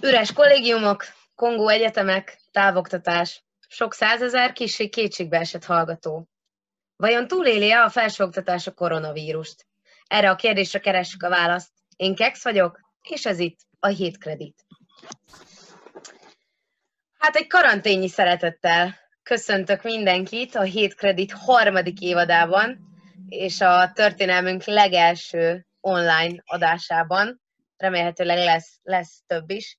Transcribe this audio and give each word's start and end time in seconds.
Üres 0.00 0.32
kollégiumok, 0.32 1.04
Kongó 1.34 1.68
egyetemek, 1.68 2.38
távoktatás, 2.52 3.44
sok 3.68 3.94
százezer 3.94 4.52
kicsi 4.52 4.88
kétségbe 4.88 5.38
esett 5.38 5.64
hallgató. 5.64 6.28
Vajon 6.96 7.28
túléli-e 7.28 7.82
a 7.82 7.88
felsőoktatás 7.88 8.66
a 8.66 8.72
koronavírust? 8.72 9.66
Erre 10.06 10.30
a 10.30 10.34
kérdésre 10.36 10.78
keressük 10.78 11.22
a 11.22 11.28
választ. 11.28 11.70
Én 11.96 12.14
Kex 12.14 12.44
vagyok, 12.44 12.80
és 13.02 13.26
ez 13.26 13.38
itt 13.38 13.58
a 13.78 13.86
Hét 13.86 14.18
Kredit. 14.18 14.64
Hát 17.18 17.36
egy 17.36 17.46
karantényi 17.46 18.08
szeretettel 18.08 18.94
köszöntök 19.22 19.82
mindenkit 19.82 20.54
a 20.54 20.62
Hét 20.62 20.94
Kredit 20.94 21.32
harmadik 21.32 22.00
évadában, 22.00 22.78
és 23.28 23.60
a 23.60 23.92
történelmünk 23.94 24.64
legelső 24.64 25.66
online 25.80 26.42
adásában. 26.44 27.40
Remélhetőleg 27.76 28.38
lesz, 28.38 28.78
lesz 28.82 29.22
több 29.26 29.50
is. 29.50 29.78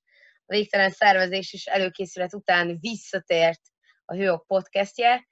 A 0.50 0.52
végtelen 0.52 0.90
szervezés 0.90 1.52
és 1.52 1.66
előkészület 1.66 2.34
után 2.34 2.78
visszatért 2.80 3.60
a 4.04 4.14
Hőok 4.14 4.46
podcastje. 4.46 5.28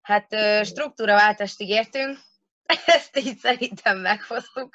Hát 0.00 0.34
struktúraváltást 0.64 1.60
ígértünk, 1.60 2.18
ezt 2.86 3.18
így 3.18 3.38
szerintem 3.38 3.98
meghoztuk. 3.98 4.74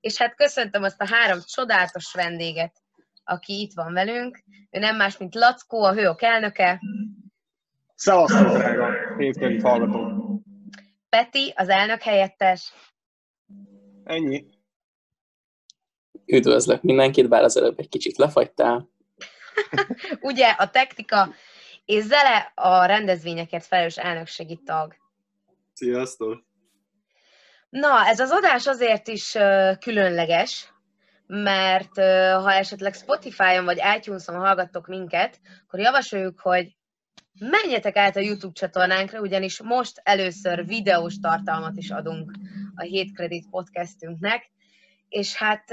És 0.00 0.16
hát 0.16 0.34
köszöntöm 0.34 0.82
azt 0.82 1.00
a 1.00 1.06
három 1.06 1.38
csodálatos 1.44 2.12
vendéget, 2.14 2.72
aki 3.24 3.60
itt 3.60 3.72
van 3.74 3.92
velünk. 3.92 4.38
Ő 4.70 4.78
nem 4.78 4.96
más, 4.96 5.16
mint 5.16 5.34
Lackó, 5.34 5.82
a 5.82 5.92
Hőok 5.92 6.22
elnöke. 6.22 6.80
Szevasztok, 7.94 8.56
drága 8.56 9.16
hétközi 9.16 9.58
hallgatók! 9.58 10.40
Peti, 11.08 11.52
az 11.56 11.68
elnök 11.68 12.02
helyettes. 12.02 12.72
Ennyi. 14.04 14.46
Üdvözlök 16.26 16.82
mindenkit, 16.82 17.28
bár 17.28 17.42
az 17.42 17.56
előbb 17.56 17.78
egy 17.78 17.88
kicsit 17.88 18.16
lefagytál. 18.16 18.96
Ugye 20.20 20.46
a 20.46 20.70
technika 20.70 21.34
és 21.84 22.02
Zele 22.02 22.52
a 22.54 22.84
rendezvényeket 22.84 23.64
felelős 23.64 23.96
elnökségi 23.96 24.60
tag. 24.64 24.94
Sziasztok! 25.72 26.46
Na, 27.70 28.06
ez 28.06 28.20
az 28.20 28.30
adás 28.30 28.66
azért 28.66 29.08
is 29.08 29.36
különleges, 29.80 30.72
mert 31.26 31.94
ha 32.42 32.52
esetleg 32.52 32.94
Spotify-on 32.94 33.64
vagy 33.64 33.80
iTunes-on 33.96 34.36
hallgattok 34.36 34.86
minket, 34.86 35.40
akkor 35.66 35.80
javasoljuk, 35.80 36.40
hogy 36.40 36.76
menjetek 37.38 37.96
át 37.96 38.16
a 38.16 38.20
YouTube 38.20 38.52
csatornánkra, 38.52 39.20
ugyanis 39.20 39.62
most 39.62 40.00
először 40.02 40.66
videós 40.66 41.18
tartalmat 41.18 41.76
is 41.76 41.90
adunk 41.90 42.32
a 42.74 42.82
7 42.82 43.14
Credit 43.14 43.48
podcastünknek, 43.50 44.50
és 45.08 45.34
hát 45.34 45.64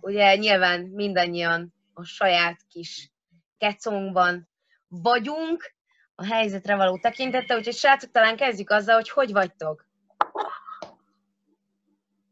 ugye 0.00 0.36
nyilván 0.36 0.80
mindannyian 0.80 1.74
a 1.94 2.04
saját 2.04 2.56
kis 2.68 3.10
kecónkban 3.58 4.48
vagyunk, 4.88 5.76
a 6.14 6.24
helyzetre 6.24 6.76
való 6.76 6.98
tekintette, 6.98 7.56
úgyhogy 7.56 7.74
srácok, 7.74 8.10
talán 8.10 8.36
kezdjük 8.36 8.70
azzal, 8.70 8.94
hogy 8.94 9.10
hogy 9.10 9.32
vagytok? 9.32 9.86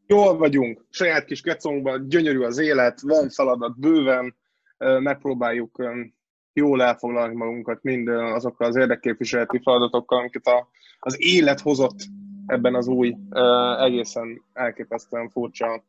Jól 0.07 0.37
vagyunk, 0.37 0.85
saját 0.89 1.25
kis 1.25 1.41
kecónkban, 1.41 2.07
gyönyörű 2.07 2.41
az 2.41 2.57
élet, 2.57 3.01
van 3.01 3.29
feladat 3.29 3.79
bőven, 3.79 4.35
megpróbáljuk 4.77 5.83
jól 6.53 6.83
elfoglalni 6.83 7.35
magunkat 7.35 7.83
mind 7.83 8.07
azokkal 8.07 8.67
az 8.67 8.75
érdekképviseleti 8.75 9.61
feladatokkal, 9.63 10.19
amiket 10.19 10.45
a, 10.45 10.67
az 10.99 11.15
élet 11.19 11.59
hozott 11.59 11.99
ebben 12.45 12.75
az 12.75 12.87
új, 12.87 13.15
egészen 13.79 14.43
elképesztően 14.53 15.29
furcsa 15.29 15.83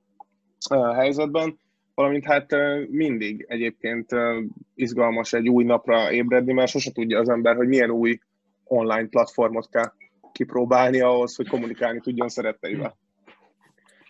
helyzetben 0.95 1.59
valamint 1.99 2.25
hát 2.25 2.47
mindig 2.89 3.45
egyébként 3.49 4.11
izgalmas 4.75 5.33
egy 5.33 5.49
új 5.49 5.65
napra 5.65 6.13
ébredni, 6.13 6.53
mert 6.53 6.71
sose 6.71 6.93
tudja 6.93 7.19
az 7.19 7.29
ember, 7.29 7.57
hogy 7.57 7.69
milyen 7.69 7.91
új 7.91 8.19
online 8.65 9.09
platformot 9.09 9.69
kell 9.69 9.93
kipróbálni 10.33 11.01
ahhoz, 11.01 11.37
hogy 11.37 11.49
kommunikálni 11.49 12.01
tudjon 12.01 12.29
szeretteivel. 12.29 12.97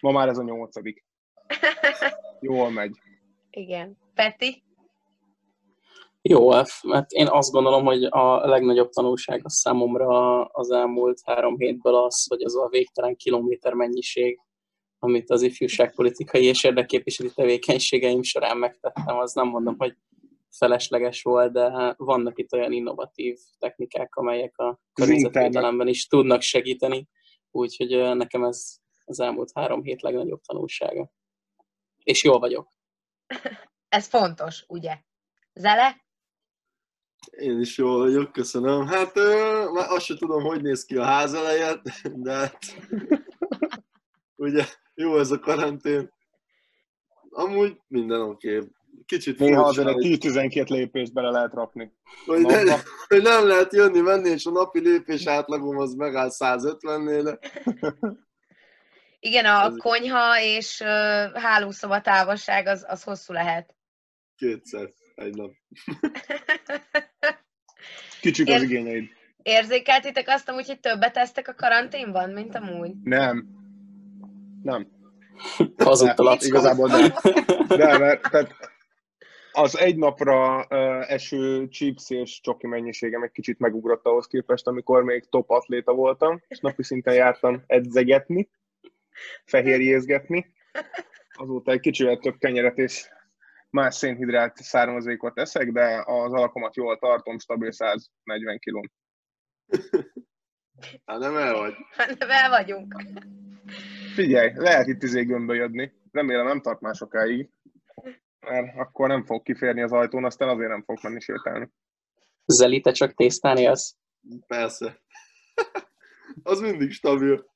Ma 0.00 0.10
már 0.10 0.28
ez 0.28 0.38
a 0.38 0.42
nyolcadik. 0.42 1.04
Jól 2.40 2.70
megy. 2.70 2.96
Igen. 3.50 3.96
Peti? 4.14 4.62
Jó, 6.22 6.50
mert 6.82 7.10
én 7.10 7.26
azt 7.26 7.52
gondolom, 7.52 7.84
hogy 7.84 8.04
a 8.04 8.46
legnagyobb 8.46 8.90
tanulság 8.90 9.40
a 9.44 9.50
számomra 9.50 10.44
az 10.44 10.70
elmúlt 10.70 11.20
három 11.24 11.56
hétből 11.58 11.94
az, 11.94 12.26
hogy 12.28 12.42
az 12.42 12.56
a 12.56 12.68
végtelen 12.68 13.16
kilométer 13.16 13.72
mennyiség, 13.72 14.40
amit 14.98 15.31
az 15.31 15.42
ifjúságpolitikai 15.42 16.44
és 16.44 16.64
érdekképviseleti 16.64 17.34
tevékenységeim 17.34 18.22
során 18.22 18.59
megtettem, 18.59 19.19
az 19.19 19.32
nem 19.32 19.47
mondom, 19.47 19.75
hogy 19.78 19.97
felesleges 20.50 21.22
volt, 21.22 21.53
de 21.53 21.94
vannak 21.97 22.38
itt 22.38 22.53
olyan 22.53 22.72
innovatív 22.72 23.38
technikák, 23.58 24.14
amelyek 24.14 24.58
a 24.58 24.81
környezetvédelemben 24.92 25.88
is 25.88 26.06
tudnak 26.06 26.41
segíteni, 26.41 27.08
úgyhogy 27.50 28.16
nekem 28.16 28.44
ez 28.44 28.76
az 29.04 29.20
elmúlt 29.20 29.50
három 29.54 29.82
hét 29.82 30.03
legnagyobb 30.03 30.41
tanulsága. 30.41 31.10
És 32.03 32.25
jól 32.25 32.38
vagyok. 32.38 32.69
Ez 33.88 34.06
fontos, 34.06 34.64
ugye? 34.69 34.98
Zele? 35.54 36.06
Én 37.31 37.60
is 37.60 37.78
jól 37.78 37.98
vagyok, 37.98 38.32
köszönöm. 38.32 38.87
Hát 38.87 39.16
ö, 39.16 39.64
már 39.72 39.91
azt 39.91 40.04
sem 40.04 40.16
tudom, 40.16 40.42
hogy 40.42 40.62
néz 40.62 40.84
ki 40.84 40.97
a 40.97 41.04
ház 41.04 41.34
elejét, 41.34 41.81
de 42.14 42.32
hát, 42.32 42.58
ugye 44.37 44.64
jó 44.98 45.19
ez 45.19 45.31
a 45.31 45.38
karantén. 45.38 46.12
Amúgy 47.31 47.81
minden 47.86 48.20
oké. 48.20 48.56
Okay. 48.56 48.69
Kicsit 49.06 49.38
Néha 49.38 49.62
azért 49.62 49.88
egy 49.88 50.19
10-12 50.20 50.69
lépést 50.69 51.12
bele 51.12 51.31
lehet 51.31 51.53
rakni. 51.53 51.92
Hogy, 52.26 52.41
ne, 52.41 52.75
hogy 53.08 53.22
nem 53.22 53.47
lehet 53.47 53.72
jönni, 53.72 54.00
menni, 54.00 54.28
és 54.28 54.47
a 54.47 54.50
napi 54.50 54.81
lépés 54.81 55.26
átlagom 55.26 55.78
az 55.78 55.94
megáll 55.94 56.31
150-nél. 56.31 57.38
Igen, 59.20 59.44
a 59.44 59.76
konyha 59.76 60.41
és 60.41 60.82
hálószoba 61.34 62.00
távolság 62.00 62.66
az, 62.66 62.84
az 62.88 63.03
hosszú 63.03 63.32
lehet. 63.32 63.75
Kétszer, 64.37 64.92
egy 65.14 65.34
nap. 65.34 65.53
Kicsik 68.20 68.48
az 68.48 68.62
igényeid. 68.62 69.08
Érzékeltétek 69.42 70.28
azt 70.28 70.48
amúgy, 70.48 70.66
hogy 70.66 70.81
többet 70.81 71.12
tesztek 71.12 71.48
a 71.48 71.54
karanténban, 71.54 72.31
mint 72.31 72.54
amúgy? 72.54 72.92
Nem. 73.03 73.57
Nem. 74.68 74.88
Hazudtalat. 75.84 76.42
Igazából 76.42 76.88
nem. 76.88 77.12
De, 77.68 77.98
mert 77.98 78.30
tehát 78.30 78.54
az 79.52 79.78
egy 79.78 79.96
napra 79.96 80.66
uh, 80.70 81.12
eső 81.12 81.68
chips 81.68 82.10
és 82.10 82.40
csoki 82.40 82.66
mennyiségem 82.66 83.22
egy 83.22 83.30
kicsit 83.30 83.58
megugrott 83.58 84.04
ahhoz 84.04 84.26
képest, 84.26 84.66
amikor 84.66 85.02
még 85.02 85.28
top 85.28 85.50
atléta 85.50 85.92
voltam, 85.92 86.42
és 86.48 86.58
napi 86.58 86.82
szinten 86.82 87.14
jártam 87.14 87.62
edzegetni, 87.66 88.50
fehérjézgetni. 89.44 90.54
Azóta 91.32 91.72
egy 91.72 91.80
kicsivel 91.80 92.18
több 92.18 92.38
kenyeret 92.38 92.78
és 92.78 93.08
más 93.70 93.94
szénhidrát 93.94 94.56
származékot 94.56 95.38
eszek, 95.38 95.72
de 95.72 96.02
az 96.06 96.32
alakomat 96.32 96.76
jól 96.76 96.98
tartom, 96.98 97.38
stabil 97.38 97.70
140 97.72 98.58
kilón. 98.58 98.92
Hát 101.04 101.18
nem 101.18 101.36
el 101.36 101.54
vagy. 101.54 101.74
Hát 101.96 102.18
nem 102.18 102.30
el 102.30 102.48
vagyunk. 102.48 102.94
Figyelj, 104.18 104.52
lehet 104.54 104.86
itt 104.86 105.02
izé 105.02 105.22
gömbölyödni. 105.22 105.92
Remélem 106.12 106.46
nem 106.46 106.60
tart 106.60 106.80
már 106.80 106.94
sokáig. 106.94 107.50
Mert 108.40 108.76
akkor 108.76 109.08
nem 109.08 109.24
fog 109.24 109.42
kiférni 109.42 109.82
az 109.82 109.92
ajtón, 109.92 110.24
aztán 110.24 110.48
azért 110.48 110.68
nem 110.68 110.82
fog 110.82 110.98
menni 111.02 111.20
sétálni. 111.20 111.70
Zeli, 112.46 112.80
te 112.80 112.92
csak 112.92 113.14
tésztán 113.14 113.56
élsz? 113.56 113.96
Persze. 114.46 115.00
az 116.42 116.60
mindig 116.60 116.90
stabil. 116.90 117.50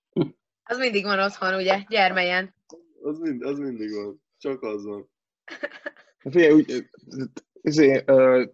Az 0.62 0.78
mindig 0.78 1.04
van 1.04 1.18
otthon, 1.18 1.54
ugye, 1.54 1.84
gyermelyen. 1.88 2.54
Az, 3.02 3.18
mind, 3.18 3.42
az 3.42 3.58
mindig 3.58 3.94
van. 3.94 4.22
Csak 4.38 4.62
az 4.62 4.84
van. 4.84 5.10
Figyelj, 6.18 6.52
úgy, 6.52 6.88
izé, 7.52 8.04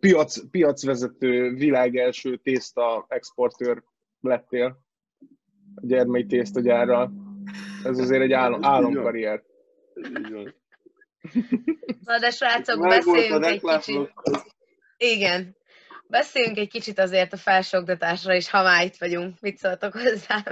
piac, 0.01 0.51
piacvezető, 0.51 1.55
világ 1.55 1.97
első 1.97 2.37
tészta 2.37 3.07
exportőr 3.09 3.83
lettél 4.21 4.85
a 5.75 5.87
gyermei 5.87 6.27
tésztagyárral. 6.27 7.28
Ez 7.85 7.99
azért 7.99 8.23
egy 8.23 8.33
álom, 8.33 8.65
álomkarrier. 8.65 9.43
Na 12.05 12.19
de 12.19 12.31
srácok, 12.31 12.89
beszéljünk 12.89 13.45
egy 13.45 13.61
kicsit. 13.61 14.13
Igen. 14.97 15.57
Beszéljünk 16.07 16.59
egy 16.59 16.69
kicsit 16.69 16.99
azért 16.99 17.33
a 17.33 17.37
felsőoktatásra 17.37 18.35
is, 18.35 18.51
ha 18.51 18.63
már 18.63 18.85
itt 18.85 18.97
vagyunk. 18.97 19.41
Mit 19.41 19.59
szóltok 19.59 19.93
hozzá? 19.93 20.45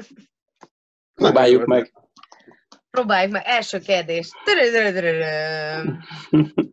Próbáljuk 1.14 1.64
meg. 1.64 1.93
Próbáljuk 2.90 3.32
meg. 3.32 3.43
Első 3.44 3.78
kérdés. 3.78 4.31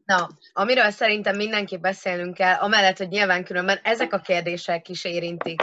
Na, 0.06 0.30
amiről 0.54 0.90
szerintem 0.90 1.36
mindenképp 1.36 1.81
beszélnünk 1.81 2.34
kell, 2.34 2.56
amellett, 2.56 2.98
hogy 2.98 3.08
nyilván 3.08 3.44
különben 3.44 3.80
ezek 3.84 4.14
a 4.14 4.20
kérdések 4.20 4.90
is 4.90 5.04
érintik 5.04 5.62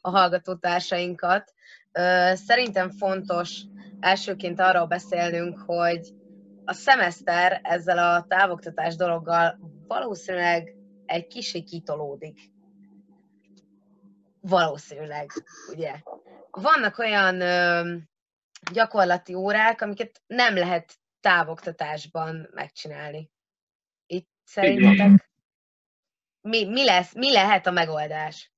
a 0.00 0.10
hallgatótársainkat. 0.10 1.52
Szerintem 2.32 2.90
fontos 2.90 3.60
elsőként 4.00 4.60
arról 4.60 4.86
beszélnünk, 4.86 5.58
hogy 5.58 6.14
a 6.64 6.72
szemeszter 6.72 7.60
ezzel 7.62 7.98
a 7.98 8.24
távoktatás 8.28 8.96
dologgal 8.96 9.58
valószínűleg 9.86 10.74
egy 11.06 11.26
kicsit 11.26 11.68
kitolódik. 11.68 12.50
Valószínűleg, 14.40 15.30
ugye? 15.68 15.94
Vannak 16.50 16.98
olyan 16.98 17.40
ö, 17.40 17.96
gyakorlati 18.72 19.34
órák, 19.34 19.80
amiket 19.80 20.22
nem 20.26 20.54
lehet 20.54 20.98
távoktatásban 21.20 22.48
megcsinálni. 22.52 23.30
Itt 24.06 24.28
szerintetek 24.44 25.30
mi, 26.40 26.64
mi, 26.64 26.84
lesz, 26.84 27.14
mi 27.14 27.32
lehet 27.32 27.66
a 27.66 27.70
megoldás? 27.70 28.52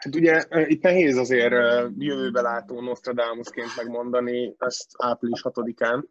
Hát 0.00 0.14
ugye 0.14 0.44
itt 0.66 0.82
nehéz 0.82 1.16
azért 1.16 1.52
jövőbe 1.98 2.40
látó 2.40 2.80
Nostradamusként 2.80 3.76
megmondani 3.76 4.54
ezt 4.58 4.90
április 4.98 5.40
6-án, 5.44 6.04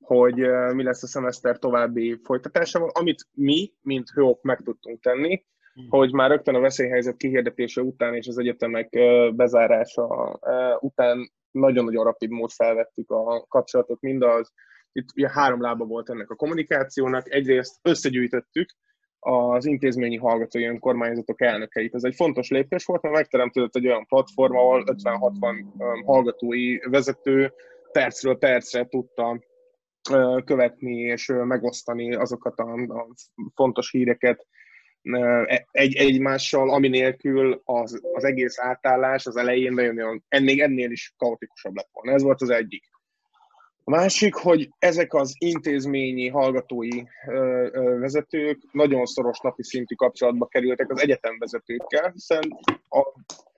hogy 0.00 0.34
mi 0.74 0.82
lesz 0.82 1.02
a 1.02 1.06
szemeszter 1.06 1.58
további 1.58 2.20
folytatásával. 2.22 2.90
Amit 2.92 3.26
mi, 3.32 3.72
mint 3.80 4.10
hőok 4.10 4.42
meg 4.42 4.60
tudtunk 4.64 5.00
tenni, 5.00 5.44
hmm. 5.74 5.86
hogy 5.88 6.12
már 6.12 6.30
rögtön 6.30 6.54
a 6.54 6.60
veszélyhelyzet 6.60 7.16
kihirdetése 7.16 7.80
után 7.80 8.14
és 8.14 8.26
az 8.26 8.38
egyetemek 8.38 8.88
bezárása 9.34 10.38
után 10.80 11.32
nagyon-nagyon 11.50 12.04
rapid 12.04 12.30
mód 12.30 12.50
felvettük 12.50 13.10
a 13.10 13.46
kapcsolatot 13.48 14.00
mind 14.00 14.22
az, 14.22 14.52
itt 14.92 15.08
ugye 15.16 15.30
három 15.30 15.60
lába 15.60 15.84
volt 15.84 16.10
ennek 16.10 16.30
a 16.30 16.36
kommunikációnak, 16.36 17.32
egyrészt 17.32 17.78
összegyűjtöttük 17.82 18.68
az 19.18 19.66
intézményi 19.66 20.16
hallgatói 20.16 20.64
önkormányzatok 20.64 21.42
elnökeit. 21.42 21.94
Ez 21.94 22.04
egy 22.04 22.14
fontos 22.14 22.50
lépés 22.50 22.84
volt, 22.84 23.02
mert 23.02 23.14
megteremtődött 23.14 23.76
egy 23.76 23.86
olyan 23.86 24.06
platform, 24.06 24.56
ahol 24.56 24.84
50-60 24.86 26.02
hallgatói 26.04 26.78
vezető 26.78 27.52
percről 27.92 28.38
percre 28.38 28.86
tudta 28.86 29.40
követni 30.44 31.00
és 31.00 31.32
megosztani 31.44 32.14
azokat 32.14 32.58
a, 32.58 33.06
fontos 33.54 33.90
híreket 33.90 34.46
egy, 35.70 35.96
egymással, 35.96 36.70
ami 36.70 36.88
nélkül 36.88 37.60
az, 37.64 38.00
az 38.12 38.24
egész 38.24 38.58
átállás 38.58 39.26
az 39.26 39.36
elején 39.36 39.72
nagyon, 39.72 40.24
ennél, 40.28 40.62
ennél 40.62 40.90
is 40.90 41.14
kaotikusabb 41.16 41.74
lett 41.74 41.88
volna. 41.92 42.12
Ez 42.12 42.22
volt 42.22 42.42
az 42.42 42.50
egyik. 42.50 42.84
A 43.88 43.90
másik, 43.90 44.34
hogy 44.34 44.68
ezek 44.78 45.14
az 45.14 45.34
intézményi 45.38 46.28
hallgatói 46.28 47.02
vezetők 47.98 48.58
nagyon 48.72 49.06
szoros 49.06 49.40
napi 49.40 49.62
szintű 49.62 49.94
kapcsolatba 49.94 50.46
kerültek 50.46 50.90
az 50.90 51.00
egyetemvezetőkkel, 51.00 52.10
hiszen 52.10 52.40
a 52.88 53.02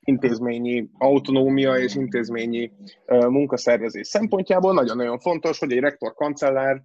intézményi 0.01 0.89
autonómia 0.99 1.79
és 1.79 1.95
intézményi 1.95 2.73
ö, 3.07 3.29
munkaszervezés 3.29 4.07
szempontjából 4.07 4.73
nagyon-nagyon 4.73 5.19
fontos, 5.19 5.59
hogy 5.59 5.73
egy 5.73 5.81
rektor 5.81 6.15
kancellár 6.15 6.83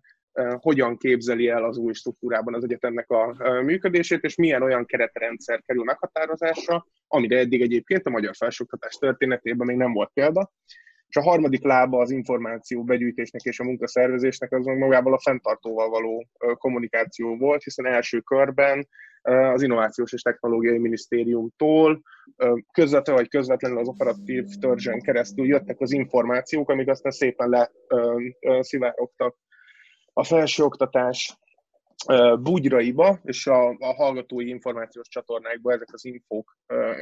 hogyan 0.60 0.98
képzeli 0.98 1.48
el 1.48 1.64
az 1.64 1.78
új 1.78 1.94
struktúrában 1.94 2.54
az 2.54 2.64
egyetemnek 2.64 3.10
a 3.10 3.36
működését, 3.62 4.24
és 4.24 4.36
milyen 4.36 4.62
olyan 4.62 4.86
keretrendszer 4.86 5.62
kerül 5.66 5.84
meghatározásra, 5.84 6.86
amire 7.08 7.38
eddig 7.38 7.62
egyébként 7.62 8.06
a 8.06 8.10
magyar 8.10 8.36
felsőoktatás 8.36 8.96
történetében 8.96 9.68
még 9.68 9.78
nem 9.78 9.94
volt 9.94 10.12
példa. 10.14 10.52
És 11.08 11.16
a 11.16 11.22
harmadik 11.22 11.64
lába 11.64 12.02
az 12.02 12.12
információ 12.12 12.84
begyűjtésnek 12.84 13.42
és 13.42 13.60
a 13.60 13.64
munkaszervezésnek 13.64 14.52
az 14.52 14.66
magával 14.66 15.14
a 15.14 15.20
fenntartóval 15.20 15.90
való 15.90 16.28
kommunikáció 16.58 17.38
volt, 17.38 17.64
hiszen 17.64 17.86
első 17.86 18.20
körben 18.20 18.88
az 19.26 19.62
Innovációs 19.62 20.14
és 20.14 20.22
Technológiai 20.22 20.78
Minisztériumtól 20.78 22.02
közvetlenül 22.72 23.22
vagy 23.22 23.30
közvetlenül 23.30 23.78
az 23.78 23.88
operatív 23.88 24.46
törzsen 24.60 25.02
keresztül 25.02 25.46
jöttek 25.46 25.80
az 25.80 25.92
információk, 25.92 26.70
amik 26.70 26.88
aztán 26.88 27.12
szépen 27.12 27.70
leszivárogtak 28.40 29.36
a 30.14 30.24
felsőoktatás 30.24 31.38
bugyraiba 32.40 33.20
és 33.24 33.48
a, 33.48 33.70
a 33.70 33.94
hallgatói 33.94 34.48
információs 34.48 35.08
csatornákba 35.08 35.72
ezek 35.72 35.88
az 35.92 36.06
infók 36.06 36.58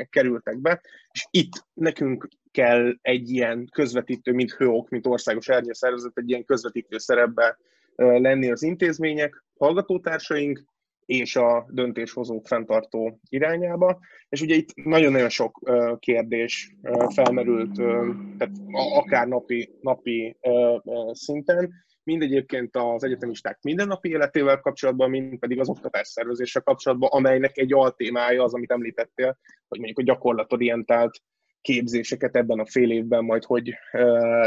kerültek 0.10 0.60
be, 0.60 0.82
és 1.12 1.28
itt 1.32 1.66
nekünk 1.74 2.28
kell 2.52 2.94
egy 3.02 3.30
ilyen 3.30 3.70
közvetítő, 3.72 4.32
mint 4.32 4.52
HÖOK, 4.52 4.90
mint 4.90 5.06
országos 5.06 5.46
szervezet, 5.70 6.18
egy 6.18 6.30
ilyen 6.30 6.46
közvetítő 6.46 6.98
szerepbe 6.98 7.58
lenni 7.96 8.52
az 8.52 8.64
intézmények, 8.64 9.44
hallgatótársaink 9.58 10.64
és 11.06 11.36
a 11.36 11.66
döntéshozók 11.70 12.48
fenntartó 12.48 13.20
irányába. 13.30 14.00
És 14.30 14.42
ugye 14.42 14.56
itt 14.56 14.76
nagyon-nagyon 14.76 15.30
sok 15.30 15.60
kérdés 16.00 16.76
felmerült, 17.14 17.76
tehát 18.38 18.56
akár 18.94 19.28
napi, 19.28 19.76
napi 19.82 20.38
szinten, 21.12 21.74
mind 22.04 22.22
egyébként 22.22 22.76
az 22.76 23.04
egyetemisták 23.04 23.62
mindennapi 23.62 24.10
életével 24.10 24.60
kapcsolatban, 24.60 25.10
mind 25.10 25.40
pedig 25.40 25.60
az 25.60 25.70
oktatás 25.70 26.08
szervezéssel 26.08 26.62
kapcsolatban, 26.62 27.10
amelynek 27.12 27.58
egy 27.58 27.74
altémája 27.74 28.44
az, 28.44 28.54
amit 28.54 28.72
említettél, 28.72 29.38
hogy 29.68 29.78
mondjuk 29.78 30.00
a 30.00 30.04
gyakorlatorientált 30.04 31.22
képzéseket 31.62 32.36
ebben 32.36 32.60
a 32.60 32.66
fél 32.66 32.92
évben 32.92 33.24
majd 33.24 33.44
hogy 33.44 33.74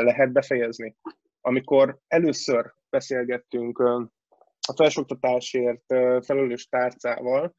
lehet 0.03 0.32
befejezni. 0.32 0.97
Amikor 1.41 1.99
először 2.06 2.73
beszélgettünk 2.91 3.79
a 3.79 4.75
felsőoktatásért 4.76 5.85
felelős 6.25 6.69
tárcával 6.69 7.55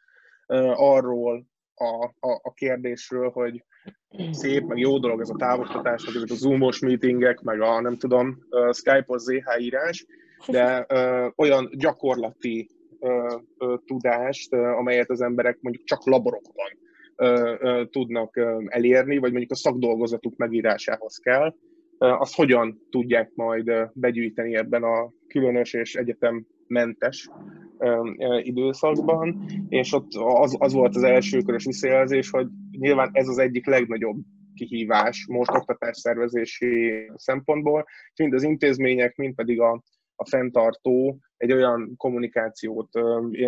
arról 0.74 1.46
a, 1.74 2.06
a, 2.06 2.40
a 2.42 2.54
kérdésről, 2.54 3.30
hogy 3.30 3.66
szép, 4.31 4.63
meg 4.63 4.77
jó 4.77 5.00
dolog 5.00 5.21
ez 5.21 5.30
a 5.30 5.36
távoktatás, 5.38 6.06
meg 6.06 6.15
ezek 6.15 6.30
a 6.31 6.36
zoomos 6.36 6.80
meetingek, 6.80 7.42
meg 7.42 7.62
a 7.62 7.81
nem 7.81 7.98
tudom, 7.98 8.38
Skype-os 8.71 9.21
ZH 9.21 9.62
írás, 9.62 10.06
de 10.48 10.86
ö, 10.88 11.27
olyan 11.36 11.69
gyakorlati 11.71 12.69
ö, 13.00 13.36
ö, 13.57 13.75
tudást, 13.86 14.54
ö, 14.54 14.57
amelyet 14.57 15.09
az 15.09 15.21
emberek 15.21 15.57
mondjuk 15.62 15.86
csak 15.86 16.06
laborokban 16.06 16.77
ö, 17.15 17.56
ö, 17.59 17.83
tudnak 17.92 18.36
ö, 18.36 18.63
elérni, 18.68 19.18
vagy 19.18 19.31
mondjuk 19.31 19.51
a 19.51 19.56
szakdolgozatuk 19.56 20.38
megírásához 20.38 21.18
kell, 21.18 21.56
ö, 21.98 22.06
azt 22.07 22.36
hogyan 22.36 22.81
tudják 22.89 23.31
majd 23.36 23.68
ö, 23.68 23.83
begyűjteni 23.94 24.56
ebben 24.56 24.83
a 24.83 25.12
különös 25.27 25.74
és 25.74 25.95
egyetem 25.95 26.45
mentes 26.68 27.30
időszakban, 28.42 29.45
és 29.69 29.94
ott 29.94 30.07
az, 30.13 30.56
az 30.60 30.74
volt 30.74 30.95
az 30.95 31.03
első 31.03 31.42
körös 31.42 31.65
visszajelzés, 31.65 32.30
hogy 32.30 32.48
nyilván 32.79 33.09
ez 33.12 33.27
az 33.27 33.38
egyik 33.38 33.65
legnagyobb 33.65 34.18
kihívás 34.53 35.25
most 35.29 35.51
oktatásszervezési 35.51 37.09
szempontból, 37.15 37.85
mind 38.15 38.33
az 38.33 38.44
intézmények, 38.44 39.15
mind 39.15 39.35
pedig 39.35 39.62
a, 39.62 39.83
a 40.15 40.27
fenntartó 40.29 41.19
egy 41.38 41.51
olyan 41.51 41.94
kommunikációt 41.97 42.89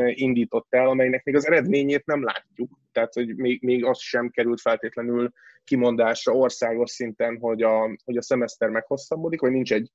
indított 0.10 0.68
el, 0.70 0.88
amelynek 0.88 1.24
még 1.24 1.36
az 1.36 1.48
eredményét 1.48 2.06
nem 2.06 2.24
látjuk. 2.24 2.80
Tehát, 2.92 3.14
hogy 3.14 3.36
még, 3.36 3.64
még 3.64 3.86
az 3.86 4.00
sem 4.00 4.30
került 4.30 4.62
feltétlenül 4.62 5.32
kimondásra 5.64 6.34
országos 6.34 6.92
szinten, 6.92 7.38
hogy 7.38 7.62
a, 7.62 7.98
hogy 8.06 8.18
a 8.18 8.22
szemeszter 8.22 8.70
meghosszabbodik, 8.70 9.42
vagy 9.42 9.52
nincs 9.52 9.74
egy 9.74 9.92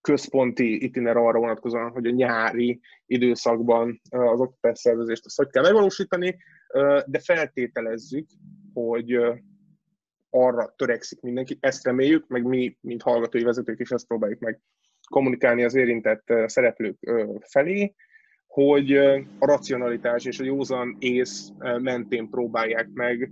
központi 0.00 0.84
itiner 0.84 1.16
arra 1.16 1.38
vonatkozóan, 1.38 1.90
hogy 1.90 2.06
a 2.06 2.10
nyári 2.10 2.80
időszakban 3.06 4.00
az 4.08 4.40
oktatásszervezést 4.40 5.24
azt 5.24 5.36
hogy 5.36 5.50
kell 5.50 5.62
megvalósítani, 5.62 6.36
de 7.06 7.18
feltételezzük, 7.24 8.26
hogy 8.76 9.18
arra 10.30 10.74
törekszik 10.76 11.20
mindenki, 11.20 11.56
ezt 11.60 11.84
reméljük, 11.84 12.26
meg 12.28 12.44
mi, 12.44 12.76
mint 12.80 13.02
hallgatói 13.02 13.42
vezetők 13.42 13.80
is 13.80 13.90
ezt 13.90 14.06
próbáljuk 14.06 14.40
meg 14.40 14.60
kommunikálni 15.10 15.64
az 15.64 15.74
érintett 15.74 16.32
szereplők 16.46 16.96
felé, 17.40 17.94
hogy 18.46 18.96
a 19.38 19.46
racionalitás 19.46 20.24
és 20.24 20.38
a 20.38 20.44
józan 20.44 20.96
ész 20.98 21.48
mentén 21.58 22.30
próbálják 22.30 22.88
meg 22.92 23.30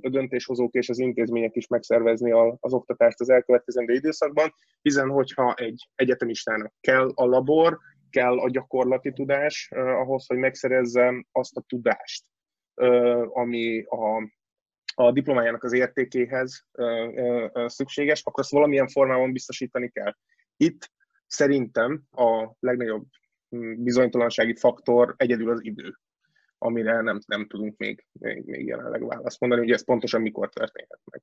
a 0.00 0.08
döntéshozók 0.08 0.74
és 0.74 0.88
az 0.88 0.98
intézmények 0.98 1.56
is 1.56 1.66
megszervezni 1.66 2.30
az 2.60 2.72
oktatást 2.72 3.20
az 3.20 3.30
elkövetkezendő 3.30 3.94
időszakban, 3.94 4.54
hiszen 4.82 5.08
hogyha 5.08 5.54
egy 5.54 5.88
egyetemistának 5.94 6.72
kell 6.80 7.12
a 7.14 7.24
labor, 7.24 7.78
kell 8.10 8.38
a 8.38 8.50
gyakorlati 8.50 9.12
tudás 9.12 9.68
ahhoz, 9.72 10.26
hogy 10.26 10.36
megszerezze 10.36 11.26
azt 11.32 11.56
a 11.56 11.64
tudást, 11.66 12.24
ami 13.32 13.82
a, 13.82 14.30
a 14.94 15.12
diplomájának 15.12 15.64
az 15.64 15.72
értékéhez 15.72 16.66
szükséges, 17.66 18.22
akkor 18.22 18.42
azt 18.42 18.52
valamilyen 18.52 18.88
formában 18.88 19.32
biztosítani 19.32 19.90
kell. 19.90 20.16
Itt 20.56 20.90
szerintem 21.26 22.02
a 22.10 22.52
legnagyobb 22.60 23.04
hm, 23.48 23.82
bizonytalansági 23.82 24.56
faktor 24.56 25.14
egyedül 25.16 25.50
az 25.50 25.64
idő 25.64 25.96
amire 26.62 27.00
nem, 27.00 27.20
nem 27.26 27.46
tudunk 27.46 27.76
még, 27.76 28.06
még, 28.12 28.44
még 28.44 28.66
jelenleg 28.66 29.06
választ 29.06 29.40
mondani, 29.40 29.60
hogy 29.60 29.70
ez 29.70 29.84
pontosan 29.84 30.20
mikor 30.20 30.48
történhet 30.48 31.00
meg. 31.10 31.22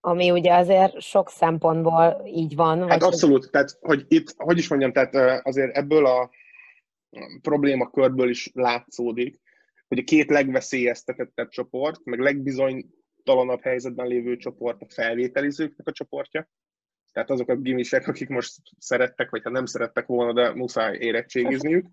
Ami 0.00 0.30
ugye 0.30 0.54
azért 0.54 1.00
sok 1.00 1.28
szempontból 1.28 2.22
így 2.26 2.54
van. 2.54 2.88
Hát 2.88 3.02
abszolút, 3.02 3.50
tehát 3.50 3.78
hogy 3.80 4.04
itt, 4.08 4.34
hogy 4.36 4.58
is 4.58 4.68
mondjam, 4.68 4.92
tehát 4.92 5.44
azért 5.46 5.76
ebből 5.76 6.06
a 6.06 6.30
problémakörből 7.42 8.28
is 8.28 8.50
látszódik, 8.54 9.40
hogy 9.92 10.00
a 10.00 10.04
két 10.04 10.30
legveszélyeztetettebb 10.30 11.48
csoport, 11.48 12.04
meg 12.04 12.18
legbizonytalanabb 12.18 13.62
helyzetben 13.62 14.06
lévő 14.06 14.36
csoport 14.36 14.82
a 14.82 14.86
felvételizőknek 14.88 15.86
a 15.86 15.92
csoportja, 15.92 16.48
tehát 17.12 17.30
azok 17.30 17.48
a 17.48 17.56
gimisek, 17.56 18.08
akik 18.08 18.28
most 18.28 18.60
szerettek, 18.78 19.30
vagy 19.30 19.42
ha 19.42 19.50
nem 19.50 19.66
szerettek 19.66 20.06
volna, 20.06 20.32
de 20.32 20.54
muszáj 20.54 20.96
érettségizniük, 20.96 21.86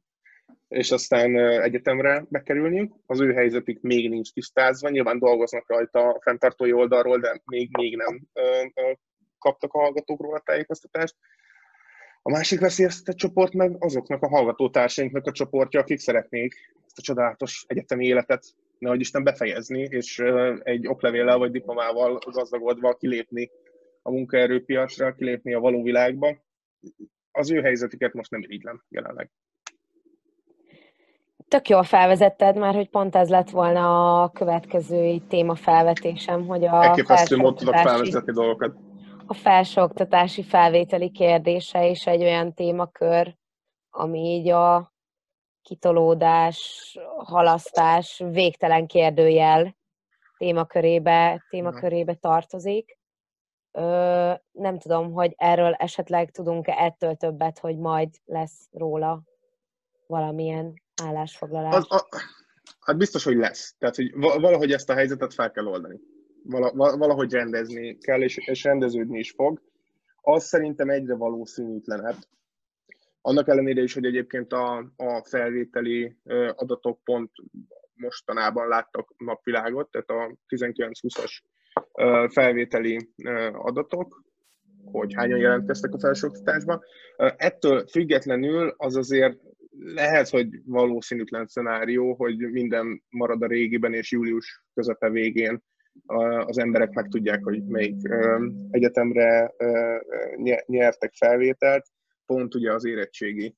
és 0.68 0.92
aztán 0.92 1.36
egyetemre 1.62 2.26
bekerülniük. 2.30 2.94
Az 3.06 3.20
ő 3.20 3.34
helyzetük 3.34 3.82
még 3.82 4.10
nincs 4.10 4.34
tisztázva, 4.34 4.90
nyilván 4.90 5.20
dolgoznak 5.20 5.70
rajta 5.70 6.00
a 6.00 6.22
fenntartói 6.22 6.74
oldalról, 6.74 7.20
de 7.20 7.42
még, 7.46 7.78
még 7.78 7.96
nem 7.96 8.28
kaptak 9.38 9.74
a 9.74 9.80
hallgatók 9.80 10.22
róla 10.22 10.40
tájékoztatást. 10.40 11.16
A 12.30 12.32
másik 12.32 12.60
veszélyeztetett 12.60 13.16
csoport 13.16 13.54
meg 13.54 13.76
azoknak 13.80 14.24
a 14.24 14.28
hallgatótársainknak 14.28 15.26
a 15.26 15.32
csoportja, 15.32 15.80
akik 15.80 16.00
szeretnék 16.00 16.56
ezt 16.86 16.98
a 16.98 17.02
csodálatos 17.02 17.64
egyetemi 17.68 18.06
életet 18.06 18.46
nehogy 18.78 19.00
Isten 19.00 19.24
befejezni, 19.24 19.82
és 19.82 20.24
egy 20.64 20.88
oklevéllel 20.88 21.38
vagy 21.38 21.52
diplomával 21.52 22.20
gazdagodva 22.32 22.94
kilépni 22.94 23.50
a 24.02 24.12
munkaerőpiacra, 24.12 25.14
kilépni 25.14 25.54
a 25.54 25.60
való 25.60 25.84
világba. 25.84 26.36
Az 27.32 27.52
ő 27.52 27.62
helyzetüket 27.62 28.14
most 28.14 28.32
nem 28.32 28.42
irigylem 28.42 28.84
jelenleg. 28.90 29.32
Tök 31.48 31.70
jól 31.70 31.84
felvezetted 31.84 32.58
már, 32.58 32.76
hogy 32.76 32.90
pont 32.90 33.16
ez 33.16 33.30
lett 33.30 33.50
volna 33.50 34.22
a 34.24 34.30
következő 34.30 35.18
téma 35.28 35.56
felvetésem, 35.56 36.48
hogy 36.48 36.66
a 36.66 36.84
Elképesztő 36.84 37.38
mód 37.38 37.56
tudok 37.56 37.76
felvezetni 37.76 38.34
dolgokat. 38.34 38.89
A 39.32 39.34
felsőoktatási 39.34 40.44
felvételi 40.44 41.12
kérdése 41.12 41.88
is 41.88 42.08
egy 42.08 42.22
olyan 42.22 42.54
témakör, 42.54 43.36
ami 43.90 44.20
így 44.20 44.50
a 44.50 44.94
kitolódás, 45.62 46.98
halasztás, 47.18 48.24
végtelen 48.32 48.88
kérdőjel 48.88 49.78
témakörébe, 50.38 51.46
témakörébe 51.50 52.14
tartozik. 52.14 52.98
Ö, 53.72 54.34
nem 54.52 54.80
tudom, 54.80 55.12
hogy 55.12 55.34
erről 55.38 55.74
esetleg 55.74 56.32
tudunk-e 56.32 56.74
ettől 56.78 57.16
többet, 57.16 57.60
hogy 57.60 57.78
majd 57.78 58.10
lesz 58.26 58.68
róla 58.72 59.24
valamilyen 60.08 60.82
állásfoglalás. 61.04 61.76
Az, 61.76 61.92
a, 61.92 62.06
hát 62.80 62.98
biztos, 62.98 63.24
hogy 63.24 63.36
lesz. 63.36 63.76
Tehát, 63.78 63.96
hogy 63.96 64.12
valahogy 64.18 64.72
ezt 64.72 64.90
a 64.90 64.94
helyzetet 64.94 65.34
fel 65.34 65.52
kell 65.52 65.66
oldani. 65.66 66.00
Valahogy 66.74 67.32
rendezni 67.32 67.98
kell, 67.98 68.22
és, 68.22 68.38
és 68.38 68.64
rendeződni 68.64 69.20
is 69.20 69.32
fog. 69.32 69.62
Az 70.22 70.44
szerintem 70.44 70.90
egyre 70.90 71.16
valószínűtlenebb, 71.16 72.18
annak 73.22 73.48
ellenére 73.48 73.82
is, 73.82 73.94
hogy 73.94 74.06
egyébként 74.06 74.54
a, 74.54 74.78
a 74.96 75.24
felvételi 75.24 76.16
adatok 76.56 77.04
pont 77.04 77.32
mostanában 77.94 78.68
láttak 78.68 79.14
napvilágot, 79.18 79.92
tehát 79.92 80.10
a 80.10 80.38
19-20-as 80.56 81.40
felvételi 82.32 83.10
adatok, 83.52 84.24
hogy 84.92 85.14
hányan 85.14 85.40
jelentkeztek 85.40 85.94
a 85.94 86.00
felsőoktatásba. 86.00 86.84
Ettől 87.18 87.88
függetlenül 87.88 88.74
az 88.78 88.96
azért 88.96 89.40
lehet, 89.80 90.30
hogy 90.30 90.48
valószínűtlen 90.66 91.48
szenárió, 91.48 92.14
hogy 92.14 92.38
minden 92.38 93.04
marad 93.10 93.42
a 93.42 93.48
régiben, 93.48 93.94
és 93.94 94.12
július 94.12 94.64
közepe 94.74 95.10
végén 95.10 95.64
az 96.46 96.58
emberek 96.58 96.94
meg 96.94 97.08
tudják, 97.08 97.44
hogy 97.44 97.64
melyik 97.66 98.02
egyetemre 98.72 99.54
nyertek 100.66 101.14
felvételt, 101.14 101.86
pont 102.26 102.56
ugye 102.56 102.74
az 102.74 102.86
érettségi 102.86 103.56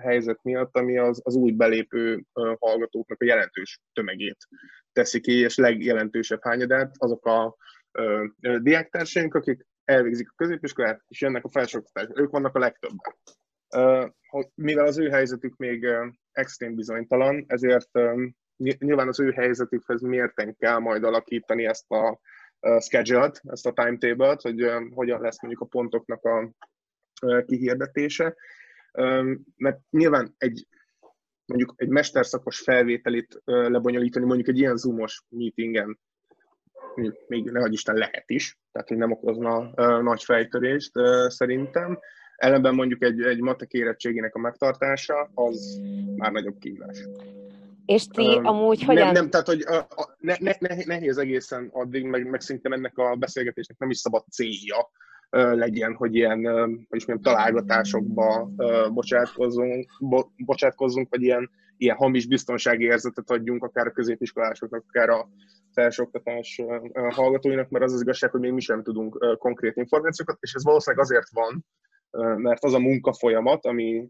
helyzet 0.00 0.42
miatt, 0.42 0.76
ami 0.76 0.98
az, 0.98 1.20
az 1.24 1.34
új 1.34 1.50
belépő 1.52 2.24
hallgatóknak 2.58 3.20
a 3.20 3.24
jelentős 3.24 3.80
tömegét 3.92 4.46
teszi 4.92 5.20
ki, 5.20 5.32
és 5.32 5.56
legjelentősebb 5.56 6.42
hányadát 6.42 6.94
azok 6.98 7.26
a 7.26 7.56
diáktársaink, 8.58 9.34
akik 9.34 9.66
elvégzik 9.84 10.28
a 10.30 10.34
középiskolát, 10.36 11.02
és 11.08 11.20
jönnek 11.20 11.44
a 11.44 11.50
felsőoktatásba. 11.50 12.20
Ők 12.20 12.30
vannak 12.30 12.54
a 12.54 12.58
legtöbben. 12.58 13.14
Mivel 14.54 14.86
az 14.86 14.98
ő 14.98 15.08
helyzetük 15.08 15.56
még 15.56 15.86
extrém 16.32 16.74
bizonytalan, 16.74 17.44
ezért 17.46 17.90
nyilván 18.78 19.08
az 19.08 19.20
ő 19.20 19.30
helyzetükhez 19.30 20.00
mérten 20.00 20.56
kell 20.56 20.78
majd 20.78 21.04
alakítani 21.04 21.64
ezt 21.64 21.90
a 21.90 22.20
schedule-t, 22.78 23.40
ezt 23.44 23.66
a 23.66 23.72
timetable-t, 23.72 24.42
hogy 24.42 24.70
hogyan 24.94 25.20
lesz 25.20 25.42
mondjuk 25.42 25.62
a 25.62 25.66
pontoknak 25.66 26.24
a 26.24 26.50
kihirdetése, 27.46 28.34
mert 29.56 29.80
nyilván 29.90 30.34
egy 30.38 30.66
mondjuk 31.46 31.74
egy 31.76 31.88
mesterszakos 31.88 32.60
felvételit 32.60 33.42
lebonyolítani 33.44 34.26
mondjuk 34.26 34.48
egy 34.48 34.58
ilyen 34.58 34.76
zoomos 34.76 35.22
meetingen 35.28 35.98
még 37.26 37.50
nehogy 37.50 37.72
Isten 37.72 37.94
lehet 37.94 38.30
is, 38.30 38.58
tehát 38.72 38.88
hogy 38.88 38.96
nem 38.96 39.10
okozna 39.10 39.72
nagy 40.02 40.24
fejtörést 40.24 40.92
szerintem. 41.26 41.98
Ellenben 42.36 42.74
mondjuk 42.74 43.02
egy, 43.02 43.20
egy 43.20 43.40
matek 43.40 43.72
érettségének 43.72 44.34
a 44.34 44.38
megtartása, 44.38 45.30
az 45.34 45.80
már 46.16 46.32
nagyobb 46.32 46.58
kívás. 46.58 47.08
És 47.86 48.06
ti 48.06 48.36
um, 48.36 48.46
amúgy 48.46 48.84
hogyan... 48.84 49.04
Nem, 49.04 49.12
nem 49.12 49.30
tehát 49.30 49.46
hogy 49.46 49.60
a, 49.66 49.76
a, 49.76 50.16
ne, 50.18 50.34
ne, 50.38 50.76
nehéz 50.84 51.18
egészen 51.18 51.70
addig, 51.72 52.04
meg, 52.04 52.30
meg 52.30 52.40
szinte 52.40 52.70
ennek 52.70 52.98
a 52.98 53.16
beszélgetésnek 53.16 53.78
nem 53.78 53.90
is 53.90 53.98
szabad 53.98 54.24
célja, 54.30 54.90
legyen, 55.32 55.94
hogy 55.94 56.14
ilyen, 56.14 56.44
hogy 56.88 57.04
mondjam, 57.06 57.20
találgatásokba 57.20 58.50
bocsátkozzunk, 58.92 59.90
bo, 60.00 60.22
bocsátkozzunk, 60.36 61.08
vagy 61.10 61.22
ilyen, 61.22 61.50
ilyen 61.76 61.96
hamis 61.96 62.26
biztonsági 62.26 62.84
érzetet 62.84 63.30
adjunk 63.30 63.64
akár 63.64 63.86
a 63.86 63.92
középiskolásoknak, 63.92 64.84
akár 64.88 65.08
a 65.08 65.28
felsőoktatás 65.74 66.62
hallgatóinak, 67.08 67.68
mert 67.68 67.84
az 67.84 67.92
az 67.92 68.00
igazság, 68.00 68.30
hogy 68.30 68.40
még 68.40 68.52
mi 68.52 68.60
sem 68.60 68.82
tudunk 68.82 69.36
konkrét 69.38 69.76
információkat, 69.76 70.36
és 70.40 70.52
ez 70.54 70.64
valószínűleg 70.64 71.04
azért 71.04 71.30
van, 71.30 71.66
mert 72.36 72.64
az 72.64 72.74
a 72.74 72.78
munka 72.78 73.12
folyamat, 73.12 73.66
ami 73.66 74.08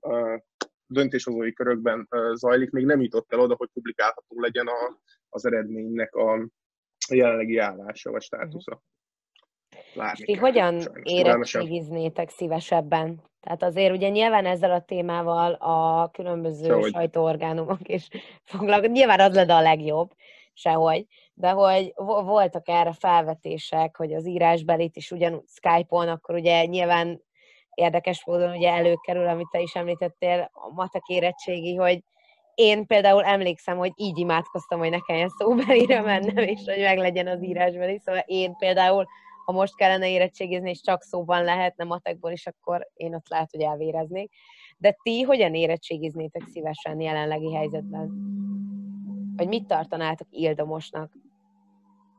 döntéshozói 0.92 1.52
körökben 1.52 2.08
zajlik, 2.32 2.70
még 2.70 2.84
nem 2.84 3.00
jutott 3.00 3.32
el 3.32 3.40
oda, 3.40 3.54
hogy 3.56 3.68
publikálható 3.72 4.40
legyen 4.40 4.66
a, 4.66 4.98
az 5.28 5.46
eredménynek 5.46 6.14
a 6.14 6.48
jelenlegi 7.10 7.58
állása 7.58 8.10
vagy 8.10 8.22
státusza. 8.22 8.82
Várni 9.94 10.24
Ti 10.24 10.34
hogyan 10.34 10.80
érettségiznétek 11.02 12.30
szívesebben? 12.30 13.22
Tehát 13.40 13.62
azért 13.62 13.94
ugye 13.94 14.08
nyilván 14.08 14.46
ezzel 14.46 14.70
a 14.70 14.80
témával 14.80 15.52
a 15.52 16.08
különböző 16.10 16.66
Sehogy. 16.66 16.92
sajtóorgánumok 16.92 17.88
is 17.88 18.08
foglalkoznak. 18.50 18.96
Nyilván 18.96 19.20
az 19.20 19.34
lenne 19.34 19.54
a 19.54 19.60
legjobb, 19.60 20.10
sehogy. 20.52 21.06
De 21.34 21.50
hogy 21.50 21.92
voltak 22.24 22.68
erre 22.68 22.92
felvetések, 22.92 23.96
hogy 23.96 24.12
az 24.12 24.26
írásbelit 24.26 24.96
is 24.96 25.10
ugyanúgy 25.10 25.46
Skype-on, 25.46 26.08
akkor 26.08 26.34
ugye 26.34 26.64
nyilván 26.64 27.22
érdekes 27.74 28.24
módon 28.24 28.56
ugye 28.56 28.70
előkerül, 28.70 29.28
amit 29.28 29.48
te 29.50 29.60
is 29.60 29.74
említettél, 29.74 30.50
a 30.52 30.72
matek 30.72 31.06
érettségi, 31.06 31.74
hogy 31.74 32.02
én 32.54 32.86
például 32.86 33.24
emlékszem, 33.24 33.76
hogy 33.76 33.92
így 33.96 34.18
imádkoztam, 34.18 34.78
hogy 34.78 34.90
ne 34.90 35.00
kelljen 35.00 35.28
szóbelire 35.28 36.00
mennem, 36.00 36.36
és 36.36 36.60
hogy 36.64 36.80
meglegyen 36.80 37.26
az 37.26 37.42
írásbeli. 37.42 37.98
Szóval 37.98 38.22
én 38.26 38.56
például 38.56 39.06
ha 39.44 39.52
most 39.52 39.76
kellene 39.76 40.10
érettségizni, 40.10 40.70
és 40.70 40.80
csak 40.80 41.02
szóban 41.02 41.44
lehetne 41.44 41.84
matekból 41.84 42.30
is, 42.30 42.46
akkor 42.46 42.88
én 42.94 43.14
ott 43.14 43.28
lehet, 43.28 43.50
hogy 43.50 43.60
elvéreznék. 43.60 44.32
De 44.78 44.96
ti 45.02 45.22
hogyan 45.22 45.54
érettségiznétek 45.54 46.42
szívesen 46.46 47.00
jelenlegi 47.00 47.54
helyzetben? 47.54 48.10
Vagy 49.36 49.48
mit 49.48 49.66
tartanátok 49.66 50.26
ildomosnak? 50.30 51.12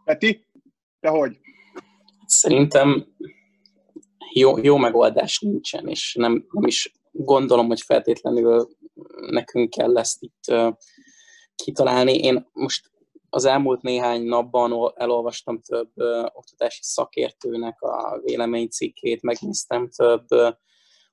Peti, 0.03 0.45
te 0.99 1.09
hogy? 1.09 1.39
Szerintem 2.25 3.05
jó, 4.33 4.57
jó 4.57 4.77
megoldás 4.77 5.39
nincsen, 5.39 5.87
és 5.87 6.15
nem, 6.19 6.47
nem 6.51 6.67
is 6.67 6.91
gondolom, 7.11 7.67
hogy 7.67 7.81
feltétlenül 7.81 8.67
nekünk 9.29 9.69
kell 9.69 9.97
ezt 9.97 10.23
itt 10.23 10.43
uh, 10.47 10.73
kitalálni. 11.55 12.17
Én 12.17 12.49
most 12.53 12.91
az 13.29 13.45
elmúlt 13.45 13.81
néhány 13.81 14.23
napban 14.23 14.93
elolvastam 14.95 15.61
több 15.61 15.89
ö, 15.95 16.25
oktatási 16.33 16.79
szakértőnek 16.83 17.81
a 17.81 18.19
véleménycikkét, 18.23 19.21
megnéztem 19.21 19.89
több 19.89 20.25
ö, 20.27 20.49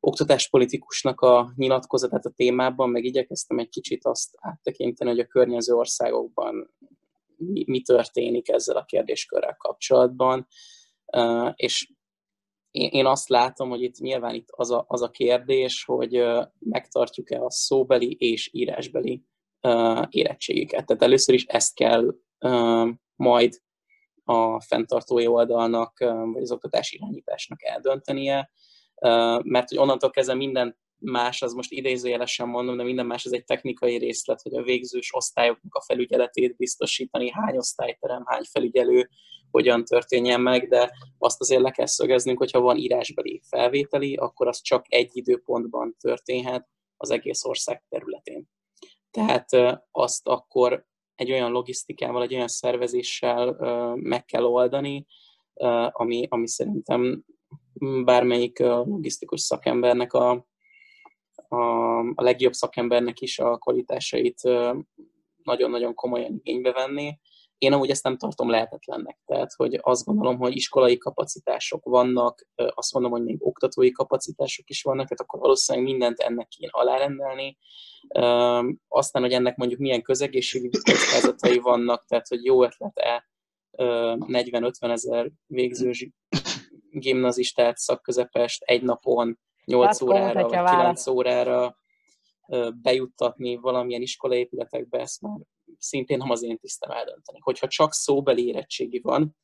oktatáspolitikusnak 0.01 1.21
a 1.21 1.53
nyilatkozatát 1.57 2.25
a 2.25 2.31
témában, 2.31 2.91
meg 2.91 3.05
igyekeztem 3.05 3.59
egy 3.59 3.69
kicsit 3.69 4.07
azt 4.07 4.37
áttekinteni, 4.39 5.11
hogy 5.11 5.19
a 5.19 5.27
környező 5.27 5.75
országokban 5.75 6.75
mi, 7.37 7.65
mi 7.67 7.81
történik 7.81 8.49
ezzel 8.49 8.77
a 8.77 8.85
kérdéskörrel 8.85 9.57
kapcsolatban. 9.59 10.47
Uh, 11.17 11.53
és 11.55 11.93
én, 12.71 12.89
én 12.93 13.07
azt 13.07 13.29
látom, 13.29 13.69
hogy 13.69 13.83
itt 13.83 13.99
nyilván 13.99 14.35
itt 14.35 14.49
az 14.51 14.71
a, 14.71 14.85
az 14.89 15.03
a 15.03 15.11
kérdés, 15.11 15.85
hogy 15.85 16.25
megtartjuk-e 16.59 17.41
a 17.41 17.51
szóbeli 17.51 18.17
és 18.19 18.51
írásbeli 18.53 19.25
érettségiket. 20.09 20.87
Tehát 20.87 21.03
először 21.03 21.35
is 21.35 21.45
ezt 21.45 21.75
kell 21.75 22.15
majd 23.17 23.61
a 24.25 24.61
fenntartói 24.61 25.27
oldalnak, 25.27 25.99
vagy 26.33 26.43
az 26.43 26.53
oktatási 26.53 26.97
irányításnak 26.97 27.63
eldöntenie, 27.63 28.51
mert 29.43 29.69
hogy 29.69 29.79
onnantól 29.79 30.11
kezdve 30.11 30.35
minden 30.35 30.79
más, 31.01 31.43
az 31.43 31.53
most 31.53 31.73
idézőjelesen 31.73 32.49
mondom, 32.49 32.77
de 32.77 32.83
minden 32.83 33.07
más, 33.07 33.25
ez 33.25 33.33
egy 33.33 33.45
technikai 33.45 33.97
részlet, 33.97 34.43
hogy 34.43 34.55
a 34.55 34.63
végzős 34.63 35.15
osztályoknak 35.15 35.75
a 35.75 35.83
felügyeletét 35.83 36.57
biztosítani, 36.57 37.31
hány 37.31 37.57
osztályterem, 37.57 38.23
hány 38.27 38.45
felügyelő, 38.51 39.09
hogyan 39.51 39.85
történjen 39.85 40.41
meg, 40.41 40.69
de 40.69 40.91
azt 41.19 41.41
azért 41.41 41.61
le 41.61 41.71
kell 41.71 41.87
szögeznünk, 41.87 42.39
hogyha 42.39 42.61
van 42.61 42.77
írásbeli 42.77 43.41
felvételi, 43.49 44.15
akkor 44.15 44.49
az 44.49 44.61
csak 44.61 44.85
egy 44.89 45.11
időpontban 45.13 45.97
történhet 46.01 46.69
az 46.97 47.11
egész 47.11 47.45
ország 47.45 47.85
területén. 47.89 48.49
Tehát 49.11 49.49
azt 49.91 50.29
akkor 50.29 50.87
egy 51.15 51.31
olyan 51.31 51.51
logisztikával, 51.51 52.23
egy 52.23 52.35
olyan 52.35 52.49
szervezéssel 52.49 53.57
meg 53.95 54.25
kell 54.25 54.45
oldani, 54.45 55.07
ami, 55.91 56.27
ami 56.29 56.49
szerintem 56.49 57.25
bármelyik 58.05 58.59
logisztikus 58.59 59.41
szakembernek 59.41 60.13
a, 60.13 60.49
a, 61.51 61.99
a 61.99 62.23
legjobb 62.23 62.53
szakembernek 62.53 63.21
is 63.21 63.39
a 63.39 63.57
kvalitásait 63.57 64.43
nagyon-nagyon 65.43 65.95
komolyan 65.95 66.41
igénybe 66.43 66.73
venni. 66.73 67.19
Én 67.59 67.73
amúgy 67.73 67.91
ezt 67.91 68.03
nem 68.03 68.17
tartom 68.17 68.51
lehetetlennek, 68.51 69.19
tehát 69.25 69.53
hogy 69.53 69.79
azt 69.83 70.05
gondolom, 70.05 70.39
hogy 70.39 70.57
iskolai 70.57 70.99
kapacitások 70.99 71.85
vannak, 71.85 72.47
azt 72.55 72.93
mondom, 72.93 73.11
hogy 73.11 73.23
még 73.23 73.47
oktatói 73.47 73.91
kapacitások 73.91 74.71
is 74.71 74.83
vannak, 74.83 75.05
tehát 75.05 75.21
akkor 75.21 75.41
valószínűleg 75.41 75.89
mindent 75.89 76.19
ennek 76.19 76.49
kéne 76.49 76.71
alárendelni. 76.73 77.59
Aztán, 78.89 79.23
hogy 79.23 79.33
ennek 79.33 79.57
mondjuk 79.57 79.81
milyen 79.81 80.03
közegészségügyi 80.03 80.79
kockázatai 80.83 81.59
vannak, 81.59 82.05
tehát 82.07 82.29
hogy 82.29 82.45
jó 82.45 82.65
ötlet-e 82.65 83.29
40-50 83.77 84.91
ezer 84.91 85.31
végző 85.47 85.93
gimnazistát 86.91 87.77
szakközepest 87.77 88.63
egy 88.63 88.83
napon 88.83 89.39
8 89.71 90.01
órára 90.01 90.43
vagy 90.43 90.51
9 90.51 91.07
órára 91.07 91.77
bejuttatni 92.83 93.57
valamilyen 93.57 94.03
iskolaépületekbe, 94.03 94.99
ezt 94.99 95.21
már 95.21 95.39
szintén 95.79 96.19
nem 96.19 96.31
az 96.31 96.43
én 96.43 96.59
tisztem 96.59 96.91
eldönteni. 96.91 97.39
Hogyha 97.41 97.67
csak 97.67 97.93
szóbeli 97.93 98.47
érettségi 98.47 99.01
van, 99.01 99.37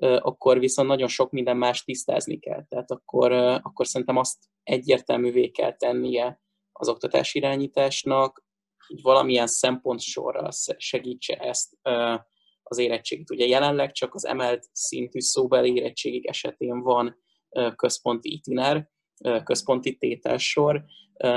akkor 0.00 0.58
viszont 0.58 0.88
nagyon 0.88 1.08
sok 1.08 1.30
minden 1.30 1.56
más 1.56 1.84
tisztázni 1.84 2.38
kell. 2.38 2.64
Tehát 2.64 2.90
akkor, 2.90 3.32
akkor 3.62 3.86
szerintem 3.86 4.16
azt 4.16 4.38
egyértelművé 4.62 5.50
kell 5.50 5.76
tennie 5.76 6.40
az 6.72 6.88
oktatás 6.88 7.34
irányításnak, 7.34 8.44
hogy 8.86 9.02
valamilyen 9.02 9.48
sorra 9.96 10.48
segítse 10.76 11.36
ezt 11.36 11.78
az 12.62 12.78
érettségit. 12.78 13.30
Ugye 13.30 13.46
jelenleg 13.46 13.92
csak 13.92 14.14
az 14.14 14.26
emelt 14.26 14.66
szintű 14.72 15.20
szóbeli 15.20 15.74
érettségig 15.74 16.26
esetén 16.26 16.80
van 16.80 17.16
központi 17.76 18.32
itiner, 18.32 18.90
központi 19.44 19.96
tételsor, 19.96 20.84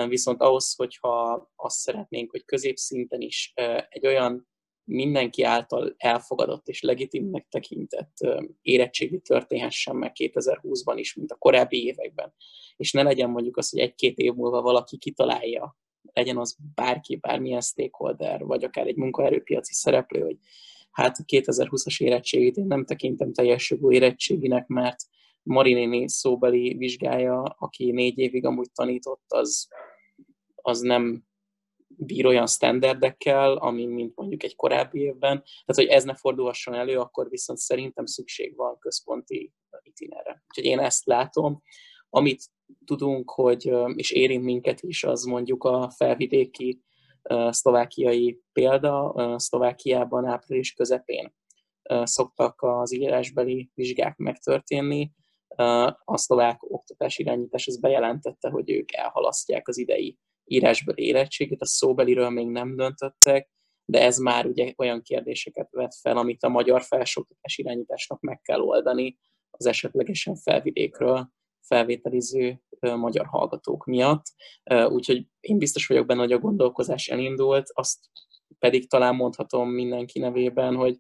viszont 0.08 0.42
ahhoz, 0.42 0.76
hogyha 0.76 1.50
azt 1.56 1.78
szeretnénk, 1.78 2.32
hogy 2.32 2.46
középszinten 2.46 3.22
is 3.22 3.54
egy 3.90 4.06
olyan 4.06 4.48
mindenki 4.84 5.44
által 5.44 5.94
elfogadott 5.98 6.68
és 6.68 6.82
legitimnek 6.82 7.48
tekintett 7.50 8.18
érettségi 8.62 9.20
történhessen 9.20 9.96
meg 9.96 10.12
2020-ban 10.16 10.94
is, 10.96 11.14
mint 11.14 11.32
a 11.32 11.36
korábbi 11.36 11.86
években. 11.86 12.34
És 12.76 12.92
ne 12.92 13.04
legyen 13.04 13.30
mondjuk 13.30 13.58
az, 13.58 13.70
hogy 13.70 13.80
egy-két 13.80 14.18
év 14.18 14.34
múlva 14.34 14.62
valaki 14.62 14.98
kitalálja, 14.98 15.78
legyen 16.14 16.38
az 16.38 16.58
bárki, 16.76 17.16
bármilyen 17.16 17.62
stakeholder, 17.62 18.46
vagy 18.46 18.64
akár 18.64 18.88
egy 18.88 18.96
munkaerőpiaci 18.96 19.74
szereplő, 19.74 20.22
hogy 20.22 20.38
hát 20.92 21.18
a 21.18 21.24
2020-as 21.24 22.04
érettségét 22.04 22.58
én 22.58 22.66
nem 22.66 22.86
tekintem 22.86 23.34
teljes 23.34 23.70
jogú 23.70 23.92
érettséginek, 23.92 24.68
mert 24.68 25.04
Marinéni 25.46 26.10
szóbeli 26.10 26.74
vizsgája, 26.74 27.42
aki 27.42 27.92
négy 27.92 28.18
évig 28.18 28.46
amúgy 28.46 28.72
tanított, 28.72 29.24
az, 29.28 29.68
az 30.56 30.80
nem 30.80 31.24
bír 31.88 32.26
olyan 32.26 32.48
standardekkel, 32.48 33.54
ami 33.54 33.86
mint 33.86 34.16
mondjuk 34.16 34.44
egy 34.44 34.56
korábbi 34.56 35.00
évben. 35.00 35.44
Tehát, 35.44 35.76
hogy 35.76 35.86
ez 35.86 36.04
ne 36.04 36.16
fordulhasson 36.16 36.74
elő, 36.74 37.00
akkor 37.00 37.30
viszont 37.30 37.60
szerintem 37.60 38.06
szükség 38.06 38.56
van 38.56 38.78
központi 38.80 39.54
itinerre. 39.84 40.44
Úgyhogy 40.48 40.66
én 40.66 40.80
ezt 40.80 41.06
látom. 41.06 41.62
Amit 42.10 42.44
tudunk, 42.86 43.32
hogy, 43.32 43.74
és 43.96 44.12
érint 44.12 44.44
minket 44.44 44.82
is, 44.82 45.04
az 45.04 45.24
mondjuk 45.24 45.64
a 45.64 45.90
felvidéki 45.90 46.82
szlovákiai 47.50 48.42
példa. 48.52 49.14
Szlovákiában 49.40 50.26
április 50.26 50.74
közepén 50.74 51.36
szoktak 52.04 52.62
az 52.62 52.94
írásbeli 52.94 53.72
vizsgák 53.74 54.18
megtörténni. 54.18 55.12
A 56.04 56.18
szlovák 56.18 56.64
oktatás 56.64 57.18
irányítás 57.18 57.68
az 57.68 57.80
bejelentette, 57.80 58.50
hogy 58.50 58.70
ők 58.70 58.94
elhalasztják 58.94 59.68
az 59.68 59.78
idei 59.78 60.18
írásbeli 60.46 61.04
érettségét, 61.04 61.62
a 61.62 61.66
szóbeliről 61.66 62.30
még 62.30 62.48
nem 62.48 62.76
döntöttek, 62.76 63.50
de 63.86 64.02
ez 64.02 64.18
már 64.18 64.46
ugye 64.46 64.74
olyan 64.78 65.02
kérdéseket 65.02 65.68
vet 65.72 65.96
fel, 66.02 66.18
amit 66.18 66.44
a 66.44 66.50
magyar 66.50 66.82
felsőoktatás 66.82 67.58
irányításnak 67.58 68.22
meg 68.22 68.42
kell 68.42 68.60
oldani 68.60 69.18
az 69.50 69.66
esetlegesen 69.66 70.36
felvidékről 70.36 71.30
felvételiző 71.68 72.62
magyar 72.80 73.26
hallgatók 73.26 73.86
miatt. 73.86 74.24
Úgyhogy 74.88 75.28
én 75.40 75.58
biztos 75.58 75.88
vagyok 75.88 76.06
benne, 76.06 76.20
hogy 76.20 76.32
a 76.32 76.40
gondolkozás 76.40 77.08
elindult, 77.08 77.70
azt 77.74 78.00
pedig 78.60 78.90
talán 78.90 79.16
mondhatom 79.16 79.70
mindenki 79.70 80.20
nevében, 80.20 80.76
hogy 80.76 81.00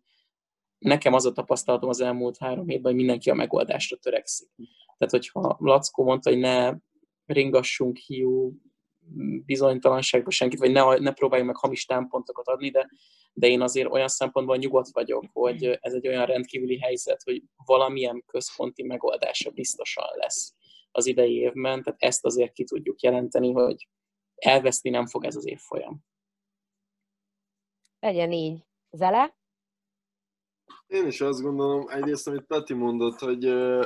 nekem 0.86 1.14
az 1.14 1.26
a 1.26 1.32
tapasztalatom 1.32 1.90
az 1.90 2.02
elmúlt 2.02 2.38
három 2.38 2.68
hétben, 2.68 2.92
hogy 2.92 2.96
mindenki 2.96 3.30
a 3.30 3.34
megoldásra 3.34 3.98
törekszik. 3.98 4.50
Tehát, 4.98 5.14
hogyha 5.14 5.58
Lackó 5.60 6.04
mondta, 6.04 6.30
hogy 6.30 6.40
ne 6.40 6.74
ringassunk 7.26 7.98
hiú 7.98 8.54
bizonytalanságba 9.46 10.32
senkit, 10.32 10.60
vagy 10.60 10.72
ne, 10.72 10.98
ne 10.98 11.12
próbáljunk 11.12 11.52
meg 11.52 11.62
hamis 11.62 11.86
támpontokat 11.86 12.48
adni, 12.48 12.70
de, 12.70 12.90
de 13.34 13.48
én 13.48 13.62
azért 13.62 13.92
olyan 13.92 14.08
szempontból 14.08 14.58
nyugodt 14.58 14.90
vagyok, 14.92 15.26
hogy 15.34 15.78
ez 15.82 15.94
egy 15.94 16.08
olyan 16.08 16.26
rendkívüli 16.26 16.80
helyzet, 16.80 17.24
hogy 17.24 17.44
valamilyen 17.66 18.24
központi 18.26 18.84
megoldása 18.84 19.52
biztosan 19.52 20.06
lesz 20.16 20.54
az 20.92 21.06
idei 21.06 21.36
évben, 21.36 21.84
tehát 21.84 22.04
ezt 22.04 22.26
azért 22.26 22.54
ki 22.54 22.64
tudjuk 22.64 23.02
jelenteni, 23.02 23.52
hogy 23.52 23.88
elveszni 24.36 24.90
nem 24.90 25.08
fog 25.08 25.26
ez 25.26 25.36
az 25.36 25.48
évfolyam. 25.48 26.00
Legyen 28.00 28.32
így. 28.32 28.66
Zele? 28.92 29.36
Én 30.88 31.06
is 31.06 31.22
azt 31.22 31.42
gondolom, 31.42 31.88
egyrészt, 31.90 32.28
amit 32.28 32.46
Peti 32.48 32.74
mondott, 32.74 33.20
hogy 33.20 33.46
uh, 33.46 33.86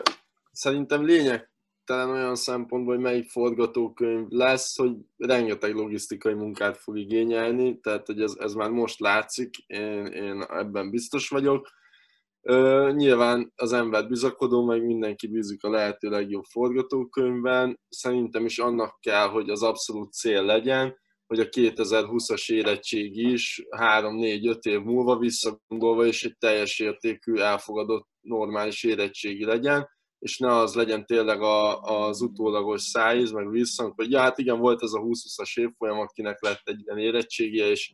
szerintem 0.52 1.06
lényegtelen 1.06 2.10
olyan 2.10 2.36
szempontból, 2.36 2.94
hogy 2.94 3.04
melyik 3.04 3.30
forgatókönyv 3.30 4.28
lesz, 4.30 4.78
hogy 4.78 4.92
rengeteg 5.18 5.76
logisztikai 5.76 6.34
munkát 6.34 6.78
fog 6.78 6.98
igényelni, 6.98 7.80
tehát 7.80 8.06
hogy 8.06 8.22
ez, 8.22 8.36
ez 8.40 8.54
már 8.54 8.70
most 8.70 9.00
látszik, 9.00 9.58
én, 9.68 10.06
én 10.06 10.42
ebben 10.42 10.90
biztos 10.90 11.30
vagyok. 11.30 11.68
Uh, 12.42 12.92
nyilván 12.92 13.52
az 13.56 13.74
ember 13.74 14.08
bizakodó, 14.08 14.66
meg 14.66 14.86
mindenki 14.86 15.28
bízik 15.28 15.64
a 15.64 15.70
lehető 15.70 16.10
legjobb 16.10 16.44
forgatókönyvben. 16.44 17.80
Szerintem 17.90 18.46
is 18.46 18.60
annak 18.60 19.00
kell, 19.00 19.28
hogy 19.28 19.50
az 19.50 19.64
abszolút 19.64 20.14
cél 20.14 20.44
legyen, 20.44 20.98
hogy 21.30 21.40
a 21.40 21.50
2020-as 21.50 22.52
érettség 22.52 23.18
is 23.18 23.62
3-4-5 23.70 24.66
év 24.66 24.80
múlva 24.80 25.18
visszagondolva 25.18 26.06
és 26.06 26.24
egy 26.24 26.38
teljes 26.38 26.80
értékű, 26.80 27.36
elfogadott 27.36 28.08
normális 28.22 28.84
érettségi 28.84 29.46
legyen, 29.46 29.90
és 30.20 30.38
ne 30.38 30.56
az 30.56 30.74
legyen 30.74 31.06
tényleg 31.06 31.42
a, 31.42 31.82
az 31.82 32.22
utólagos 32.22 32.82
szájíz, 32.82 33.32
meg 33.32 33.50
visszhang, 33.50 33.94
hogy 33.96 34.12
ja, 34.12 34.20
hát 34.20 34.38
igen, 34.38 34.60
volt 34.60 34.84
ez 34.84 34.92
a 34.92 35.00
20-20-as 35.00 35.60
évfolyam, 35.60 36.00
akinek 36.00 36.42
lett 36.42 36.62
egy 36.64 36.82
ilyen 36.86 36.98
érettségie, 36.98 37.66
és, 37.66 37.94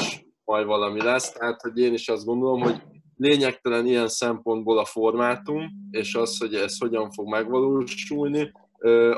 és 0.00 0.24
majd 0.44 0.66
valami 0.66 1.02
lesz. 1.02 1.32
Tehát, 1.32 1.60
hogy 1.60 1.78
én 1.78 1.92
is 1.92 2.08
azt 2.08 2.24
gondolom, 2.24 2.60
hogy 2.60 2.82
lényegtelen 3.16 3.86
ilyen 3.86 4.08
szempontból 4.08 4.78
a 4.78 4.84
formátum, 4.84 5.70
és 5.90 6.14
az, 6.14 6.38
hogy 6.38 6.54
ez 6.54 6.78
hogyan 6.78 7.10
fog 7.10 7.28
megvalósulni, 7.28 8.52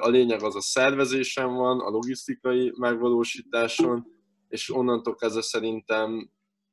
a 0.01 0.09
lényeg 0.09 0.43
az 0.43 0.57
a 0.57 0.61
szervezésen 0.61 1.55
van, 1.55 1.81
a 1.81 1.91
logisztikai 1.91 2.73
megvalósításon, 2.77 4.07
és 4.49 4.71
onnantól 4.71 5.15
kezdve 5.15 5.43
szerintem 5.43 6.31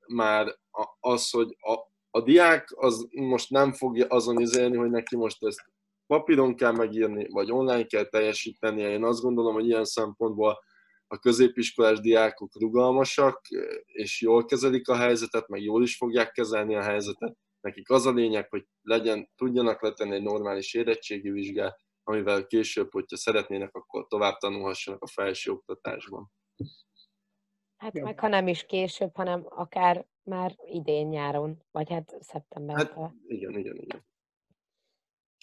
már 0.08 0.56
az, 1.00 1.30
hogy 1.30 1.56
a, 1.60 1.74
a 2.10 2.21
diák 2.21 2.67
az 2.76 3.08
most 3.12 3.50
nem 3.50 3.74
fogja 3.74 4.06
azon 4.08 4.39
izélni, 4.39 4.76
hogy 4.76 4.89
neki 4.89 5.15
most 5.15 5.43
ezt 5.43 5.62
papíron 6.08 6.56
kell 6.56 6.71
megírni, 6.71 7.28
vagy 7.30 7.52
online 7.52 7.86
kell 7.86 8.06
teljesítenie. 8.06 8.89
Én 8.89 9.04
azt 9.04 9.21
gondolom, 9.21 9.54
hogy 9.54 9.65
ilyen 9.65 9.86
szempontból 9.86 10.60
a 11.08 11.19
középiskolás 11.19 12.00
diákok 12.00 12.60
rugalmasak, 12.60 13.41
és 13.86 14.21
jól 14.21 14.45
kezelik 14.45 14.88
a 14.88 14.95
helyzetet, 14.95 15.48
meg 15.48 15.62
jól 15.62 15.84
is 15.84 15.98
fogják 15.98 16.32
kezelni 16.32 16.76
a 16.76 16.82
helyzetet. 16.82 17.38
Nekik 17.62 17.89
az 17.89 18.06
a 18.06 18.12
lényeg, 18.12 18.50
hogy 18.50 18.65
legyen, 18.82 19.30
tudjanak 19.36 19.82
letenni 19.82 20.15
egy 20.15 20.24
normális 20.24 20.74
érettségi 20.74 21.30
vizsgát, 21.30 21.80
amivel 22.07 22.47
később, 22.47 22.91
hogyha 22.91 23.17
szeretnének, 23.17 23.75
akkor 23.75 24.07
tovább 24.07 24.37
tanulhassanak 24.37 25.01
a 25.03 25.07
felső 25.07 25.51
oktatásban. 25.51 26.31
Hát 27.77 27.97
ja. 27.97 28.03
meg 28.03 28.19
ha 28.19 28.27
nem 28.27 28.47
is 28.47 28.65
később, 28.65 29.15
hanem 29.15 29.45
akár 29.45 30.05
már 30.23 30.55
idén 30.65 31.07
nyáron, 31.07 31.63
vagy 31.71 31.89
hát 31.89 32.15
szeptemberben. 32.19 33.03
Hát, 33.03 33.13
igen, 33.27 33.57
igen, 33.57 33.75
igen. 33.75 34.05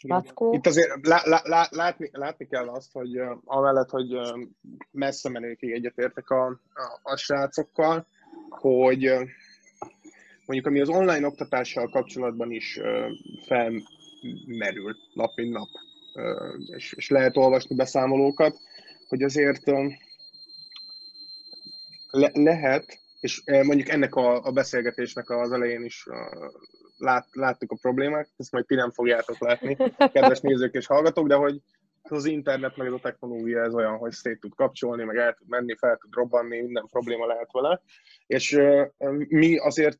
Lackó. 0.02 0.52
Itt 0.52 0.66
azért 0.66 1.06
lá, 1.06 1.22
lá, 1.24 1.40
lá, 1.44 1.68
látni, 1.70 2.08
látni 2.12 2.46
kell 2.46 2.68
azt, 2.68 2.92
hogy 2.92 3.20
uh, 3.20 3.38
amellett, 3.44 3.90
hogy 3.90 4.14
uh, 4.14 4.40
messze 4.90 5.28
menőkig 5.28 5.70
egyetértek 5.70 6.30
a, 6.30 6.46
a, 6.46 7.00
a 7.02 7.16
srácokkal, 7.16 8.06
hogy 8.48 9.08
uh, 9.08 9.28
mondjuk 10.46 10.66
ami 10.66 10.80
az 10.80 10.88
online 10.88 11.26
oktatással 11.26 11.88
kapcsolatban 11.88 12.50
is 12.50 12.76
uh, 12.76 13.10
felmerül 13.46 14.96
nap 15.14 15.36
mint 15.36 15.52
nap, 15.52 15.68
és, 16.76 17.08
lehet 17.08 17.36
olvasni 17.36 17.74
beszámolókat, 17.74 18.58
hogy 19.08 19.22
azért 19.22 19.70
le, 22.10 22.30
lehet, 22.32 22.98
és 23.20 23.42
mondjuk 23.44 23.88
ennek 23.88 24.14
a, 24.14 24.44
a 24.44 24.50
beszélgetésnek 24.50 25.30
az 25.30 25.52
elején 25.52 25.84
is 25.84 26.06
lát, 26.96 27.26
láttuk 27.32 27.72
a 27.72 27.78
problémát, 27.80 28.28
ezt 28.36 28.52
majd 28.52 28.66
ti 28.66 28.74
nem 28.74 28.90
fogjátok 28.90 29.38
látni, 29.38 29.76
kedves 30.12 30.40
nézők 30.40 30.74
és 30.74 30.86
hallgatók, 30.86 31.28
de 31.28 31.34
hogy 31.34 31.60
az 32.10 32.24
internet 32.24 32.76
meg 32.76 32.92
a 32.92 32.98
technológia 32.98 33.62
ez 33.62 33.74
olyan, 33.74 33.96
hogy 33.96 34.12
szét 34.12 34.40
tud 34.40 34.54
kapcsolni, 34.54 35.04
meg 35.04 35.16
el 35.16 35.34
tud 35.34 35.48
menni, 35.48 35.76
fel 35.76 35.96
tud 35.96 36.14
robbanni, 36.14 36.60
minden 36.60 36.86
probléma 36.90 37.26
lehet 37.26 37.52
vele. 37.52 37.80
És 38.26 38.60
mi 39.28 39.56
azért 39.56 39.98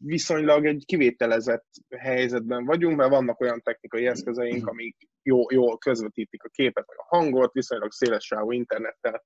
viszonylag 0.00 0.66
egy 0.66 0.84
kivételezett 0.86 1.66
helyzetben 1.98 2.64
vagyunk, 2.64 2.96
mert 2.96 3.10
vannak 3.10 3.40
olyan 3.40 3.62
technikai 3.62 4.06
eszközeink, 4.06 4.66
amik 4.66 4.96
jó, 5.22 5.50
jól 5.50 5.78
közvetítik 5.78 6.42
a 6.44 6.48
képet, 6.48 6.86
vagy 6.86 6.96
a 6.98 7.16
hangot, 7.16 7.52
viszonylag 7.52 7.92
széles 7.92 8.24
sávú 8.24 8.52
internettel 8.52 9.22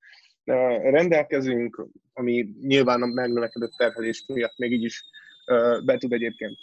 rendelkezünk, 0.83 1.87
ami 2.13 2.49
nyilván 2.61 3.03
a 3.03 3.07
megnövekedett 3.07 3.73
terhelés 3.77 4.25
miatt 4.27 4.57
még 4.57 4.73
így 4.73 4.85
is 4.85 5.05
be 5.85 5.99
tud 5.99 6.13
egyébként 6.13 6.57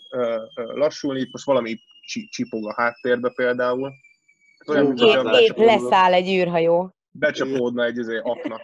lassulni. 0.56 1.20
Itt 1.20 1.32
most 1.32 1.46
valami 1.46 1.80
csipog 2.30 2.68
a 2.68 2.74
háttérbe 2.74 3.32
például. 3.36 3.92
Olyan, 4.66 4.98
épp, 4.98 5.40
épp 5.40 5.58
leszáll 5.58 6.14
egy 6.14 6.30
űrhajó. 6.30 6.96
Becsapódna 7.12 7.86
egy 7.86 7.98
izé, 7.98 8.18
aknak. 8.18 8.62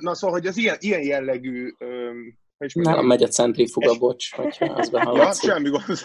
Na 0.00 0.14
szóval, 0.14 0.38
hogy 0.38 0.46
az 0.46 0.56
ilyen, 0.56 0.76
ilyen 0.80 1.02
jellegű 1.02 1.68
és 2.62 2.74
Nálam 2.74 3.06
megy 3.06 3.22
a 3.22 3.28
centrifuga, 3.28 3.98
bocs, 3.98 4.34
hogyha 4.34 4.64
az 4.64 4.90
behallatszik. 4.98 5.48
Ja, 5.48 5.54
semmi 5.54 5.68
gond. 5.68 5.98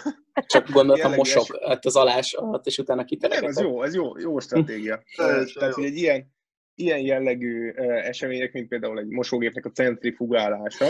Csak 0.46 0.70
gondoltam 0.70 1.14
mosok 1.14 1.64
hát 1.64 1.84
az 1.84 1.96
alás 1.96 2.32
alatt, 2.32 2.66
és 2.66 2.78
utána 2.78 3.04
kiteregetek. 3.04 3.54
Nem, 3.54 3.64
ez 3.64 3.70
jó, 3.70 3.82
ez 3.82 3.94
jó, 3.94 4.18
jó 4.18 4.38
stratégia. 4.38 5.02
Tehát, 5.16 5.74
hogy 5.74 5.84
egy 5.84 5.96
ilyen, 5.96 6.32
ilyen 6.74 7.00
jellegű 7.00 7.70
események, 8.02 8.52
mint 8.52 8.68
például 8.68 8.98
egy 8.98 9.08
mosógépnek 9.08 9.64
a 9.64 9.70
centrifugálása, 9.70 10.86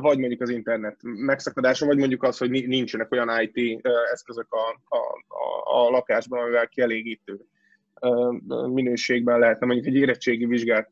vagy 0.00 0.18
mondjuk 0.18 0.40
az 0.40 0.48
internet 0.48 0.96
megszakadása, 1.02 1.86
vagy 1.86 1.98
mondjuk 1.98 2.22
az, 2.22 2.38
hogy 2.38 2.50
nincsenek 2.50 3.12
olyan 3.12 3.40
IT 3.40 3.86
eszközök 4.12 4.52
a, 4.52 4.96
a, 4.96 5.24
a, 5.76 5.90
lakásban, 5.90 6.42
amivel 6.42 6.68
kielégítő 6.68 7.40
minőségben 8.72 9.38
lehetne 9.38 9.66
mondjuk 9.66 9.86
egy 9.86 10.00
érettségi 10.00 10.46
vizsgát 10.46 10.90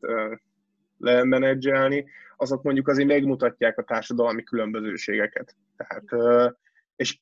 lemenedzselni, 0.97 2.05
azok 2.37 2.63
mondjuk 2.63 2.87
azért 2.87 3.07
megmutatják 3.07 3.77
a 3.77 3.83
társadalmi 3.83 4.43
különbözőségeket. 4.43 5.55
Tehát, 5.77 6.03
és 6.95 7.19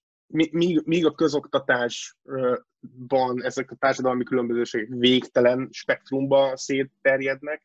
míg 0.83 1.05
a 1.05 1.11
közoktatásban 1.11 3.43
ezek 3.43 3.71
a 3.71 3.75
társadalmi 3.75 4.23
különbözőségek 4.23 4.87
végtelen 4.89 5.67
spektrumba 5.71 6.57
szétterjednek, 6.57 7.61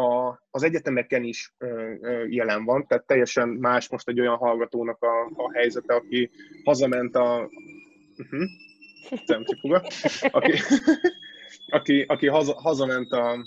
a, 0.00 0.40
az 0.50 0.62
egyetemeken 0.62 1.22
is 1.22 1.54
ö, 1.58 1.94
ö, 2.00 2.26
jelen 2.28 2.64
van, 2.64 2.86
tehát 2.86 3.06
teljesen 3.06 3.48
más 3.48 3.88
most 3.88 4.08
egy 4.08 4.20
olyan 4.20 4.36
hallgatónak 4.36 5.02
a, 5.02 5.42
a 5.42 5.52
helyzete, 5.52 5.94
aki 5.94 6.30
hazament 6.64 7.16
a... 7.16 7.50
Uh-huh. 8.16 8.50
aki, 10.30 10.52
aki, 11.78 12.04
aki 12.08 12.26
haza, 12.26 12.54
hazament 12.54 13.12
a 13.12 13.46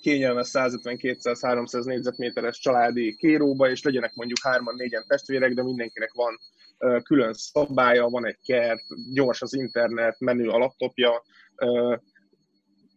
kényelmes 0.00 0.48
150-200-300 0.52 1.84
négyzetméteres 1.84 2.58
családi 2.58 3.16
kéróba, 3.16 3.70
és 3.70 3.82
legyenek 3.82 4.14
mondjuk 4.14 4.38
hárman, 4.42 4.74
négyen 4.74 5.04
testvérek, 5.06 5.52
de 5.52 5.62
mindenkinek 5.62 6.12
van 6.12 6.38
uh, 6.78 7.02
külön 7.02 7.32
szabálya, 7.32 8.08
van 8.08 8.26
egy 8.26 8.38
kert, 8.44 8.82
gyors 9.12 9.42
az 9.42 9.54
internet, 9.54 10.20
menő 10.20 10.48
a 10.48 10.58
laptopja, 10.58 11.22
uh, 11.56 11.98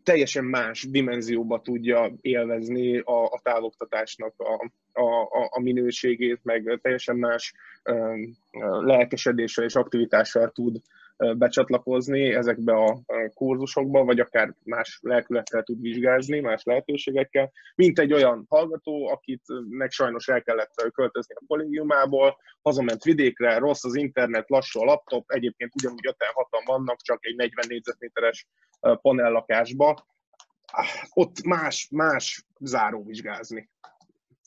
teljesen 0.04 0.46
más 0.46 0.88
dimenzióba 0.90 1.62
tudja 1.62 2.12
élvezni 2.22 2.98
a, 2.98 3.24
a 3.24 3.40
távoktatásnak 3.44 4.34
a, 4.38 4.72
a, 5.02 5.50
a 5.52 5.60
minőségét, 5.62 6.40
meg 6.44 6.80
teljesen 6.82 7.16
más 7.16 7.54
lelkesedéssel 8.82 9.64
és 9.64 9.76
aktivitással 9.76 10.52
tud 10.52 10.82
becsatlakozni 11.38 12.34
ezekbe 12.34 12.74
a 12.74 13.02
kurzusokba, 13.34 14.04
vagy 14.04 14.20
akár 14.20 14.56
más 14.64 15.00
lelkülettel 15.02 15.64
tud 15.64 15.82
vizsgázni, 15.82 16.40
más 16.40 16.64
lehetőségekkel, 16.64 17.52
mint 17.76 18.00
egy 18.00 18.14
olyan 18.14 18.46
hallgató, 18.50 19.08
akit 19.08 19.42
meg 19.70 19.92
sajnos 19.92 20.28
el 20.28 20.42
kellett 20.42 20.92
költözni 20.94 21.36
a 21.36 21.44
kollégiumából, 21.48 22.38
hazament 22.62 23.04
vidékre, 23.04 23.58
rossz 23.58 23.84
az 23.84 23.96
internet, 23.96 24.50
lassú 24.50 24.80
a 24.80 24.86
laptop, 24.86 25.32
egyébként 25.32 25.72
ugyanúgy 25.76 26.08
5 26.08 26.16
hatan 26.34 26.62
vannak, 26.66 27.02
csak 27.02 27.26
egy 27.26 27.36
40 27.36 27.66
négyzetméteres 27.68 28.48
panellakásba, 28.80 30.06
ott 31.14 31.44
más, 31.44 31.88
más 31.92 32.46
záróvizsgázni. 32.60 33.70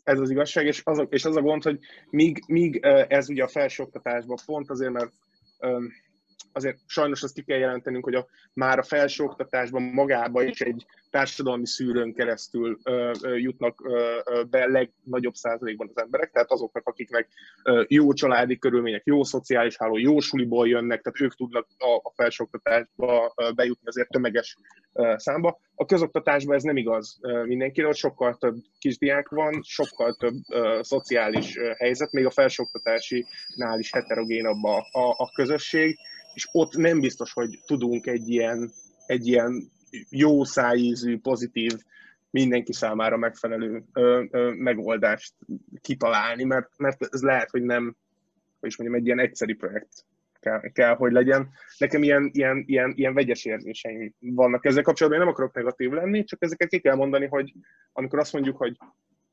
Ez 0.02 0.18
az 0.18 0.30
igazság, 0.30 0.66
és 0.66 0.80
az 0.84 0.98
a, 0.98 1.02
és 1.02 1.24
az 1.24 1.37
a 1.37 1.40
gond, 1.40 1.62
hogy 1.62 1.78
míg, 2.10 2.42
míg 2.46 2.78
ez 3.08 3.28
ugye 3.28 3.42
a 3.42 3.48
felsőoktatásban 3.48 4.37
pont 4.46 4.70
azért, 4.70 4.92
mert 4.92 5.12
azért 6.54 6.78
sajnos 6.86 7.22
azt 7.22 7.34
ki 7.34 7.42
kell 7.42 7.58
jelentenünk, 7.58 8.04
hogy 8.04 8.14
a, 8.14 8.26
már 8.52 8.78
a 8.78 8.82
felsőoktatásban 8.82 9.82
magába 9.82 10.42
is 10.42 10.60
egy 10.60 10.86
társadalmi 11.10 11.66
szűrőn 11.66 12.14
keresztül 12.14 12.78
ö, 12.84 13.12
ö, 13.22 13.36
jutnak 13.36 13.80
ö, 13.84 14.18
ö, 14.24 14.42
be 14.42 14.66
legnagyobb 14.66 15.34
százalékban 15.34 15.90
az 15.94 16.02
emberek, 16.02 16.30
tehát 16.30 16.50
azoknak, 16.50 16.86
akiknek 16.88 17.28
ö, 17.64 17.82
jó 17.88 18.12
családi 18.12 18.58
körülmények, 18.58 19.02
jó 19.04 19.24
szociális 19.24 19.76
háló, 19.76 19.98
jó 19.98 20.20
suliból 20.20 20.68
jönnek, 20.68 21.02
tehát 21.02 21.20
ők 21.20 21.34
tudnak 21.34 21.66
a, 21.78 22.00
a 22.02 22.12
felsőoktatásba 22.14 23.32
ö, 23.36 23.50
bejutni 23.50 23.88
azért 23.88 24.08
tömeges 24.08 24.56
ö, 24.92 25.14
számba. 25.16 25.60
A 25.74 25.84
közoktatásban 25.84 26.56
ez 26.56 26.62
nem 26.62 26.76
igaz 26.76 27.18
ö, 27.20 27.44
mindenkire, 27.44 27.86
ott 27.86 27.96
sokkal 27.96 28.36
több 28.36 28.56
kisdiák 28.78 29.28
van, 29.28 29.62
sokkal 29.62 30.14
több 30.14 30.34
ö, 30.48 30.78
szociális 30.82 31.56
ö, 31.56 31.72
helyzet, 31.76 32.12
még 32.12 32.26
a 32.26 32.30
felsőoktatási 32.30 33.26
nál 33.54 33.78
is 33.78 33.92
heterogénabb 33.92 34.64
a, 34.64 34.76
a, 34.92 35.14
a 35.16 35.30
közösség, 35.34 35.98
és 36.34 36.48
ott 36.52 36.76
nem 36.76 37.00
biztos, 37.00 37.32
hogy 37.32 37.58
tudunk 37.66 38.06
egy 38.06 38.28
ilyen, 38.28 38.70
egy 39.06 39.26
ilyen 39.26 39.70
jó 40.10 40.44
szájízű, 40.44 41.18
pozitív, 41.18 41.72
mindenki 42.30 42.72
számára 42.72 43.16
megfelelő 43.16 43.84
ö, 43.92 44.24
ö, 44.30 44.52
megoldást 44.54 45.34
kitalálni, 45.80 46.44
mert, 46.44 46.70
mert 46.76 47.06
ez 47.10 47.22
lehet, 47.22 47.50
hogy 47.50 47.62
nem, 47.62 47.96
hogy 48.60 48.68
is 48.68 48.76
mondjam, 48.76 49.00
egy 49.00 49.06
ilyen 49.06 49.18
egyszerű 49.18 49.56
projekt 49.56 50.04
kell, 50.44 50.60
kell 50.72 50.94
hogy 50.94 51.12
legyen. 51.12 51.48
Nekem 51.78 52.02
ilyen, 52.02 52.30
ilyen, 52.32 52.64
ilyen, 52.66 52.92
ilyen 52.96 53.14
vegyes 53.14 53.44
érzéseim 53.44 54.14
vannak 54.18 54.64
ezzel 54.64 54.82
kapcsolatban, 54.82 55.20
én 55.20 55.26
nem 55.26 55.34
akarok 55.34 55.54
negatív 55.54 55.90
lenni, 55.90 56.24
csak 56.24 56.42
ezeket 56.42 56.68
ki 56.68 56.80
kell 56.80 56.94
mondani, 56.94 57.26
hogy 57.26 57.52
amikor 57.92 58.18
azt 58.18 58.32
mondjuk, 58.32 58.56
hogy 58.56 58.76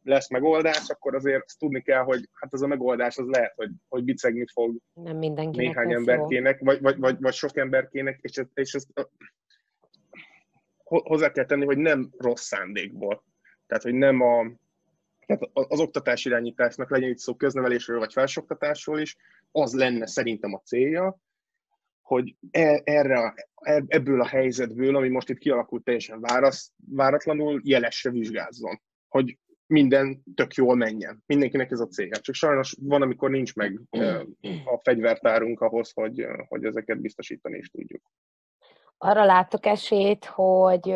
lesz 0.03 0.29
megoldás, 0.29 0.89
akkor 0.89 1.15
azért 1.15 1.43
azt 1.45 1.59
tudni 1.59 1.81
kell, 1.81 2.03
hogy 2.03 2.29
hát 2.33 2.53
az 2.53 2.61
a 2.61 2.67
megoldás 2.67 3.17
az 3.17 3.27
lehet, 3.27 3.53
hogy, 3.55 3.71
hogy 3.89 4.03
bicegni 4.03 4.45
fog 4.53 4.77
Nem 4.93 5.17
mindenkinek 5.17 5.67
néhány 5.67 5.93
emberkének, 5.93 6.59
vagy, 6.59 6.81
vagy, 6.81 6.97
vagy, 6.97 7.17
vagy 7.19 7.33
sok 7.33 7.57
emberkének, 7.57 8.19
és, 8.21 8.37
ez, 8.37 8.47
és 8.53 8.73
ezt 8.73 8.87
hozzá 10.83 11.31
kell 11.31 11.45
tenni, 11.45 11.65
hogy 11.65 11.77
nem 11.77 12.09
rossz 12.17 12.43
szándékból. 12.43 13.23
Tehát, 13.67 13.83
hogy 13.83 13.93
nem 13.93 14.21
a, 14.21 14.51
tehát 15.25 15.49
az 15.53 15.79
oktatás 15.79 16.25
irányításnak 16.25 16.89
legyen 16.89 17.09
itt 17.09 17.17
szó 17.17 17.35
köznevelésről 17.35 17.99
vagy 17.99 18.13
felsoktatásról 18.13 18.99
is, 18.99 19.17
az 19.51 19.73
lenne 19.73 20.07
szerintem 20.07 20.53
a 20.53 20.61
célja, 20.63 21.19
hogy 22.01 22.35
e, 22.51 22.81
erre, 22.83 23.33
e, 23.55 23.83
ebből 23.87 24.21
a 24.21 24.27
helyzetből, 24.27 24.95
ami 24.95 25.09
most 25.09 25.29
itt 25.29 25.37
kialakult 25.37 25.83
teljesen 25.83 26.21
várasz, 26.21 26.71
váratlanul, 26.89 27.61
jelesre 27.63 28.09
vizsgázzon. 28.09 28.81
Hogy 29.07 29.37
minden 29.71 30.23
tök 30.35 30.53
jól 30.53 30.75
menjen. 30.75 31.23
Mindenkinek 31.25 31.71
ez 31.71 31.79
a 31.79 31.87
célja. 31.87 32.19
Csak 32.19 32.35
sajnos 32.35 32.75
van, 32.81 33.01
amikor 33.01 33.29
nincs 33.29 33.55
meg 33.55 33.81
a 34.65 34.79
fegyvertárunk 34.83 35.61
ahhoz, 35.61 35.91
hogy, 35.93 36.25
hogy 36.47 36.65
ezeket 36.65 37.01
biztosítani 37.01 37.57
is 37.57 37.69
tudjuk. 37.69 38.01
Arra 38.97 39.25
láttok 39.25 39.65
esélyt, 39.65 40.25
hogy 40.25 40.95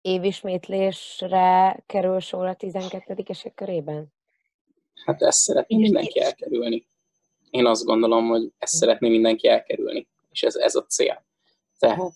évismétlésre 0.00 1.82
kerül 1.86 2.20
sor 2.20 2.46
a 2.46 2.54
12 2.54 3.22
esek 3.26 3.54
körében? 3.54 4.12
Hát 5.04 5.22
ezt 5.22 5.38
szeretné 5.38 5.76
mindenki 5.76 6.20
elkerülni. 6.20 6.86
Én 7.50 7.66
azt 7.66 7.84
gondolom, 7.84 8.28
hogy 8.28 8.52
ezt 8.58 8.74
szeretné 8.74 9.08
mindenki 9.08 9.48
elkerülni, 9.48 10.08
és 10.30 10.42
ez, 10.42 10.54
ez 10.54 10.74
a 10.74 10.86
cél. 10.86 11.26
Tehát 11.78 12.14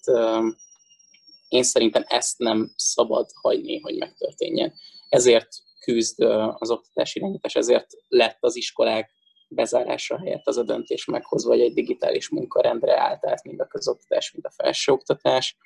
én 1.48 1.62
szerintem 1.62 2.04
ezt 2.06 2.38
nem 2.38 2.72
szabad 2.76 3.30
hagyni, 3.34 3.80
hogy 3.80 3.96
megtörténjen 3.96 4.74
ezért 5.08 5.48
küzd 5.80 6.20
az 6.58 6.70
oktatási 6.70 7.18
irányítás, 7.18 7.54
ezért 7.54 7.86
lett 8.08 8.36
az 8.40 8.56
iskolák 8.56 9.10
bezárása 9.48 10.18
helyett 10.18 10.46
az 10.46 10.56
a 10.56 10.62
döntés 10.62 11.04
meghozva, 11.04 11.50
hogy 11.50 11.60
egy 11.60 11.72
digitális 11.72 12.28
munkarendre 12.28 13.00
állt 13.00 13.26
át 13.26 13.44
mind 13.44 13.60
a 13.60 13.66
közoktatás, 13.66 14.32
mind 14.32 14.44
a 14.46 14.62
felsőoktatás, 14.62 15.56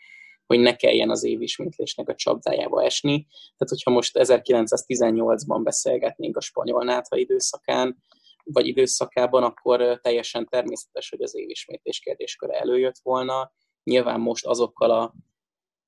hogy 0.46 0.59
ne 0.59 0.76
kelljen 0.76 1.11
az 1.11 1.24
évismétlésnek 1.24 2.09
a 2.09 2.14
csapdájába 2.14 2.83
esni. 2.83 3.26
Tehát, 3.31 3.68
hogyha 3.68 3.90
most 3.90 4.18
1918-ban 4.18 5.61
beszélgetnénk 5.62 6.37
a 6.37 6.40
spanyol 6.40 6.85
nátha 6.85 7.16
időszakán, 7.16 8.02
vagy 8.44 8.66
időszakában, 8.66 9.42
akkor 9.42 10.00
teljesen 10.02 10.46
természetes, 10.46 11.11
hogy 11.11 11.22
az 11.22 11.37
évismétlés 11.37 11.98
kérdésköre 11.98 12.59
előjött 12.59 12.98
volna. 13.02 13.52
Nyilván 13.83 14.20
most 14.20 14.46
azokkal 14.46 14.90
a, 14.90 15.14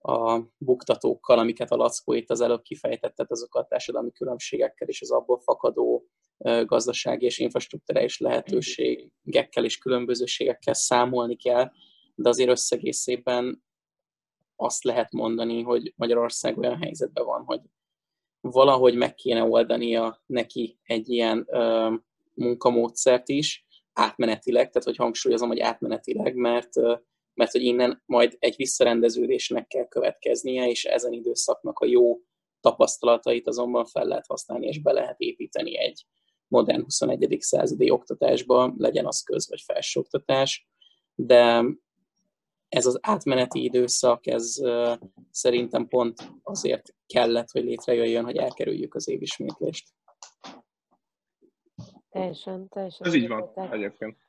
a 0.06 0.40
buktatókkal, 0.58 1.38
amiket 1.38 1.70
a 1.70 1.76
Lackó 1.76 2.12
itt 2.12 2.30
az 2.30 2.40
előbb 2.40 2.62
kifejtett, 2.62 3.14
tehát 3.14 3.30
azokkal 3.30 3.62
a 3.62 3.66
társadalmi 3.66 4.12
különbségekkel 4.12 4.88
és 4.88 5.00
az 5.00 5.10
abból 5.10 5.38
fakadó 5.38 6.06
gazdasági 6.64 7.24
és 7.24 7.38
infrastruktúrális 7.38 8.18
lehetőségekkel 8.18 9.64
és 9.64 9.78
különbözőségekkel 9.78 10.74
számolni 10.74 11.36
kell, 11.36 11.70
de 12.14 12.28
azért 12.28 12.50
összegészében 12.50 13.64
azt 14.56 14.84
lehet 14.84 15.12
mondani, 15.12 15.62
hogy 15.62 15.92
Magyarország 15.96 16.58
olyan 16.58 16.82
helyzetben 16.82 17.24
van, 17.24 17.42
hogy 17.44 17.60
valahogy 18.40 18.94
meg 18.94 19.14
kéne 19.14 19.42
oldania 19.42 20.22
neki 20.26 20.78
egy 20.82 21.08
ilyen 21.08 21.46
ö, 21.46 21.94
munkamódszert 22.34 23.28
is, 23.28 23.66
átmenetileg, 23.92 24.70
tehát 24.70 24.84
hogy 24.84 24.96
hangsúlyozom, 24.96 25.48
hogy 25.48 25.60
átmenetileg, 25.60 26.34
mert, 26.34 26.76
ö, 26.76 26.94
mert 27.34 27.50
hogy 27.52 27.62
innen 27.62 28.02
majd 28.06 28.36
egy 28.38 28.54
visszarendeződésnek 28.56 29.66
kell 29.66 29.88
következnie, 29.88 30.68
és 30.68 30.84
ezen 30.84 31.12
időszaknak 31.12 31.78
a 31.78 31.86
jó 31.86 32.18
tapasztalatait 32.60 33.48
azonban 33.48 33.84
fel 33.84 34.04
lehet 34.04 34.26
használni, 34.26 34.66
és 34.66 34.82
be 34.82 34.92
lehet 34.92 35.20
építeni 35.20 35.78
egy 35.78 36.06
modern 36.48 36.82
21. 36.82 37.36
századi 37.40 37.90
oktatásba, 37.90 38.74
legyen 38.76 39.06
az 39.06 39.22
köz- 39.22 39.48
vagy 39.48 39.60
felsőoktatás, 39.60 40.68
de 41.14 41.64
ez 42.68 42.86
az 42.86 42.98
átmeneti 43.02 43.62
időszak, 43.62 44.26
ez 44.26 44.60
szerintem 45.30 45.88
pont 45.88 46.32
azért 46.42 46.94
kellett, 47.06 47.50
hogy 47.50 47.64
létrejöjjön, 47.64 48.24
hogy 48.24 48.36
elkerüljük 48.36 48.94
az 48.94 49.08
évismétlést. 49.08 49.88
Teljesen, 52.10 52.68
teljesen. 52.68 53.06
Ez 53.06 53.14
így 53.14 53.28
van 53.28 53.50
egyébként. 53.70 54.23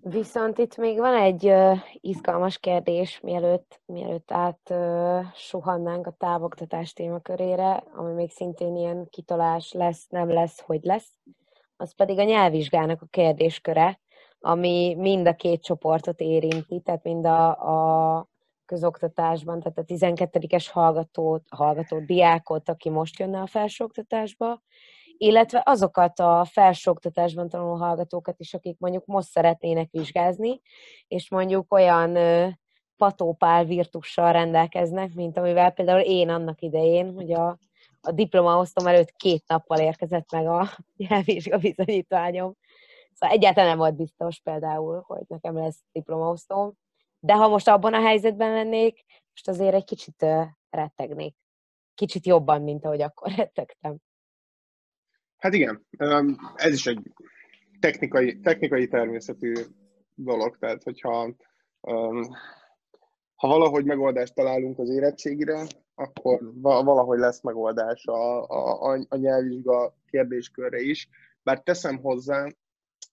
Viszont 0.00 0.58
itt 0.58 0.76
még 0.76 0.98
van 0.98 1.14
egy 1.14 1.52
izgalmas 2.00 2.58
kérdés, 2.58 3.20
mielőtt, 3.20 3.80
mielőtt 3.86 4.32
át 4.32 4.70
uh, 4.70 5.24
suhannánk 5.34 6.06
a 6.06 6.14
távoktatás 6.18 6.92
témakörére, 6.92 7.84
ami 7.94 8.12
még 8.12 8.30
szintén 8.30 8.76
ilyen 8.76 9.08
kitolás 9.10 9.72
lesz, 9.72 10.06
nem 10.08 10.32
lesz, 10.32 10.60
hogy 10.60 10.82
lesz. 10.82 11.12
Az 11.76 11.94
pedig 11.94 12.18
a 12.18 12.22
nyelvvizsgának 12.22 13.02
a 13.02 13.06
kérdésköre, 13.10 14.00
ami 14.40 14.94
mind 14.94 15.26
a 15.26 15.34
két 15.34 15.62
csoportot 15.62 16.20
érinti, 16.20 16.80
tehát 16.80 17.02
mind 17.02 17.26
a, 17.26 17.48
a 18.18 18.28
közoktatásban, 18.64 19.60
tehát 19.60 19.78
a 19.78 19.84
12-es 19.84 20.66
hallgatót, 20.72 21.42
hallgató 21.50 21.98
diákot, 21.98 22.68
aki 22.68 22.90
most 22.90 23.18
jönne 23.18 23.40
a 23.40 23.46
felsőoktatásba, 23.46 24.62
illetve 25.18 25.62
azokat 25.64 26.20
a 26.20 26.46
felsőoktatásban 26.50 27.48
tanuló 27.48 27.74
hallgatókat 27.74 28.40
is, 28.40 28.54
akik 28.54 28.78
mondjuk 28.78 29.06
most 29.06 29.28
szeretnének 29.28 29.88
vizsgázni, 29.90 30.60
és 31.08 31.30
mondjuk 31.30 31.72
olyan 31.72 32.18
patópál 32.96 33.64
virtussal 33.64 34.32
rendelkeznek, 34.32 35.14
mint 35.14 35.38
amivel 35.38 35.70
például 35.70 36.00
én 36.00 36.28
annak 36.28 36.60
idején, 36.60 37.14
hogy 37.14 37.32
a, 37.32 37.58
a 38.00 38.10
diplomaosztom 38.10 38.86
előtt 38.86 39.12
két 39.12 39.44
nappal 39.46 39.78
érkezett 39.78 40.32
meg 40.32 40.46
a 40.46 40.68
nyelvvizsga 41.08 41.58
bizonyítványom, 41.58 42.56
Szóval 43.18 43.36
egyáltalán 43.36 43.68
nem 43.68 43.78
volt 43.78 43.96
biztos 43.96 44.40
például, 44.40 45.02
hogy 45.06 45.24
nekem 45.28 45.56
lesz 45.56 45.82
diplomaosztóm. 45.92 46.72
De 47.18 47.34
ha 47.34 47.48
most 47.48 47.68
abban 47.68 47.94
a 47.94 48.00
helyzetben 48.00 48.52
lennék, 48.52 49.04
most 49.30 49.48
azért 49.48 49.74
egy 49.74 49.84
kicsit 49.84 50.26
rettegnék. 50.70 51.36
Kicsit 51.94 52.26
jobban, 52.26 52.62
mint 52.62 52.84
ahogy 52.84 53.02
akkor 53.02 53.32
rettegtem. 53.36 53.96
Hát 55.38 55.54
igen, 55.54 55.86
ez 56.54 56.72
is 56.72 56.86
egy 56.86 57.12
technikai, 57.80 58.40
technikai 58.40 58.88
természetű 58.88 59.52
dolog, 60.14 60.58
tehát 60.58 60.82
hogyha 60.82 61.34
ha 63.36 63.48
valahogy 63.48 63.84
megoldást 63.84 64.34
találunk 64.34 64.78
az 64.78 64.90
érettségire, 64.90 65.66
akkor 65.94 66.52
valahogy 66.60 67.18
lesz 67.18 67.42
megoldás 67.42 68.04
a, 68.06 68.42
a, 68.44 69.06
a 69.08 69.16
nyelvvizsga 69.16 69.94
kérdéskörre 70.06 70.80
is. 70.80 71.08
Bár 71.42 71.62
teszem 71.62 71.98
hozzá, 71.98 72.48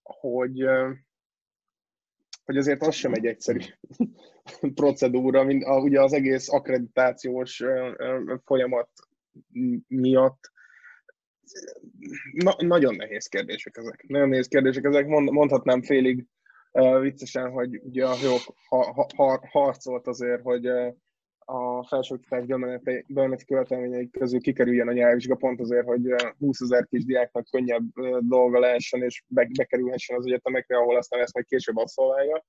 hogy, 0.04 0.66
hogy 2.46 2.58
azért 2.58 2.82
az 2.82 2.96
sem 2.96 3.14
egy 3.14 3.26
egyszerű 3.26 3.60
procedúra, 4.82 5.44
mint 5.44 5.64
a, 5.64 5.80
ugye 5.80 6.02
az 6.02 6.14
egész 6.14 6.52
akkreditációs 6.52 7.64
folyamat 8.44 8.90
miatt. 9.88 10.52
Na, 12.32 12.56
nagyon 12.58 12.96
nehéz 12.96 13.28
kérdések 13.28 13.78
ezek. 13.78 14.06
Nagyon 14.08 14.30
nehéz 14.30 14.48
kérdések 14.48 14.84
ezek. 14.84 15.08
Mond, 15.08 15.32
mondhatnám 15.32 15.82
félig 15.82 16.26
uh, 16.72 17.02
viccesen, 17.02 17.52
hogy 17.52 17.82
ugye 17.84 18.06
a 18.06 18.18
Hők 18.18 18.42
ha, 18.70 18.94
ha, 18.94 19.08
ha, 19.16 19.42
harcolt 19.52 20.08
azért, 20.08 20.42
hogy 20.42 20.68
uh, 20.68 20.94
a 21.46 21.84
felsőoktatás 21.88 22.46
bemeneti 23.08 23.46
követelményei 23.46 24.10
közül 24.10 24.40
kikerüljen 24.40 24.88
a 24.88 24.92
nyelvvizsga, 24.92 25.36
pont 25.36 25.60
azért, 25.60 25.86
hogy 25.86 26.02
20 26.38 26.62
ezer 26.62 26.88
kis 26.88 27.06
diáknak 27.06 27.48
könnyebb 27.50 27.84
dolga 28.20 28.60
lehessen, 28.60 29.04
és 29.04 29.24
be, 29.28 29.48
bekerülhessen 29.58 30.18
az 30.18 30.26
egyetemekre, 30.26 30.78
ahol 30.78 30.98
aztán 30.98 31.20
ezt 31.22 31.34
majd 31.34 31.46
később 31.46 31.78
asszolválja. 31.78 32.46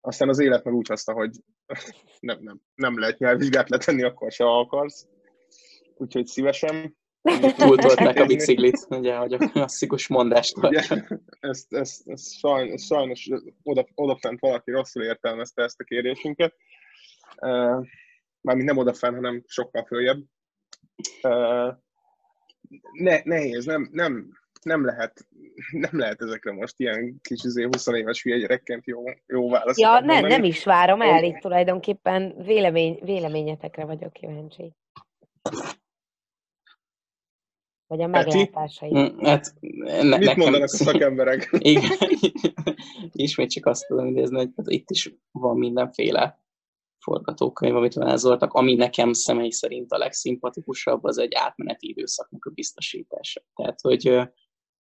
Aztán 0.00 0.28
az 0.28 0.38
élet 0.38 0.64
meg 0.64 0.74
úgy 0.74 0.88
hozta, 0.88 1.12
hogy 1.12 1.30
nem, 2.20 2.38
nem, 2.40 2.60
nem 2.74 2.98
lehet 2.98 3.18
nyelvvizsgát 3.18 3.68
letenni, 3.68 4.02
akkor 4.02 4.32
se 4.32 4.44
akarsz. 4.44 5.06
Úgyhogy 5.96 6.26
szívesen. 6.26 6.96
Túltolták 7.56 8.20
a 8.20 8.26
biciklit, 8.26 8.86
ugye, 8.88 9.16
hogy 9.16 9.32
a 9.32 9.38
klasszikus 9.38 10.08
mondást. 10.08 10.56
Ugye, 10.56 10.82
ezt, 11.40 11.72
ezt, 11.72 12.08
ezt 12.08 12.38
sajnos, 12.38 12.84
sajnos 12.84 13.28
oda, 13.62 13.86
odafent 13.94 14.40
valaki 14.40 14.70
rosszul 14.70 15.02
értelmezte 15.02 15.62
ezt 15.62 15.80
a 15.80 15.84
kérésünket 15.84 16.54
mármint 18.44 18.68
nem 18.68 18.76
odafenn, 18.76 19.14
hanem 19.14 19.42
sokkal 19.46 19.84
följebb. 19.84 20.22
Ne, 22.92 23.20
nehéz, 23.24 23.64
nem, 23.64 23.88
nem, 23.92 24.38
nem 24.62 24.84
lehet, 24.84 25.26
nem 25.70 25.98
lehet 25.98 26.22
ezekre 26.22 26.52
most 26.52 26.74
ilyen 26.76 27.18
kis 27.22 27.42
20 27.42 27.44
izé, 27.44 27.98
éves 27.98 28.22
hülye 28.22 28.38
gyerekként 28.38 28.86
jó, 28.86 29.02
jó 29.26 29.50
választ. 29.50 29.78
Ja, 29.78 30.00
ne, 30.00 30.20
nem 30.20 30.44
is 30.44 30.64
várom 30.64 31.00
el, 31.00 31.24
itt 31.24 31.38
tulajdonképpen 31.38 32.34
vélemény, 32.44 32.98
véleményetekre 33.02 33.84
vagyok 33.84 34.12
kíváncsi. 34.12 34.72
Vagy 37.86 38.02
a 38.02 38.06
meglátásai. 38.06 38.98
Mm, 38.98 39.18
hát, 39.18 39.54
ne, 39.60 40.02
Mit 40.02 40.18
nekem... 40.18 40.36
mondanak 40.36 40.62
a 40.62 40.68
szakemberek? 40.68 41.48
Igen. 41.58 41.90
Ismét 43.12 43.50
csak 43.50 43.66
azt 43.66 43.86
tudom 43.86 44.06
idézni, 44.06 44.36
hogy 44.36 44.50
hát 44.56 44.70
itt 44.70 44.90
is 44.90 45.14
van 45.30 45.58
mindenféle 45.58 46.42
forgatókönyv, 46.98 47.76
amit 47.76 47.94
vázoltak, 47.94 48.52
ami 48.52 48.74
nekem 48.74 49.12
személy 49.12 49.50
szerint 49.50 49.92
a 49.92 49.98
legszimpatikusabb, 49.98 51.04
az 51.04 51.18
egy 51.18 51.34
átmeneti 51.34 51.88
időszaknak 51.88 52.44
a 52.44 52.50
biztosítása. 52.50 53.42
Tehát, 53.54 53.80
hogy 53.80 54.28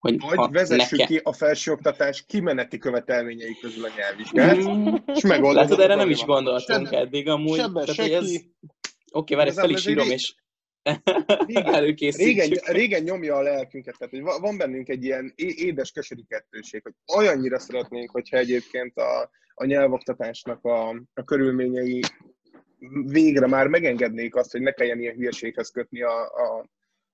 hogy 0.03 0.21
Vagy 0.21 0.51
vezessük 0.51 0.99
nekem... 0.99 1.07
ki 1.07 1.21
a 1.25 1.33
felsőoktatás 1.33 2.25
kimeneti 2.27 2.79
követelményei 2.79 3.57
közül 3.61 3.85
a 3.85 3.89
nyelvvizsgát, 3.97 4.57
mm. 4.57 4.95
és 5.17 5.23
megoldod. 5.23 5.63
Látod, 5.63 5.81
erre 5.81 5.95
nem 5.95 6.11
is 6.11 6.25
gondoltunk 6.25 6.87
Sebe, 6.87 6.99
eddig 6.99 7.29
amúgy. 7.29 7.57
Tehát, 7.57 7.99
ez... 7.99 8.31
Oké, 9.13 9.35
várj, 9.35 9.51
fel 9.51 9.71
is 9.71 9.87
írom, 9.87 10.11
és 10.11 10.35
régen, 11.47 11.95
régen, 12.17 12.49
régen 12.65 13.03
nyomja 13.03 13.37
a 13.37 13.43
lelkünket, 13.43 13.99
tehát 13.99 14.13
hogy 14.13 14.41
van 14.41 14.59
bennünk 14.59 14.89
egy 14.89 15.05
ilyen 15.05 15.33
édes 15.37 15.91
keserű 15.91 16.23
kettőség, 16.29 16.83
hogy 16.83 16.95
olyannyira 17.17 17.59
szeretnénk, 17.59 18.11
hogyha 18.11 18.37
egyébként 18.37 18.97
a, 18.97 19.31
a 19.55 19.65
nyelvoktatásnak 19.65 20.65
a, 20.65 20.89
a 21.15 21.25
körülményei 21.25 22.01
végre 23.07 23.47
már 23.47 23.67
megengednék 23.67 24.35
azt, 24.35 24.53
hogy 24.53 24.61
ne 24.61 24.71
kelljen 24.71 25.01
ilyen 25.01 25.15
hülyeséghez 25.15 25.71
kötni 25.71 26.03
a, 26.03 26.23
a, 26.23 26.67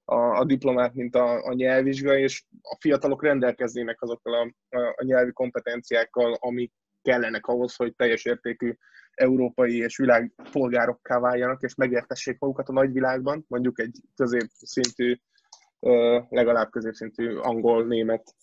a, 0.05 0.39
a 0.39 0.45
diplomát, 0.45 0.95
mint 0.95 1.15
a, 1.15 1.45
a 1.45 1.53
nyelvvizsga, 1.53 2.19
és 2.19 2.45
a 2.63 2.77
fiatalok 2.81 3.23
rendelkeznének 3.23 4.03
azokkal 4.03 4.35
a, 4.35 4.77
a, 4.77 4.95
a 4.97 5.05
nyelvi 5.05 5.33
kompetenciákkal, 5.33 6.35
amik 6.41 6.73
kellenek 7.09 7.47
ahhoz, 7.47 7.77
hogy 7.77 7.95
teljes 7.95 8.25
értékű 8.25 8.75
európai 9.15 9.77
és 9.77 9.97
világ 9.97 10.33
polgárokká 10.53 11.19
váljanak, 11.19 11.63
és 11.63 11.75
megértessék 11.75 12.39
magukat 12.39 12.69
a 12.69 12.73
nagyvilágban, 12.73 13.45
mondjuk 13.49 13.81
egy 13.81 14.01
középszintű, 14.17 15.17
legalább 16.29 16.71
középszintű 16.71 17.37
angol-német 17.37 18.35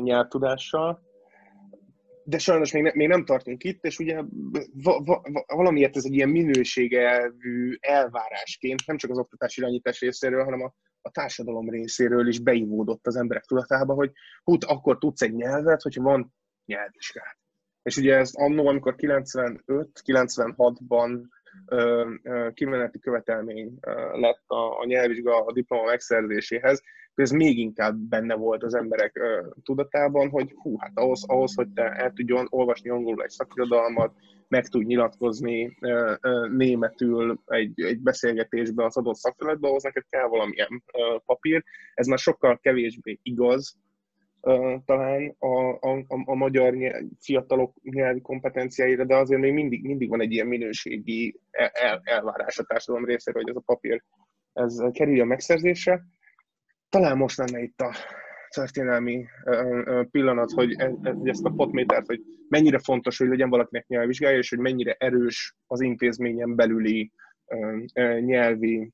nyelvtudással. 0.00 1.06
De 2.24 2.38
sajnos 2.38 2.72
még, 2.72 2.82
ne, 2.82 2.90
még 2.94 3.08
nem 3.08 3.24
tartunk 3.24 3.64
itt, 3.64 3.84
és 3.84 3.98
ugye 3.98 4.22
va, 4.82 5.02
va, 5.04 5.22
valamiért 5.46 5.96
ez 5.96 6.04
egy 6.04 6.14
ilyen 6.14 6.28
minőségelvű 6.28 7.76
elvárásként, 7.80 8.86
nem 8.86 8.96
csak 8.96 9.10
az 9.10 9.18
oktatás 9.18 9.56
irányítás 9.56 10.00
részéről, 10.00 10.44
hanem 10.44 10.62
a, 10.62 10.74
a 11.02 11.10
társadalom 11.10 11.70
részéről 11.70 12.28
is 12.28 12.38
beivódott 12.38 13.06
az 13.06 13.16
emberek 13.16 13.44
tudatába, 13.44 13.94
hogy 13.94 14.12
hú, 14.44 14.56
akkor 14.66 14.98
tudsz 14.98 15.22
egy 15.22 15.34
nyelvet, 15.34 15.82
hogyha 15.82 16.02
van 16.02 16.36
nyelvvizsgát. 16.68 17.38
És 17.82 17.96
ugye 17.96 18.16
ez 18.16 18.30
annó, 18.34 18.66
amikor 18.66 18.94
95-96-ban 18.98 21.20
kimeneti 22.54 22.98
követelmény 22.98 23.78
lett 24.12 24.42
a, 24.46 24.80
a 24.80 24.84
nyelvvizsga 24.84 25.44
a 25.44 25.52
diploma 25.52 25.84
megszerzéséhez, 25.84 26.82
ez 27.14 27.30
még 27.30 27.58
inkább 27.58 27.96
benne 27.96 28.34
volt 28.34 28.62
az 28.62 28.74
emberek 28.74 29.20
tudatában, 29.62 30.30
hogy 30.30 30.52
hú, 30.54 30.78
hát 30.78 30.92
ahhoz, 30.94 31.24
ahhoz, 31.26 31.54
hogy 31.54 31.68
te 31.68 31.82
el 31.82 32.12
tudjon 32.12 32.46
olvasni 32.50 32.90
angolul 32.90 33.22
egy 33.22 33.30
szakirodalmat, 33.30 34.14
meg 34.48 34.66
tud 34.66 34.86
nyilatkozni 34.86 35.78
németül 36.50 37.40
egy, 37.46 37.80
egy 37.80 38.00
beszélgetésbe 38.00 38.84
az 38.84 38.96
adott 38.96 39.16
szakterületbe, 39.16 39.68
ahhoz 39.68 39.82
neked 39.82 40.04
kell 40.08 40.26
valamilyen 40.26 40.84
papír. 41.24 41.64
Ez 41.94 42.06
már 42.06 42.18
sokkal 42.18 42.58
kevésbé 42.58 43.18
igaz, 43.22 43.76
talán 44.84 45.34
a, 45.38 45.70
a, 45.70 46.04
a 46.24 46.34
magyar 46.34 46.74
nyelv, 46.74 47.04
fiatalok 47.20 47.74
nyelvi 47.82 48.20
kompetenciáira, 48.20 49.04
de 49.04 49.16
azért 49.16 49.40
még 49.40 49.52
mindig, 49.52 49.84
mindig 49.84 50.08
van 50.08 50.20
egy 50.20 50.32
ilyen 50.32 50.46
minőségi 50.46 51.40
el, 51.72 52.00
elvárás 52.04 52.58
a 52.58 52.64
társadalom 52.64 53.06
részéről, 53.06 53.42
hogy 53.42 53.50
ez 53.50 53.56
a 53.56 53.62
papír 53.66 54.02
ez 54.52 54.82
kerüljön 54.92 55.26
megszerzésre. 55.26 56.02
Talán 56.88 57.16
most 57.16 57.36
lenne 57.36 57.60
itt 57.60 57.80
a 57.80 57.94
történelmi 58.48 59.26
pillanat, 60.10 60.50
hogy 60.50 60.74
e, 60.78 60.92
e, 61.02 61.16
ezt 61.22 61.44
a 61.44 61.50
potmétert, 61.50 62.06
hogy 62.06 62.20
mennyire 62.48 62.78
fontos, 62.78 63.18
hogy 63.18 63.28
legyen 63.28 63.50
valakinek 63.50 63.86
nyelvvizsgája, 63.86 64.36
és 64.36 64.48
hogy 64.48 64.58
mennyire 64.58 64.96
erős 64.98 65.56
az 65.66 65.80
intézményen 65.80 66.54
belüli 66.54 67.12
nyelvi 68.20 68.92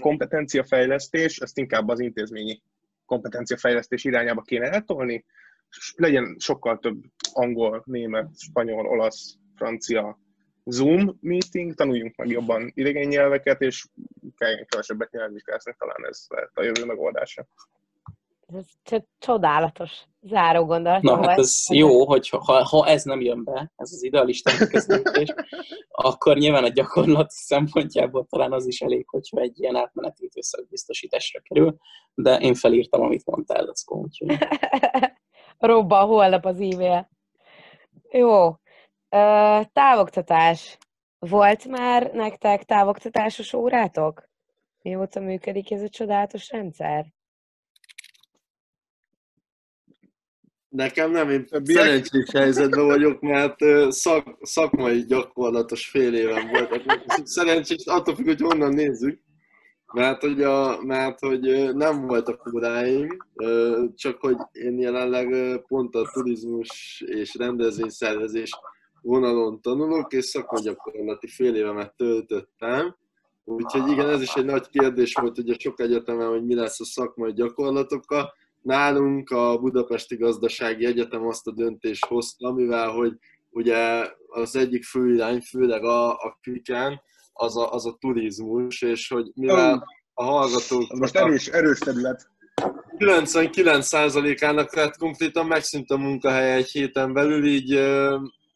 kompetenciafejlesztés, 0.00 1.38
ezt 1.38 1.58
inkább 1.58 1.88
az 1.88 2.00
intézményi 2.00 2.62
kompetenciafejlesztés 3.10 4.04
irányába 4.04 4.42
kéne 4.42 4.70
eltolni, 4.70 5.24
és 5.70 5.94
legyen 5.96 6.36
sokkal 6.38 6.78
több 6.78 7.02
angol, 7.32 7.82
német, 7.86 8.28
spanyol, 8.38 8.86
olasz, 8.86 9.36
francia 9.56 10.18
Zoom 10.64 11.18
meeting, 11.20 11.74
tanuljunk 11.74 12.16
meg 12.16 12.28
jobban 12.28 12.70
idegen 12.74 13.08
nyelveket, 13.08 13.60
és 13.60 13.86
kelljen 14.36 14.66
kevesebbet 14.66 15.10
nyelvvizsgászni, 15.10 15.74
talán 15.78 16.06
ez 16.08 16.24
lehet 16.28 16.50
a 16.54 16.62
jövő 16.62 16.84
megoldása. 16.84 17.46
Ez 18.52 18.66
csodálatos 19.18 20.04
záró 20.20 20.64
gondolat. 20.64 21.02
Na, 21.02 21.26
hát 21.26 21.38
ez 21.38 21.64
jó, 21.68 22.06
hogy 22.06 22.28
ha, 22.28 22.64
ha 22.64 22.86
ez 22.86 23.04
nem 23.04 23.20
jön 23.20 23.44
be, 23.44 23.72
ez 23.76 23.92
az 23.92 24.02
idealista 24.02 24.52
megközelítés, 24.58 25.34
akkor 25.88 26.36
nyilván 26.36 26.64
a 26.64 26.68
gyakorlat 26.68 27.30
szempontjából 27.30 28.26
talán 28.30 28.52
az 28.52 28.66
is 28.66 28.80
elég, 28.80 29.08
hogyha 29.08 29.40
egy 29.40 29.60
ilyen 29.60 29.76
átmeneti 29.76 30.24
időszak 30.24 30.68
biztosításra 30.68 31.40
kerül, 31.40 31.76
de 32.14 32.36
én 32.36 32.54
felírtam, 32.54 33.02
amit 33.02 33.26
mondtál, 33.26 33.64
Lackó, 33.64 34.00
úgyhogy... 34.00 34.38
Robban 35.58 36.06
holnap 36.06 36.44
az 36.44 36.60
e-mail. 36.60 37.08
Jó. 38.10 38.54
Távoktatás. 39.72 40.78
Volt 41.18 41.66
már 41.66 42.12
nektek 42.12 42.64
távoktatásos 42.64 43.52
órátok? 43.52 44.28
Mióta 44.82 45.20
működik 45.20 45.70
ez 45.70 45.82
a 45.82 45.88
csodálatos 45.88 46.50
rendszer? 46.50 47.06
Nekem 50.70 51.10
nem, 51.10 51.30
én 51.30 51.46
szerencsés 51.64 52.30
helyzetben 52.32 52.86
vagyok, 52.86 53.20
mert 53.20 53.56
szak, 53.88 54.38
szakmai 54.40 55.04
gyakorlatos 55.04 55.88
fél 55.88 56.14
éven 56.14 56.48
volt. 56.48 56.82
Szerencsés, 57.24 57.84
attól 57.86 58.14
függ, 58.14 58.26
hogy 58.26 58.40
honnan 58.40 58.72
nézzük. 58.72 59.20
Mert 59.92 60.20
hogy, 60.20 60.42
a, 60.42 60.82
mert 60.82 61.18
hogy 61.18 61.74
nem 61.74 62.06
voltak 62.06 62.52
óráim, 62.54 63.16
csak 63.94 64.20
hogy 64.20 64.36
én 64.52 64.78
jelenleg 64.78 65.58
pont 65.68 65.94
a 65.94 66.10
turizmus 66.12 67.02
és 67.06 67.34
rendezvényszervezés 67.34 68.50
vonalon 69.02 69.60
tanulok, 69.60 70.12
és 70.12 70.24
szakmai 70.24 70.62
gyakorlati 70.62 71.28
fél 71.28 71.54
évemet 71.54 71.94
töltöttem. 71.96 72.96
Úgyhogy 73.44 73.90
igen, 73.90 74.08
ez 74.08 74.22
is 74.22 74.34
egy 74.34 74.44
nagy 74.44 74.68
kérdés 74.68 75.14
volt 75.14 75.36
hogy 75.36 75.50
a 75.50 75.56
sok 75.58 75.80
egyetemen, 75.80 76.28
hogy 76.28 76.44
mi 76.44 76.54
lesz 76.54 76.80
a 76.80 76.84
szakmai 76.84 77.32
gyakorlatokkal 77.32 78.32
Nálunk 78.62 79.30
a 79.30 79.58
Budapesti 79.58 80.16
Gazdasági 80.16 80.84
Egyetem 80.84 81.26
azt 81.26 81.46
a 81.46 81.52
döntést 81.52 82.04
hozta, 82.04 82.48
amivel, 82.48 82.90
hogy 82.90 83.12
ugye 83.50 84.08
az 84.26 84.56
egyik 84.56 84.84
fő 84.84 85.14
irány, 85.14 85.40
főleg 85.40 85.84
a, 85.84 86.10
a 86.10 86.38
Kviken, 86.42 87.00
az 87.32 87.56
a, 87.56 87.72
az 87.72 87.86
a 87.86 87.96
turizmus, 88.00 88.82
és 88.82 89.08
hogy 89.08 89.30
mivel 89.34 89.86
a 90.14 90.24
hallgatók... 90.24 90.92
Most 90.98 91.16
erős, 91.16 91.46
erős 91.46 91.78
terület. 91.78 92.28
99%-ának 92.98 94.74
lett 94.74 94.96
konkrétan 94.96 95.46
megszűnt 95.46 95.90
a 95.90 95.96
munkahelye 95.96 96.54
egy 96.54 96.70
héten 96.70 97.12
belül, 97.12 97.46
így 97.46 97.70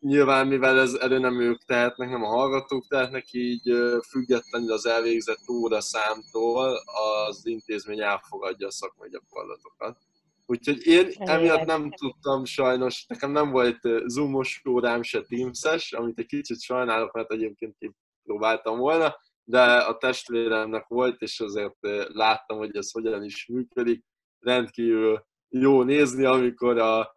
nyilván 0.04 0.46
mivel 0.46 0.80
ez 0.80 0.94
erő 0.94 1.18
nem 1.18 1.40
ők 1.40 1.64
tehetnek, 1.64 2.08
nem 2.10 2.22
a 2.22 2.28
hallgatók 2.28 2.86
tehetnek, 2.88 3.32
így 3.32 3.72
függetlenül 4.08 4.72
az 4.72 4.86
elvégzett 4.86 5.48
óra 5.48 5.80
számtól 5.80 6.82
az 6.84 7.46
intézmény 7.46 8.00
elfogadja 8.00 8.66
a 8.66 8.70
szakmai 8.70 9.08
gyakorlatokat. 9.08 9.98
Úgyhogy 10.46 10.86
én 10.86 11.12
emiatt 11.16 11.64
nem 11.64 11.90
tudtam 11.90 12.44
sajnos, 12.44 13.06
nekem 13.06 13.30
nem 13.30 13.50
volt 13.50 13.78
zoomos 14.06 14.62
órám 14.68 15.02
se 15.02 15.22
Teams-es, 15.22 15.92
amit 15.92 16.18
egy 16.18 16.26
kicsit 16.26 16.60
sajnálok, 16.60 17.12
mert 17.12 17.32
egyébként 17.32 17.76
próbáltam 18.24 18.78
volna, 18.78 19.16
de 19.44 19.62
a 19.62 19.96
testvéremnek 19.96 20.86
volt, 20.86 21.22
és 21.22 21.40
azért 21.40 21.76
láttam, 22.12 22.58
hogy 22.58 22.76
ez 22.76 22.90
hogyan 22.90 23.24
is 23.24 23.46
működik. 23.46 24.04
Rendkívül 24.40 25.26
jó 25.48 25.82
nézni, 25.82 26.24
amikor 26.24 26.78
a 26.78 27.13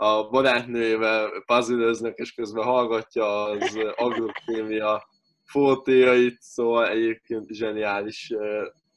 a 0.00 0.28
barátnőjével 0.28 1.30
puzzle 1.46 2.10
és 2.14 2.32
közben 2.32 2.64
hallgatja 2.64 3.42
az 3.42 3.78
agrokémia 3.96 5.08
fótéjait, 5.44 6.36
szóval 6.40 6.88
egyébként 6.88 7.48
zseniális. 7.48 8.32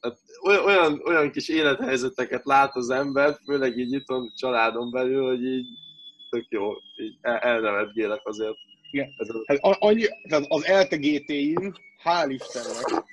Hát 0.00 0.18
olyan, 0.44 1.00
olyan 1.04 1.30
kis 1.30 1.48
élethelyzeteket 1.48 2.44
lát 2.44 2.76
az 2.76 2.90
ember, 2.90 3.36
főleg 3.44 3.78
így 3.78 3.92
itthon 3.92 4.32
családon 4.36 4.90
belül, 4.90 5.26
hogy 5.26 5.44
így 5.44 5.66
tök 6.30 6.46
jó, 6.48 6.70
így 6.96 7.18
elnevetgélek 7.22 8.20
azért. 8.24 8.56
Igen. 8.90 9.08
Hát 9.46 9.58
annyi, 9.60 10.04
tehát 10.28 10.44
az 10.48 10.66
ELTE 10.66 10.96
GT-in, 10.96 11.74
hál' 12.04 12.28
Istennek, 12.28 13.04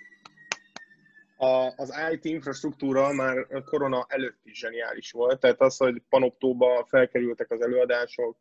a, 1.42 1.74
az 1.76 1.94
IT 2.12 2.26
infrastruktúra 2.26 3.14
már 3.14 3.48
korona 3.66 4.06
előtt 4.08 4.40
is 4.44 4.60
zseniális 4.60 5.12
volt, 5.12 5.40
tehát 5.40 5.62
az, 5.62 5.78
hogy 5.78 6.02
Panoptóba 6.10 6.86
felkerültek 6.90 7.52
az 7.52 7.62
előadások, 7.62 8.38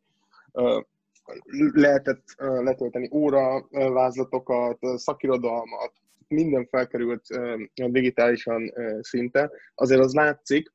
lehetett 1.72 2.24
letölteni 2.36 3.10
óravázlatokat, 3.12 4.78
szakirodalmat, 4.96 5.92
minden 6.28 6.66
felkerült 6.66 7.26
digitálisan 7.74 8.72
szinte, 9.00 9.50
azért 9.74 10.00
az 10.00 10.14
látszik 10.14 10.72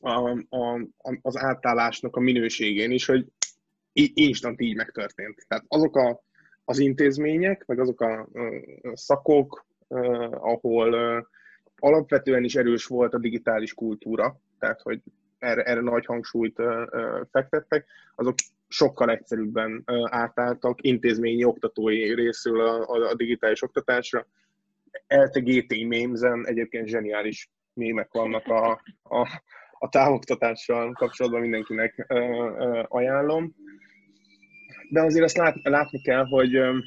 a, 0.00 0.30
a, 0.56 0.86
az 1.22 1.36
átállásnak 1.36 2.16
a 2.16 2.20
minőségén 2.20 2.90
is, 2.90 3.06
hogy 3.06 3.26
instant 3.92 4.60
így 4.60 4.76
megtörtént. 4.76 5.44
Tehát 5.48 5.64
azok 5.68 5.96
a, 5.96 6.22
az 6.64 6.78
intézmények, 6.78 7.66
meg 7.66 7.80
azok 7.80 8.00
a 8.00 8.28
szakok, 8.92 9.66
ahol 10.30 10.94
alapvetően 11.78 12.44
is 12.44 12.54
erős 12.54 12.86
volt 12.86 13.14
a 13.14 13.18
digitális 13.18 13.74
kultúra, 13.74 14.40
tehát 14.58 14.80
hogy 14.80 15.02
erre, 15.38 15.62
erre 15.62 15.80
nagy 15.80 16.04
hangsúlyt 16.04 16.62
fektettek, 17.30 17.86
azok 18.14 18.34
sokkal 18.68 19.10
egyszerűbben 19.10 19.84
átálltak 20.04 20.82
intézményi 20.82 21.44
oktatói 21.44 22.14
részül 22.14 22.60
a, 22.60 22.88
a, 22.88 23.08
a 23.08 23.14
digitális 23.14 23.62
oktatásra. 23.62 24.26
ELTE 25.06 25.40
GT 25.40 25.86
mémzen 25.86 26.46
egyébként 26.46 26.88
zseniális 26.88 27.50
mémek 27.72 28.12
vannak 28.12 28.46
a, 28.46 28.70
a, 29.02 29.42
a 29.78 29.88
távoktatással 29.88 30.92
kapcsolatban 30.92 31.40
mindenkinek 31.40 32.04
ö, 32.08 32.14
ö, 32.14 32.82
ajánlom. 32.88 33.54
De 34.90 35.02
azért 35.02 35.24
azt 35.24 35.36
lát, 35.36 35.56
látni 35.62 36.02
kell, 36.02 36.24
hogy 36.24 36.54
ö, 36.54 36.78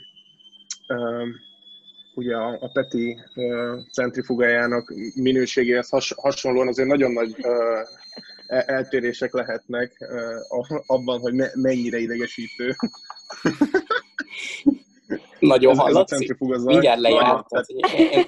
ugye 2.13 2.35
a, 2.35 2.57
a 2.61 2.69
Peti 2.73 3.17
uh, 3.35 3.79
centrifugájának 3.91 4.93
minőségéhez 5.15 5.89
has, 5.89 6.13
hasonlóan 6.17 6.67
azért 6.67 6.87
nagyon 6.87 7.11
nagy 7.11 7.35
uh, 7.37 8.65
eltérések 8.65 9.33
lehetnek 9.33 9.97
uh, 10.59 10.79
abban, 10.85 11.19
hogy 11.19 11.33
me, 11.33 11.49
mennyire 11.53 11.97
idegesítő. 11.97 12.75
Nagyon 15.39 15.71
ez, 15.71 15.77
hallatszik. 15.77 16.37
Ez 16.39 16.63
Mindjárt 16.63 16.99
lejárt. 16.99 17.45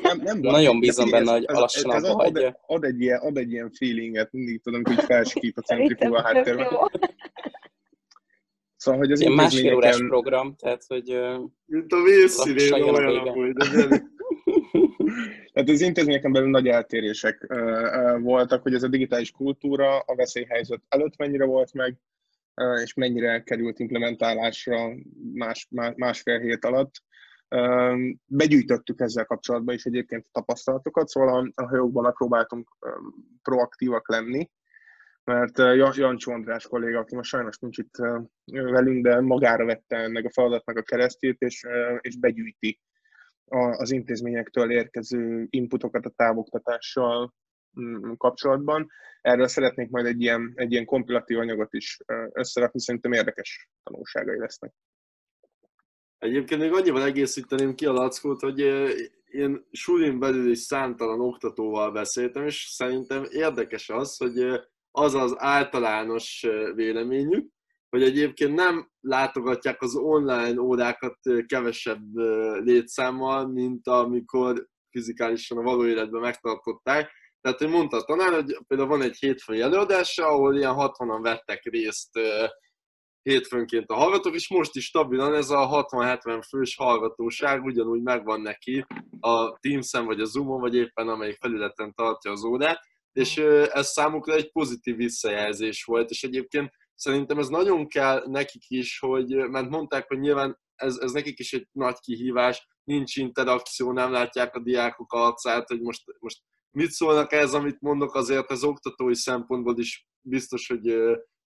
Nem, 0.02 0.20
nem 0.24 0.38
nagyon 0.40 0.80
bízom 0.80 1.10
benne, 1.10 1.32
hogy 1.32 1.46
lassan 1.48 1.92
ez, 1.92 2.04
ez 2.04 2.10
ad, 2.10 2.56
ad, 2.66 2.84
egy 2.84 3.02
ilyen, 3.02 3.20
ad 3.20 3.38
egy 3.38 3.52
ilyen 3.52 3.72
feelinget, 3.74 4.32
mindig 4.32 4.62
tudom, 4.62 4.82
hogy 4.86 5.04
felsikít 5.04 5.58
a 5.58 5.62
centrifuga 5.62 6.22
háttérben. 6.22 6.68
Szóval, 8.82 9.00
hogy 9.00 9.12
az 9.12 9.20
Ilyen 9.20 9.34
másfél 9.34 9.76
órás 9.76 9.98
program, 9.98 10.56
tehát, 10.56 10.84
hogy... 10.88 11.20
Mint 11.66 11.94
a 11.94 12.04
vészszínén 12.04 12.74
olyan 12.74 13.28
amúgy, 13.28 13.54
Tehát 15.54 15.70
az 15.70 15.82
intézményeken 15.82 16.32
belül 16.32 16.50
nagy 16.50 16.68
eltérések 16.68 17.54
voltak, 18.20 18.62
hogy 18.62 18.74
ez 18.74 18.84
a 18.84 18.88
digitális 18.88 19.32
kultúra 19.32 20.00
a 20.00 20.16
veszélyhelyzet 20.16 20.82
előtt 20.90 21.18
mennyire 21.18 21.46
volt 21.46 21.74
meg, 21.74 21.98
és 22.84 22.94
mennyire 22.94 23.44
került 23.44 23.80
implementálásra 23.80 24.90
más, 25.34 25.68
másfél 25.96 26.40
hét 26.40 26.66
alatt. 26.66 26.92
Begyűjtöttük 28.26 29.00
ezzel 29.00 29.26
kapcsolatban 29.26 29.76
is 29.76 29.86
egyébként 29.86 30.26
a 30.26 30.40
tapasztalatokat, 30.40 31.08
szóval 31.08 31.52
a 31.56 31.66
hajókban 31.66 32.04
megpróbáltunk 32.04 32.70
proaktívak 33.42 34.10
lenni, 34.10 34.50
mert 35.24 35.58
Jancsó 35.96 36.32
András 36.32 36.68
kolléga, 36.68 37.00
aki 37.00 37.16
most 37.16 37.30
sajnos 37.30 37.58
nincs 37.58 37.78
itt 37.78 37.96
velünk, 38.52 39.04
de 39.04 39.22
magára 39.22 39.66
vette 39.66 39.96
ennek 39.96 40.26
a 40.26 40.32
feladatnak 40.32 40.78
a 40.78 40.82
keresztét, 40.82 41.40
és, 41.40 41.66
és 42.02 42.18
begyűjti 42.18 42.80
az 43.52 43.92
intézményektől 43.92 44.72
érkező 44.72 45.48
inputokat 45.50 46.06
a 46.06 46.14
távoktatással 46.16 47.34
mm, 47.82 48.12
kapcsolatban. 48.18 48.88
Erről 49.22 49.48
szeretnék 49.48 49.90
majd 49.90 50.06
egy 50.06 50.22
ilyen, 50.22 50.52
egy 50.56 50.72
ilyen 50.72 50.86
kompilatív 50.86 51.38
anyagot 51.38 51.74
is 51.74 51.98
összerakni, 52.32 52.80
szerintem 52.80 53.12
érdekes 53.12 53.70
tanulságai 53.84 54.38
lesznek. 54.38 54.74
Egyébként 56.18 56.62
még 56.62 56.74
annyival 56.74 57.04
egészíteném 57.04 57.76
ki 57.76 57.86
a 57.86 57.92
lackót, 57.92 58.42
hogy 58.42 58.60
én 59.26 59.66
sulin 59.72 60.20
belül 60.20 60.52
is 60.52 60.60
számtalan 60.60 61.22
oktatóval 61.22 61.92
beszéltem, 61.92 62.46
és 62.46 62.68
szerintem 62.70 63.26
érdekes 63.30 63.90
az, 63.90 64.18
hogy 64.18 64.62
az 64.92 65.14
az 65.14 65.36
általános 65.38 66.46
véleményük, 66.76 67.50
hogy 67.90 68.04
egyébként 68.04 68.54
nem 68.54 68.90
látogatják 69.00 69.82
az 69.82 69.96
online 69.96 70.62
órákat 70.62 71.18
kevesebb 71.46 72.16
létszámmal, 72.64 73.48
mint 73.48 73.88
amikor 73.88 74.68
fizikálisan 74.90 75.58
a 75.58 75.62
való 75.62 75.86
életben 75.86 76.22
megtartották. 76.22 77.12
Tehát, 77.42 77.60
hogy 77.60 77.70
mondta 77.70 77.98
a 77.98 78.04
tanár, 78.04 78.34
hogy 78.34 78.58
például 78.68 78.90
van 78.90 79.02
egy 79.02 79.18
hétfői 79.18 79.62
előadása, 79.62 80.28
ahol 80.28 80.56
ilyen 80.56 80.76
60-an 80.78 81.20
vettek 81.22 81.64
részt 81.64 82.20
hétfőnként 83.22 83.90
a 83.90 83.96
hallgatók, 83.96 84.36
és 84.36 84.50
most 84.50 84.76
is 84.76 84.86
stabilan 84.86 85.34
ez 85.34 85.50
a 85.50 85.86
60-70 85.92 86.44
fős 86.50 86.76
hallgatóság 86.76 87.64
ugyanúgy 87.64 88.02
megvan 88.02 88.42
neki 88.42 88.86
a 89.20 89.60
Teams-en, 89.60 90.06
vagy 90.06 90.22
a 90.22 90.26
Zoom-on, 90.26 90.60
vagy 90.60 90.76
éppen 90.76 91.08
amelyik 91.08 91.38
felületen 91.40 91.94
tartja 91.94 92.32
az 92.32 92.44
órát, 92.44 92.80
és 93.12 93.38
ez 93.72 93.88
számukra 93.88 94.34
egy 94.34 94.52
pozitív 94.52 94.96
visszajelzés 94.96 95.84
volt, 95.84 96.10
és 96.10 96.24
egyébként 96.24 96.72
szerintem 96.96 97.40
ez 97.40 97.48
nagyon 97.48 97.88
kell 97.88 98.24
nekik 98.28 98.64
is, 98.68 99.00
hogy, 99.00 99.36
mert 99.36 99.70
mondták, 99.70 100.08
hogy 100.08 100.20
nyilván 100.20 100.60
ez, 100.76 100.98
ez 100.98 101.12
nekik 101.12 101.40
is 101.40 101.54
egy 101.54 101.68
nagy 101.72 102.00
kihívás, 102.00 102.68
nincs 102.84 103.16
interakció, 103.16 103.92
nem 103.92 104.12
látják 104.12 104.56
a 104.56 104.60
diákok 104.60 105.14
arcát, 105.14 105.68
hogy 105.68 105.82
most, 105.82 106.04
most 106.20 106.42
mit 106.72 106.92
szólnak 106.92 107.32
ez, 107.32 107.54
amit 107.54 107.82
mondok, 107.82 108.16
azért 108.16 108.52
az 108.52 108.64
oktatói 108.64 109.16
szempontból 109.16 109.80
is 109.80 110.08
biztos, 110.22 110.68
hogy 110.68 110.96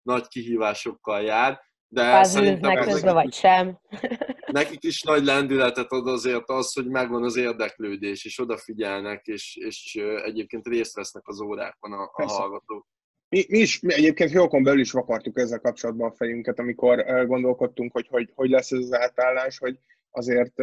nagy 0.01 0.27
kihívásokkal 0.27 1.21
jár, 1.21 1.61
de 1.95 2.03
ez 2.03 2.33
nekik, 2.33 3.01
vagy 3.01 3.33
sem. 3.33 3.79
nekik 4.51 4.83
is 4.83 5.01
nagy 5.01 5.23
lendületet 5.23 5.91
ad 5.91 6.07
azért 6.07 6.49
az, 6.49 6.73
hogy 6.73 6.87
megvan 6.87 7.23
az 7.23 7.35
érdeklődés, 7.35 8.25
és 8.25 8.39
odafigyelnek, 8.39 9.25
és, 9.25 9.55
és 9.55 9.95
egyébként 10.23 10.67
részt 10.67 10.95
vesznek 10.95 11.27
az 11.27 11.41
órákon 11.41 11.93
a, 11.93 12.11
a 12.13 12.25
hallgatók. 12.25 12.85
Mi, 13.29 13.45
mi 13.47 13.57
is 13.57 13.79
mi 13.79 13.93
egyébként 13.93 14.29
Fiókon 14.29 14.63
belül 14.63 14.79
is 14.79 14.91
vakartuk 14.91 15.39
ezzel 15.39 15.59
kapcsolatban 15.59 16.09
a 16.09 16.15
fejünket, 16.15 16.59
amikor 16.59 17.25
gondolkodtunk, 17.27 17.91
hogy, 17.91 18.07
hogy 18.09 18.31
hogy 18.35 18.49
lesz 18.49 18.71
ez 18.71 18.79
az 18.79 18.93
átállás, 18.93 19.57
hogy 19.57 19.79
azért 20.11 20.53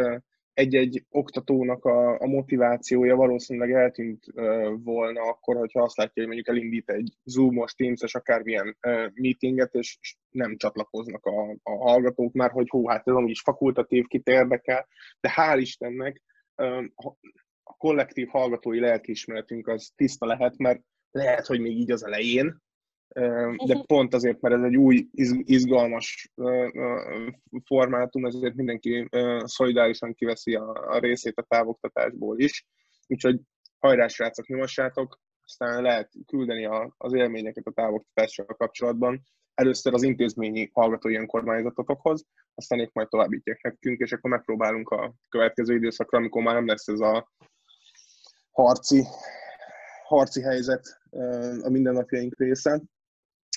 egy-egy 0.55 1.05
oktatónak 1.11 1.85
a, 1.85 2.21
a 2.21 2.27
motivációja 2.27 3.17
valószínűleg 3.17 3.73
eltűnt 3.73 4.25
uh, 4.35 4.83
volna 4.83 5.23
akkor, 5.23 5.57
hogyha 5.57 5.83
azt 5.83 5.97
látja, 5.97 6.13
hogy 6.15 6.27
mondjuk 6.27 6.49
elindít 6.49 6.91
egy 6.91 7.13
Zoom-os, 7.25 7.75
Teams-es, 7.75 8.15
akármilyen 8.15 8.77
uh, 8.87 9.11
meetinget, 9.15 9.75
és, 9.75 9.99
és 10.01 10.17
nem 10.31 10.57
csatlakoznak 10.57 11.25
a, 11.25 11.51
a 11.63 11.71
hallgatók 11.71 12.33
már, 12.33 12.51
hogy 12.51 12.69
hú, 12.69 12.87
hát 12.87 13.09
ez 13.09 13.15
amúgy 13.15 13.31
is 13.31 13.41
fakultatív, 13.41 14.07
kit 14.07 14.29
érdekel, 14.29 14.87
de 15.21 15.33
hál' 15.37 15.59
Istennek 15.61 16.23
uh, 16.57 16.85
a 17.63 17.77
kollektív 17.77 18.29
hallgatói 18.29 18.81
lelkiismeretünk 18.81 19.69
az 19.69 19.93
tiszta 19.97 20.27
lehet, 20.27 20.57
mert 20.59 20.81
lehet, 21.11 21.47
hogy 21.47 21.61
még 21.61 21.79
így 21.79 21.91
az 21.91 22.05
elején, 22.05 22.63
de 23.67 23.83
pont 23.87 24.15
azért, 24.15 24.41
mert 24.41 24.55
ez 24.55 24.63
egy 24.63 24.77
új, 24.77 25.09
izgalmas 25.45 26.33
formátum, 27.65 28.25
ezért 28.25 28.55
mindenki 28.55 29.09
szolidárisan 29.39 30.15
kiveszi 30.15 30.55
a 30.55 30.99
részét 30.99 31.39
a 31.39 31.47
távoktatásból 31.49 32.39
is. 32.39 32.67
Úgyhogy 33.07 33.41
hajrá, 33.79 34.07
srácok, 34.07 34.47
nyomassátok, 34.47 35.21
aztán 35.45 35.83
lehet 35.83 36.11
küldeni 36.27 36.69
az 36.97 37.13
élményeket 37.13 37.67
a 37.67 37.73
távoktatással 37.73 38.47
kapcsolatban. 38.47 39.23
Először 39.55 39.95
az 39.95 40.03
intézményi 40.03 40.71
hallgatói 40.73 41.17
önkormányzatotokhoz, 41.17 42.27
aztán 42.55 42.81
ők 42.81 42.93
majd 42.93 43.09
továbbítják 43.09 43.63
nekünk, 43.63 43.99
és 43.99 44.13
akkor 44.13 44.31
megpróbálunk 44.31 44.89
a 44.89 45.15
következő 45.29 45.75
időszakra, 45.75 46.19
amikor 46.19 46.43
már 46.43 46.55
nem 46.55 46.67
lesz 46.67 46.89
ez 46.89 47.01
a 47.01 47.33
harci, 48.51 49.03
harci 50.05 50.43
helyzet 50.43 51.01
a 51.63 51.69
mindennapjaink 51.69 52.39
része, 52.39 52.83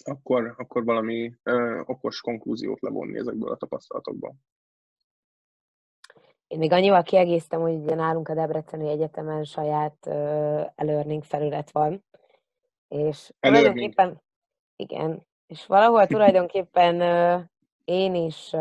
akkor, 0.07 0.53
akkor 0.57 0.83
valami 0.83 1.33
ö, 1.43 1.81
okos 1.85 2.21
konklúziót 2.21 2.81
levonni 2.81 3.17
ezekből 3.17 3.51
a 3.51 3.57
tapasztalatokból. 3.57 4.35
Én 6.47 6.57
még 6.57 6.71
annyival 6.71 7.03
kiegészítem, 7.03 7.61
hogy 7.61 7.73
ugye 7.73 7.95
nálunk 7.95 8.27
a 8.27 8.33
Debreceni 8.33 8.89
Egyetemen 8.89 9.43
saját 9.43 10.07
e-learning 10.75 11.23
felület 11.23 11.71
van, 11.71 12.03
és 12.87 13.33
tulajdonképpen, 13.39 14.21
igen, 14.75 15.25
és 15.47 15.65
valahol 15.65 16.07
tulajdonképpen 16.15 17.01
én 17.83 18.15
is 18.15 18.53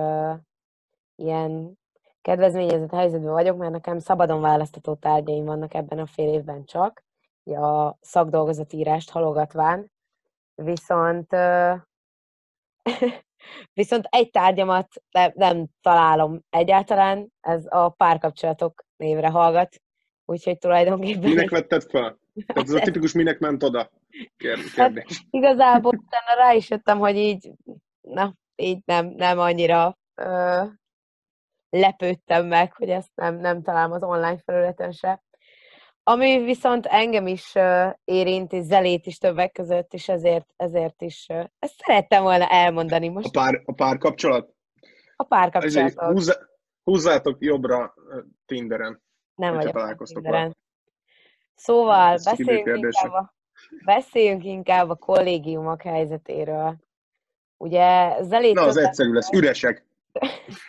ilyen 1.17 1.79
kedvezményezett 2.23 2.91
helyzetben 2.91 3.33
vagyok, 3.33 3.57
mert 3.57 3.73
nekem 3.73 3.99
szabadon 3.99 4.41
választható 4.41 4.95
tárgyaim 4.95 5.45
vannak 5.45 5.75
ebben 5.75 5.99
a 5.99 6.07
fél 6.07 6.33
évben 6.33 6.65
csak, 6.65 7.05
a 7.45 7.97
szakdolgozatírást 8.01 9.11
halogatván, 9.11 9.93
viszont 10.55 11.29
viszont 13.73 14.07
egy 14.11 14.31
tárgyamat 14.31 14.89
nem, 15.11 15.33
nem 15.35 15.67
találom 15.81 16.41
egyáltalán, 16.51 17.33
ez 17.41 17.65
a 17.69 17.89
párkapcsolatok 17.89 18.85
névre 18.97 19.29
hallgat, 19.29 19.83
úgyhogy 20.25 20.59
tulajdonképpen... 20.59 21.29
Minek 21.29 21.51
vetted 21.51 21.83
fel? 21.83 22.19
Tehát 22.47 22.69
ez 22.69 22.75
a 22.75 22.81
tipikus 22.91 23.13
minek 23.13 23.39
ment 23.39 23.63
oda 23.63 23.91
kérdés. 24.37 24.75
Hát, 24.75 24.93
igazából 25.31 25.93
utána 26.07 26.41
rá 26.41 26.53
is 26.53 26.71
jöttem, 26.71 26.99
hogy 26.99 27.17
így, 27.17 27.51
na, 28.01 28.35
így 28.57 28.79
nem, 28.85 29.07
nem 29.07 29.39
annyira 29.39 29.99
ö, 30.15 30.63
lepődtem 31.71 32.47
meg, 32.47 32.73
hogy 32.73 32.89
ezt 32.89 33.11
nem, 33.15 33.37
nem 33.37 33.63
találom 33.63 33.93
az 33.93 34.03
online 34.03 34.39
felületen 34.39 34.93
se. 34.93 35.23
Ami 36.07 36.39
viszont 36.39 36.87
engem 36.87 37.27
is 37.27 37.55
uh, 37.55 37.95
érint, 38.05 38.53
és 38.53 38.65
Zelét 38.65 39.07
is 39.07 39.19
többek 39.19 39.53
között, 39.53 39.93
és 39.93 40.09
ezért, 40.09 40.47
ezért 40.57 41.03
is 41.03 41.27
uh, 41.29 41.45
ezt 41.59 41.75
szerettem 41.77 42.23
volna 42.23 42.49
elmondani 42.49 43.09
most. 43.09 43.27
A 43.27 43.31
pár, 43.31 43.63
a 43.65 43.73
pár 43.73 43.99
kapcsolat? 43.99 44.55
A 45.17 45.25
pár 45.25 45.51
kapcsolat. 45.51 45.93
Húzzá, 45.93 46.35
húzzátok 46.83 47.37
jobbra 47.41 47.95
Tinderen. 48.47 49.03
Nem 49.35 49.55
vagyok 49.55 50.05
Tinderen. 50.05 50.57
Szóval 51.55 52.19
beszéljünk 52.25 52.67
inkább, 52.67 53.13
a, 53.13 53.35
beszéljünk 53.85 54.45
inkább 54.45 54.89
a 54.89 54.95
kollégiumok 54.95 55.83
helyzetéről. 55.83 56.77
Ugye 57.57 58.23
Zelét... 58.23 58.55
Na, 58.55 58.63
az 58.63 58.77
egyszerű 58.77 59.13
lesz, 59.13 59.31
üresek. 59.33 59.87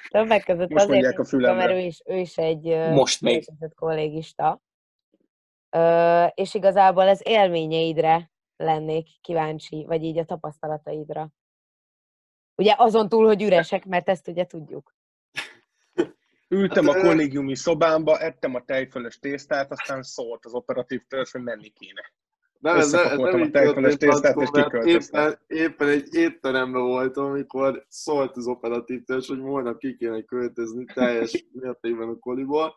Többek 0.09 0.43
között 0.43 0.69
Most 0.69 0.85
azért, 0.85 1.17
a 1.17 1.53
mert 1.53 1.71
ő 1.71 1.77
is, 1.77 2.01
ő 2.05 2.15
is 2.15 2.37
egy 2.37 2.63
Most 2.91 3.21
még. 3.21 3.45
kollégista 3.75 4.63
és 6.33 6.53
igazából 6.53 7.07
az 7.07 7.21
élményeidre 7.23 8.31
lennék 8.57 9.07
kíváncsi, 9.21 9.85
vagy 9.87 10.03
így 10.03 10.17
a 10.17 10.25
tapasztalataidra. 10.25 11.29
Ugye 12.55 12.73
azon 12.77 13.09
túl, 13.09 13.25
hogy 13.25 13.43
üresek, 13.43 13.85
mert 13.85 14.09
ezt 14.09 14.27
ugye 14.27 14.45
tudjuk. 14.45 14.95
Ültem 16.47 16.87
a 16.87 16.93
kollégiumi 16.93 17.55
szobámba, 17.55 18.19
ettem 18.19 18.55
a 18.55 18.63
tejfölös 18.63 19.19
tésztát, 19.19 19.71
aztán 19.71 20.01
szólt 20.03 20.45
az 20.45 20.53
operatív 20.53 21.01
törzs, 21.07 21.31
hogy 21.31 21.41
menni 21.41 21.69
kéne. 21.69 22.13
Nem, 22.59 22.77
ez, 22.77 22.93
ez 22.93 23.17
nem 23.17 23.41
a 23.41 23.49
tejfölös 23.49 23.95
tésztát, 23.95 24.35
és 24.37 24.49
éppen, 24.83 25.39
éppen 25.47 25.87
egy 25.87 26.13
étteremben 26.13 26.81
voltam, 26.81 27.25
amikor 27.25 27.85
szólt 27.87 28.37
az 28.37 28.47
operatív 28.47 29.03
törzs, 29.03 29.27
hogy 29.27 29.39
holnap 29.39 29.77
ki 29.77 29.95
kéne 29.95 30.21
költözni 30.21 30.85
teljes 30.93 31.45
mértékben 31.61 32.09
a 32.09 32.19
koliból, 32.19 32.75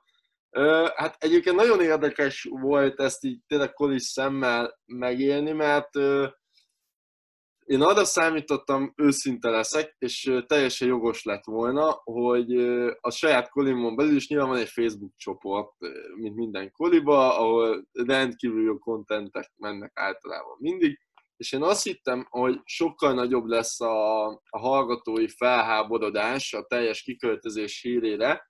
Hát 0.94 1.16
egyébként 1.18 1.56
nagyon 1.56 1.80
érdekes 1.80 2.48
volt 2.50 3.00
ezt 3.00 3.24
így 3.24 3.40
tényleg 3.46 3.72
kolis 3.72 4.02
szemmel 4.02 4.80
megélni, 4.86 5.52
mert 5.52 5.90
én 7.68 7.80
arra 7.80 8.04
számítottam, 8.04 8.92
őszinte 8.96 9.50
leszek, 9.50 9.94
és 9.98 10.32
teljesen 10.46 10.88
jogos 10.88 11.24
lett 11.24 11.44
volna, 11.44 12.00
hogy 12.04 12.56
a 13.00 13.10
saját 13.10 13.48
kolimon 13.48 13.96
belül 13.96 14.16
is 14.16 14.28
nyilván 14.28 14.48
van 14.48 14.58
egy 14.58 14.68
Facebook 14.68 15.12
csoport, 15.16 15.72
mint 16.16 16.34
minden 16.34 16.70
koliba, 16.70 17.38
ahol 17.38 17.88
rendkívül 17.92 18.62
jó 18.62 18.78
kontentek 18.78 19.52
mennek 19.56 19.92
általában 19.94 20.56
mindig, 20.58 20.98
és 21.36 21.52
én 21.52 21.62
azt 21.62 21.82
hittem, 21.82 22.26
hogy 22.28 22.60
sokkal 22.64 23.14
nagyobb 23.14 23.44
lesz 23.44 23.80
a, 23.80 24.26
a 24.28 24.58
hallgatói 24.58 25.28
felháborodás 25.28 26.52
a 26.52 26.66
teljes 26.66 27.02
kiköltözés 27.02 27.80
hírére. 27.82 28.47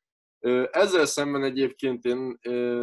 Ezzel 0.71 1.07
szemben 1.07 1.43
egyébként 1.43 2.05
én 2.05 2.39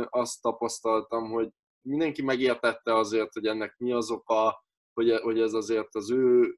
azt 0.10 0.41
tapasztaltam, 0.41 1.32
hogy 1.32 1.49
mindenki 1.82 2.22
megértette 2.22 2.95
azért, 2.95 3.34
hogy 3.34 3.45
ennek 3.45 3.76
mi 3.78 3.91
az 3.91 4.12
oka, 4.12 4.66
hogy, 4.93 5.12
hogy 5.12 5.39
ez 5.39 5.53
azért 5.53 5.95
az 5.95 6.12
ő, 6.12 6.58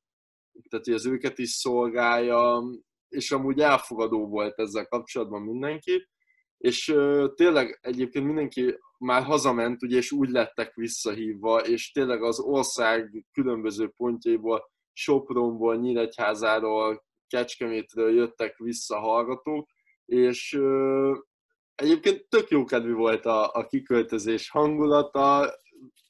tehát 0.70 0.86
hogy 0.86 0.94
az 0.94 1.06
őket 1.06 1.38
is 1.38 1.50
szolgálja, 1.50 2.64
és 3.10 3.32
amúgy 3.32 3.60
elfogadó 3.60 4.28
volt 4.28 4.60
ezzel 4.60 4.86
kapcsolatban 4.86 5.42
mindenki, 5.42 6.08
és 6.58 6.96
tényleg 7.36 7.80
egyébként 7.82 8.26
mindenki 8.26 8.78
már 8.98 9.24
hazament, 9.24 9.84
ugye, 9.84 9.98
és 9.98 10.12
úgy 10.12 10.30
lettek 10.30 10.74
visszahívva, 10.74 11.60
és 11.60 11.92
tényleg 11.92 12.24
az 12.24 12.40
ország 12.40 13.26
különböző 13.32 13.94
pontjaiból, 13.98 14.72
Sopronból, 14.94 15.76
Nyíregyházáról, 15.76 17.06
Kecskemétről 17.28 18.14
jöttek 18.14 18.58
vissza 18.58 19.00
hallgatók, 19.00 19.70
és 20.08 20.60
egyébként 21.76 22.28
tök 22.30 22.50
jó 22.50 22.64
kedvű 22.64 22.94
volt 22.94 23.26
a, 23.26 23.52
a 23.54 23.66
kiköltözés 23.66 24.50
hangulata, 24.50 25.54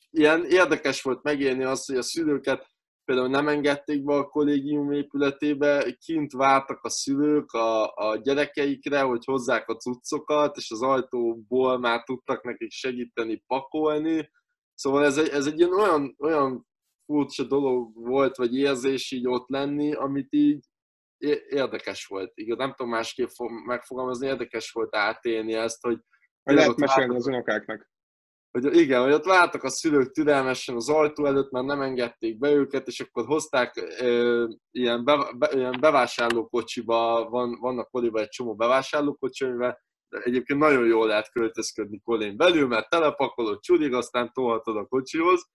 ilyen 0.09 0.45
érdekes 0.45 1.01
volt 1.01 1.23
megélni 1.23 1.63
azt, 1.63 1.87
hogy 1.87 1.97
a 1.97 2.01
szülőket 2.01 2.71
például 3.05 3.27
nem 3.27 3.47
engedték 3.47 4.03
be 4.03 4.13
a 4.13 4.27
kollégium 4.27 4.91
épületébe, 4.91 5.97
kint 6.05 6.31
vártak 6.31 6.83
a 6.83 6.89
szülők 6.89 7.51
a, 7.51 7.93
a 7.95 8.15
gyerekeikre, 8.15 9.01
hogy 9.01 9.25
hozzák 9.25 9.69
a 9.69 9.75
cuccokat, 9.75 10.57
és 10.57 10.71
az 10.71 10.81
ajtóból 10.81 11.79
már 11.79 12.03
tudtak 12.03 12.43
nekik 12.43 12.71
segíteni 12.71 13.43
pakolni. 13.47 14.29
Szóval 14.73 15.05
ez 15.05 15.17
egy, 15.17 15.27
ez 15.27 15.45
egy 15.45 15.59
ilyen 15.59 15.73
olyan, 15.73 16.15
olyan 16.19 16.67
furcsa 17.05 17.43
dolog 17.43 17.93
volt, 17.93 18.37
vagy 18.37 18.55
érzés 18.55 19.11
így 19.11 19.27
ott 19.27 19.49
lenni, 19.49 19.93
amit 19.93 20.33
így 20.33 20.65
érdekes 21.49 22.05
volt. 22.05 22.31
Igaz, 22.35 22.57
nem 22.57 22.73
tudom 22.73 22.91
másképp 22.91 23.27
megfogalmazni, 23.65 24.27
érdekes 24.27 24.71
volt 24.71 24.95
átélni 24.95 25.53
ezt, 25.53 25.81
hogy... 25.81 25.99
Lehet 26.43 26.75
mesélni 26.75 27.15
az 27.15 27.27
unokáknak 27.27 27.89
hogy 28.51 28.75
igen, 28.75 29.03
hogy 29.03 29.11
ott 29.11 29.25
vártak 29.25 29.63
a 29.63 29.69
szülők 29.69 30.11
türelmesen 30.11 30.75
az 30.75 30.89
ajtó 30.89 31.25
előtt, 31.25 31.51
mert 31.51 31.65
nem 31.65 31.81
engedték 31.81 32.37
be 32.37 32.51
őket, 32.51 32.87
és 32.87 32.99
akkor 32.99 33.25
hozták 33.25 33.75
e, 33.75 34.07
ilyen, 34.71 35.03
be, 35.03 35.33
be, 35.37 35.49
ilyen 35.53 35.77
bevásárlókocsiba, 35.79 37.29
van, 37.29 37.57
vannak 37.59 37.89
koliba 37.89 38.19
egy 38.19 38.29
csomó 38.29 38.55
bevásárlókocsi, 38.55 39.45
amivel 39.45 39.79
egyébként 40.09 40.59
nagyon 40.59 40.85
jól 40.85 41.07
lehet 41.07 41.31
költözködni 41.31 41.99
kolén 41.99 42.37
belül, 42.37 42.67
mert 42.67 42.89
telepakolod 42.89 43.59
csurig, 43.59 43.93
aztán 43.93 44.31
tolhatod 44.33 44.77
a 44.77 44.85
kocsihoz, 44.85 45.49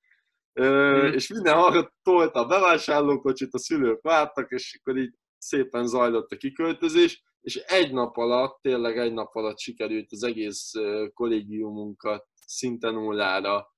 mm. 0.62 1.12
és 1.12 1.28
minden 1.28 1.54
hallgat 1.54 1.92
tolta 2.02 2.40
a 2.40 2.46
bevásárlókocsit, 2.46 3.54
a 3.54 3.58
szülők 3.58 4.02
vártak, 4.02 4.50
és 4.50 4.78
akkor 4.80 4.96
így 4.96 5.14
szépen 5.42 5.86
zajlott 5.86 6.32
a 6.32 6.36
kiköltözés, 6.36 7.22
és 7.40 7.56
egy 7.56 7.92
nap 7.92 8.16
alatt, 8.16 8.60
tényleg 8.60 8.98
egy 8.98 9.12
nap 9.12 9.34
alatt 9.34 9.58
sikerült 9.58 10.12
az 10.12 10.22
egész 10.22 10.72
kollégiumunkat 11.14 12.26
szinte 12.46 12.90
nullára 12.90 13.74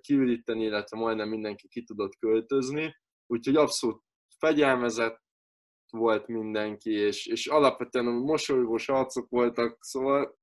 kiüríteni, 0.00 0.64
illetve 0.64 0.98
majdnem 0.98 1.28
mindenki 1.28 1.68
ki 1.68 1.82
tudott 1.82 2.16
költözni, 2.18 2.96
úgyhogy 3.26 3.56
abszolút 3.56 4.02
fegyelmezett 4.38 5.20
volt 5.90 6.26
mindenki, 6.26 6.90
és, 6.90 7.26
és 7.26 7.46
alapvetően 7.46 8.04
mosolygós 8.04 8.88
arcok 8.88 9.28
voltak, 9.28 9.76
szóval 9.80 10.38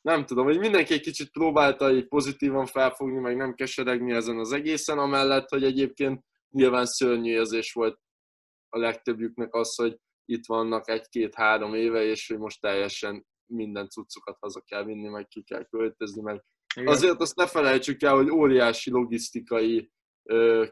nem 0.00 0.26
tudom, 0.26 0.44
hogy 0.44 0.58
mindenki 0.58 0.92
egy 0.92 1.00
kicsit 1.00 1.30
próbálta 1.30 1.92
így 1.92 2.08
pozitívan 2.08 2.66
felfogni, 2.66 3.18
meg 3.18 3.36
nem 3.36 3.54
keseregni 3.54 4.12
ezen 4.12 4.38
az 4.38 4.52
egészen, 4.52 4.98
amellett, 4.98 5.48
hogy 5.48 5.64
egyébként 5.64 6.24
nyilván 6.50 6.86
szörnyű 6.86 7.30
érzés 7.30 7.72
volt 7.72 7.98
a 8.76 8.78
legtöbbjüknek 8.78 9.54
az, 9.54 9.74
hogy 9.74 9.96
itt 10.24 10.46
vannak 10.46 10.88
egy-két-három 10.88 11.74
éve, 11.74 12.04
és 12.04 12.28
hogy 12.28 12.38
most 12.38 12.60
teljesen 12.60 13.26
minden 13.46 13.88
cuccokat 13.88 14.36
haza 14.40 14.60
kell 14.60 14.84
vinni, 14.84 15.08
meg 15.08 15.26
ki 15.26 15.42
kell 15.42 15.64
költözni, 15.64 16.22
meg 16.22 16.44
igen. 16.74 16.92
Azért 16.92 17.20
azt 17.20 17.36
ne 17.36 17.46
felejtsük 17.46 18.02
el, 18.02 18.14
hogy 18.14 18.30
óriási 18.30 18.90
logisztikai 18.90 19.90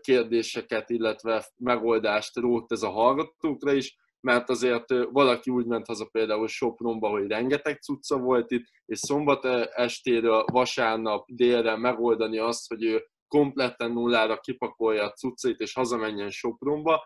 kérdéseket, 0.00 0.90
illetve 0.90 1.46
megoldást 1.56 2.36
rótt 2.36 2.72
ez 2.72 2.82
a 2.82 2.90
hallgatókra 2.90 3.72
is, 3.72 3.96
mert 4.20 4.50
azért 4.50 4.88
valaki 5.10 5.50
úgy 5.50 5.66
ment 5.66 5.86
haza 5.86 6.08
például 6.12 6.48
Sopronba, 6.48 7.08
hogy 7.08 7.26
rengeteg 7.26 7.82
cucca 7.82 8.18
volt 8.18 8.50
itt, 8.50 8.64
és 8.86 8.98
szombat 8.98 9.44
estéről, 9.74 10.44
vasárnap 10.52 11.26
délre 11.30 11.76
megoldani 11.76 12.38
azt, 12.38 12.68
hogy 12.68 12.84
ő 12.84 13.04
kompletten 13.28 13.92
nullára 13.92 14.40
kipakolja 14.40 15.04
a 15.04 15.12
cuccait, 15.12 15.60
és 15.60 15.72
hazamenjen 15.72 16.30
Sopronba, 16.30 17.04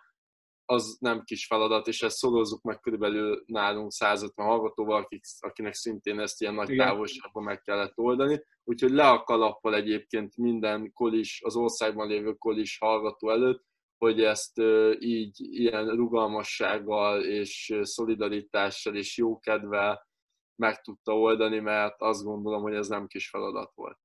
az 0.71 0.97
nem 1.01 1.23
kis 1.25 1.47
feladat, 1.47 1.87
és 1.87 2.03
ezt 2.03 2.17
szorozzuk 2.17 2.63
meg 2.63 2.81
körülbelül 2.81 3.43
nálunk 3.47 3.93
150 3.93 4.47
hallgatóval, 4.47 5.03
akik, 5.03 5.25
akinek 5.39 5.75
szintén 5.75 6.21
ezt 6.21 6.41
ilyen 6.41 6.55
nagy 6.55 6.77
távolságban 6.77 7.43
meg 7.43 7.61
kellett 7.61 7.99
oldani. 7.99 8.45
Úgyhogy 8.65 8.91
le 8.91 9.09
a 9.09 9.23
kalappal 9.23 9.75
egyébként 9.75 10.37
minden 10.37 10.93
kolis, 10.93 11.43
az 11.45 11.57
országban 11.57 12.09
lévő 12.09 12.33
kolis 12.33 12.79
hallgató 12.79 13.31
előtt, 13.31 13.65
hogy 13.99 14.23
ezt 14.23 14.59
így 14.99 15.41
ilyen 15.41 15.89
rugalmassággal 15.89 17.25
és 17.25 17.79
szolidaritással 17.83 18.97
és 18.97 19.17
jókedvel 19.17 20.07
meg 20.61 20.81
tudta 20.81 21.19
oldani, 21.19 21.59
mert 21.59 21.95
azt 21.99 22.25
gondolom, 22.25 22.63
hogy 22.63 22.75
ez 22.75 22.89
nem 22.89 23.07
kis 23.07 23.29
feladat 23.29 23.73
volt. 23.75 23.99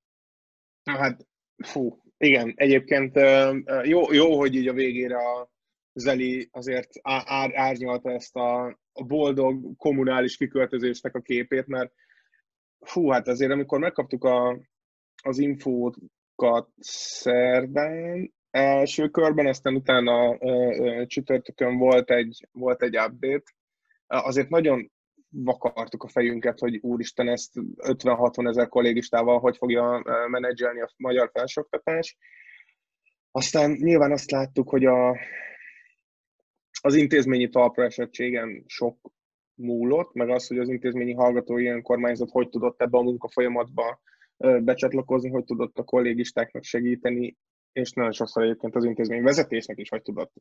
Na 0.84 0.98
hát, 0.98 1.28
fú, 1.64 2.02
igen, 2.18 2.54
egyébként 2.56 3.16
jó, 3.84 4.14
jó 4.14 4.38
hogy 4.38 4.56
így 4.56 4.68
a 4.68 4.74
végére 4.74 5.18
a 5.18 5.52
Zeli 5.94 6.50
azért 6.52 6.90
ár, 7.02 7.52
árnyalta 7.56 8.12
ezt 8.12 8.36
a, 8.36 8.80
boldog 8.94 9.78
kommunális 9.78 10.38
kiköltözésnek 10.38 11.16
a 11.16 11.22
képét, 11.22 11.68
mert 11.68 11.94
fú, 12.80 13.10
hát 13.10 13.28
azért 13.28 13.52
amikor 13.52 13.80
megkaptuk 13.80 14.24
a, 14.24 14.60
az 15.24 15.38
infókat 15.38 16.70
szerdán, 16.80 18.34
első 18.50 19.10
körben, 19.10 19.48
aztán 19.48 19.76
utána 19.76 20.38
csütörtökön 21.06 21.78
volt 21.78 22.12
egy, 22.12 22.48
volt 22.52 22.82
egy 22.82 22.98
update, 22.98 23.52
azért 24.08 24.50
nagyon 24.50 24.92
vakartuk 25.30 26.04
a 26.04 26.08
fejünket, 26.08 26.60
hogy 26.60 26.78
úristen, 26.82 27.28
ezt 27.28 27.52
50-60 27.78 28.48
ezer 28.48 28.68
kollégistával 28.68 29.40
hogy 29.40 29.58
fogja 29.58 30.04
menedzselni 30.28 30.82
a 30.82 30.90
magyar 30.98 31.30
felsőoktatás. 31.34 32.18
Aztán 33.32 33.72
nyilván 33.72 34.12
azt 34.12 34.32
láttuk, 34.32 34.70
hogy 34.70 34.86
a, 34.86 35.18
az 36.86 36.96
intézményi 36.96 37.50
talpraesettségen 37.50 38.64
sok 38.68 39.12
múlott, 39.54 40.14
meg 40.14 40.30
az, 40.30 40.48
hogy 40.48 40.58
az 40.58 40.70
intézményi 40.70 41.14
hallgatói 41.14 41.68
önkormányzat 41.68 42.30
hogy 42.32 42.50
tudott 42.50 42.82
ebbe 42.82 42.98
a 42.98 43.02
munkafolyamatba 43.02 44.02
becsatlakozni, 44.38 45.30
hogy 45.30 45.44
tudott 45.44 45.78
a 45.78 45.84
kollégistáknak 45.84 46.64
segíteni, 46.64 47.38
és 47.72 47.92
nagyon 47.92 48.12
sokszor 48.12 48.44
egyébként 48.44 48.76
az 48.76 48.84
intézmény 48.84 49.24
vezetésnek 49.24 49.80
is 49.80 49.90
hogy 49.90 50.02
tudott 50.02 50.34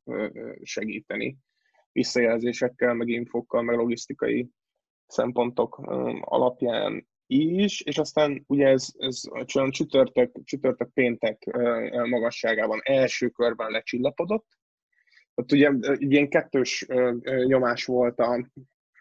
segíteni 0.63 1.37
visszajelzésekkel, 1.93 2.95
meg 2.95 3.09
infokkal, 3.09 3.63
meg 3.63 3.77
logisztikai 3.77 4.51
szempontok 5.07 5.79
alapján 6.21 7.09
is, 7.27 7.81
és 7.81 7.99
aztán 7.99 8.45
ugye 8.47 8.67
ez, 8.67 8.89
ez 8.99 9.21
csütörtök, 9.71 10.45
csütörtök 10.45 10.93
péntek 10.93 11.45
magasságában 12.09 12.81
első 12.83 13.29
körben 13.29 13.71
lecsillapodott, 13.71 14.47
ott 15.35 15.53
ugye 15.53 15.71
egy 15.83 16.13
ilyen 16.13 16.29
kettős 16.29 16.87
nyomás 17.47 17.85
volt 17.85 18.19
a, 18.19 18.49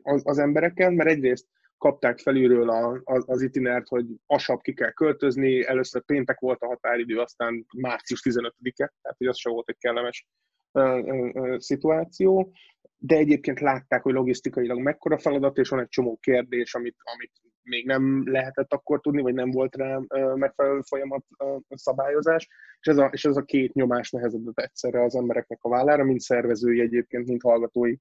az, 0.01 0.21
az 0.25 0.37
embereken, 0.37 0.93
mert 0.93 1.09
egyrészt 1.09 1.47
kapták 1.77 2.19
felülről 2.19 2.69
a, 2.69 3.01
az, 3.03 3.23
az 3.27 3.41
itinert, 3.41 3.87
hogy 3.87 4.05
asap 4.25 4.61
ki 4.61 4.73
kell 4.73 4.91
költözni, 4.91 5.65
először 5.65 6.01
péntek 6.05 6.39
volt 6.39 6.61
a 6.61 6.67
határidő, 6.67 7.19
aztán 7.19 7.65
március 7.77 8.21
15-e, 8.23 8.73
tehát 8.75 9.17
hogy 9.17 9.27
az 9.27 9.37
sem 9.37 9.51
volt 9.51 9.69
egy 9.69 9.77
kellemes 9.77 10.27
ö, 10.71 11.01
ö, 11.33 11.55
szituáció, 11.59 12.53
de 12.97 13.15
egyébként 13.15 13.59
látták, 13.59 14.01
hogy 14.01 14.13
logisztikailag 14.13 14.79
mekkora 14.79 15.17
feladat, 15.17 15.57
és 15.57 15.69
van 15.69 15.79
egy 15.79 15.87
csomó 15.87 16.17
kérdés, 16.17 16.73
amit, 16.73 16.95
amit 17.15 17.31
még 17.63 17.85
nem 17.85 18.31
lehetett 18.31 18.73
akkor 18.73 19.01
tudni, 19.01 19.21
vagy 19.21 19.33
nem 19.33 19.51
volt 19.51 19.75
rá 19.75 19.99
megfelelő 20.35 20.81
folyamat 20.81 21.25
szabályozás, 21.69 22.47
és 22.79 22.87
ez, 22.87 22.97
a, 22.97 23.05
és 23.05 23.25
ez 23.25 23.37
a 23.37 23.43
két 23.43 23.73
nyomás 23.73 24.11
nehezedett 24.11 24.59
egyszerre 24.59 25.03
az 25.03 25.15
embereknek 25.15 25.59
a 25.61 25.69
vállára, 25.69 26.03
mind 26.03 26.19
szervezői 26.19 26.79
egyébként, 26.79 27.27
mind 27.27 27.41
hallgatói 27.41 27.95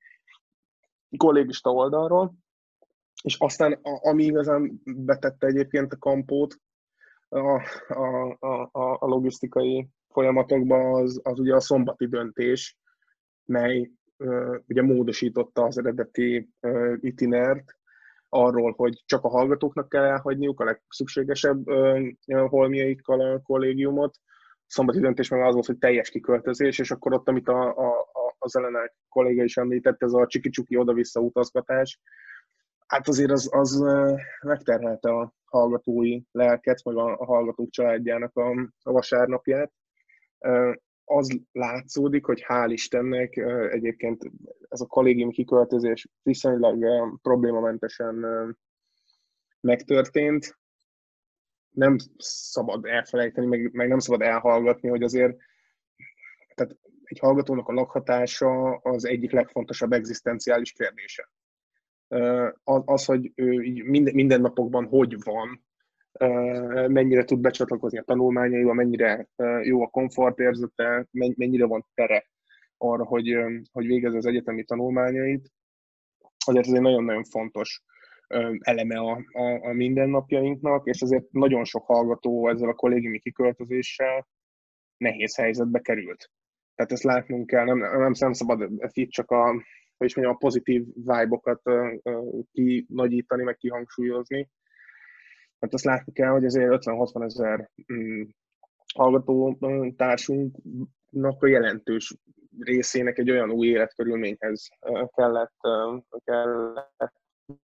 kollégista 1.17 1.71
oldalról. 1.71 2.35
És 3.23 3.37
aztán, 3.39 3.73
ami 3.83 4.25
igazán 4.25 4.81
betette 4.85 5.47
egyébként 5.47 5.93
a 5.93 5.99
kampót 5.99 6.57
a, 7.29 7.63
a, 7.89 8.37
a, 8.41 8.97
a 9.01 9.07
logisztikai 9.07 9.89
folyamatokba, 10.09 10.91
az, 10.91 11.21
az 11.23 11.39
ugye 11.39 11.55
a 11.55 11.61
szombati 11.61 12.07
döntés, 12.07 12.79
mely 13.45 13.91
ugye 14.67 14.83
módosította 14.83 15.63
az 15.63 15.79
eredeti 15.79 16.49
itinert 17.01 17.80
arról, 18.31 18.75
hogy 18.77 19.03
csak 19.07 19.25
a 19.25 19.29
hallgatóknak 19.29 19.89
kell 19.89 20.05
elhagyniuk 20.05 20.61
a 20.61 20.65
legszükségesebb 20.65 21.65
holmiaikkal 22.27 23.21
a 23.21 23.41
kollégiumot. 23.43 24.17
Szombati 24.67 25.01
döntés 25.01 25.29
meg 25.29 25.41
az 25.41 25.55
volt, 25.55 25.67
hogy 25.67 25.79
teljes 25.79 26.11
kiköltözés, 26.11 26.79
és 26.79 26.91
akkor 26.91 27.13
ott, 27.13 27.29
amit 27.29 27.49
a, 27.49 27.77
a, 27.77 27.99
a, 27.99 28.35
az 28.39 28.57
Elena 28.57 28.79
kolléga 29.09 29.43
is 29.43 29.57
említett, 29.57 30.03
ez 30.03 30.13
a 30.13 30.27
csiki-csuki 30.27 30.77
oda-vissza 30.77 31.21
utazgatás, 31.21 32.01
hát 32.87 33.09
azért 33.09 33.31
az, 33.31 33.49
az 33.53 33.85
megterhelte 34.43 35.11
a 35.11 35.35
hallgatói 35.45 36.21
lelket, 36.31 36.85
meg 36.85 36.97
a, 36.97 37.17
a 37.19 37.25
hallgatók 37.25 37.71
családjának 37.71 38.37
a, 38.37 38.51
a 38.83 38.93
vasárnapját 38.93 39.73
az 41.11 41.41
látszódik, 41.53 42.25
hogy 42.25 42.45
hál' 42.49 42.69
Istennek 42.69 43.37
egyébként 43.71 44.31
ez 44.69 44.81
a 44.81 44.87
kollégium 44.87 45.31
kiköltözés 45.31 46.09
viszonylag 46.23 46.85
problémamentesen 47.23 48.27
megtörtént. 49.61 50.59
Nem 51.71 51.97
szabad 52.17 52.85
elfelejteni, 52.85 53.47
meg, 53.47 53.73
meg 53.73 53.89
nem 53.89 53.99
szabad 53.99 54.23
elhallgatni, 54.23 54.89
hogy 54.89 55.03
azért 55.03 55.37
tehát 56.55 56.77
egy 57.03 57.19
hallgatónak 57.19 57.69
a 57.69 57.73
lakhatása 57.73 58.77
az 58.77 59.05
egyik 59.05 59.31
legfontosabb 59.31 59.93
egzisztenciális 59.93 60.73
kérdése. 60.73 61.31
Az, 62.65 63.05
hogy 63.05 63.33
ő 63.35 63.57
minden, 63.85 64.15
mindennapokban 64.15 64.87
hogy 64.87 65.23
van, 65.23 65.65
mennyire 66.89 67.25
tud 67.25 67.41
becsatlakozni 67.41 67.99
a 67.99 68.03
tanulmányaiba, 68.03 68.73
mennyire 68.73 69.29
jó 69.63 69.83
a 69.83 69.87
komfortérzete, 69.87 71.07
mennyire 71.11 71.67
van 71.67 71.87
tere 71.95 72.27
arra, 72.77 73.05
hogy, 73.05 73.37
hogy 73.73 73.87
végezze 73.87 74.17
az 74.17 74.27
egyetemi 74.27 74.65
tanulmányait. 74.65 75.51
Azért 76.47 76.67
ez 76.67 76.73
egy 76.73 76.81
nagyon-nagyon 76.81 77.25
fontos 77.25 77.83
eleme 78.59 78.99
a, 78.99 79.23
a, 79.33 79.69
a 79.69 79.73
mindennapjainknak, 79.73 80.87
és 80.87 81.03
azért 81.03 81.31
nagyon 81.31 81.65
sok 81.65 81.87
hallgató 81.87 82.49
ezzel 82.49 82.69
a 82.69 82.75
kollégiumi 82.75 83.19
kiköltözéssel 83.19 84.29
nehéz 84.97 85.37
helyzetbe 85.37 85.81
került. 85.81 86.31
Tehát 86.75 86.93
ezt 86.93 87.03
látnunk 87.03 87.47
kell, 87.47 87.65
nem, 87.65 87.79
nem, 87.79 88.13
nem 88.19 88.33
szabad 88.33 88.71
itt 88.93 89.11
csak 89.11 89.31
a, 89.31 89.45
hogy 89.97 90.07
is 90.07 90.15
mondjam, 90.15 90.37
a 90.37 90.45
pozitív 90.47 90.85
vibe-okat 90.95 91.63
kinagyítani, 92.53 93.43
meg 93.43 93.57
kihangsúlyozni, 93.57 94.49
mert 95.61 95.75
azt 95.75 95.85
látni 95.85 96.13
kell, 96.13 96.31
hogy 96.31 96.45
azért 96.45 96.85
50-60 96.87 97.25
ezer 97.25 97.71
mm, 97.93 98.23
hallgató 98.95 99.59
társunknak 99.97 101.43
a 101.43 101.47
jelentős 101.47 102.17
részének 102.59 103.19
egy 103.19 103.31
olyan 103.31 103.51
új 103.51 103.67
életkörülményhez 103.67 104.69
kellett, 105.15 105.57
kellett 106.25 107.13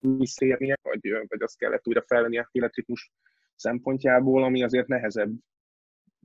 visszérnie, 0.01 0.79
vagy, 0.83 1.11
vagy 1.29 1.43
azt 1.43 1.59
kellett 1.59 1.87
újra 1.87 2.05
felvenni 2.07 2.39
a 2.39 2.49
életritmus 2.53 3.13
szempontjából, 3.55 4.45
ami 4.45 4.63
azért 4.63 4.87
nehezebb, 4.87 5.31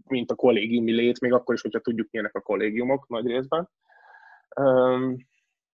mint 0.07 0.31
a 0.31 0.35
kollégiumi 0.35 0.91
lét, 0.91 1.19
még 1.19 1.33
akkor 1.33 1.53
is, 1.53 1.61
hogyha 1.61 1.79
tudjuk, 1.79 2.11
milyenek 2.11 2.35
a 2.35 2.41
kollégiumok 2.41 3.07
nagy 3.07 3.25
részben. 3.25 3.69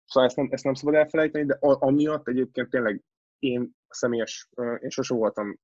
Szóval 0.06 0.30
ezt 0.30 0.36
nem, 0.36 0.48
ezt 0.52 0.64
nem 0.64 0.74
szabad 0.74 0.96
elfelejteni, 0.96 1.46
de 1.46 1.58
amiatt 1.60 2.28
egyébként 2.28 2.70
tényleg 2.70 3.04
én 3.40 3.76
személyes, 3.90 4.50
én 4.82 4.90
sose 4.90 5.14
voltam 5.14 5.60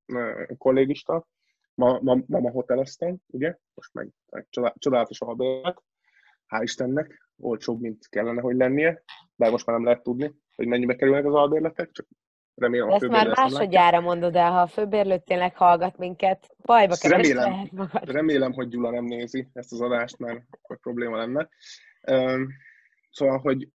kollégista, 0.58 1.28
ma, 1.74 2.00
ma, 2.02 2.18
ma, 2.28 2.52
hoteleztem, 2.52 3.18
ugye, 3.28 3.58
most 3.74 3.94
meg, 3.94 4.10
csodálatos 4.78 5.22
albérlet, 5.22 5.84
hál' 6.48 6.62
Istennek, 6.62 7.30
olcsóbb, 7.38 7.82
mint 7.82 8.08
kellene, 8.10 8.42
hogy 8.42 8.56
lennie, 8.56 9.04
de 9.36 9.50
most 9.50 9.66
már 9.66 9.76
nem 9.76 9.86
lehet 9.86 10.04
tudni, 10.04 10.36
hogy 10.56 10.68
mennyibe 10.68 10.96
kerülnek 10.96 11.26
az 11.26 11.34
albérletek, 11.34 11.92
csak 11.92 12.08
remélem 12.56 12.90
a 12.90 12.94
Ezt 12.94 13.08
már 13.08 13.28
másodjára 13.28 14.00
mondod 14.00 14.36
el, 14.36 14.52
ha 14.52 14.62
a 14.62 14.68
főbérlőt 14.68 15.24
tényleg 15.24 15.56
hallgat 15.56 15.98
minket, 15.98 16.56
bajba 16.62 16.96
keresd 16.96 17.34
remélem, 17.34 17.70
magad. 17.72 18.10
Remélem, 18.10 18.54
hogy 18.54 18.68
Gyula 18.68 18.90
nem 18.90 19.06
nézi 19.06 19.50
ezt 19.54 19.72
az 19.72 19.82
adást, 19.82 20.18
mert 20.18 20.44
akkor 20.52 20.80
probléma 20.80 21.18
lenne. 21.18 21.50
Szóval, 23.12 23.38
hogy 23.40 23.70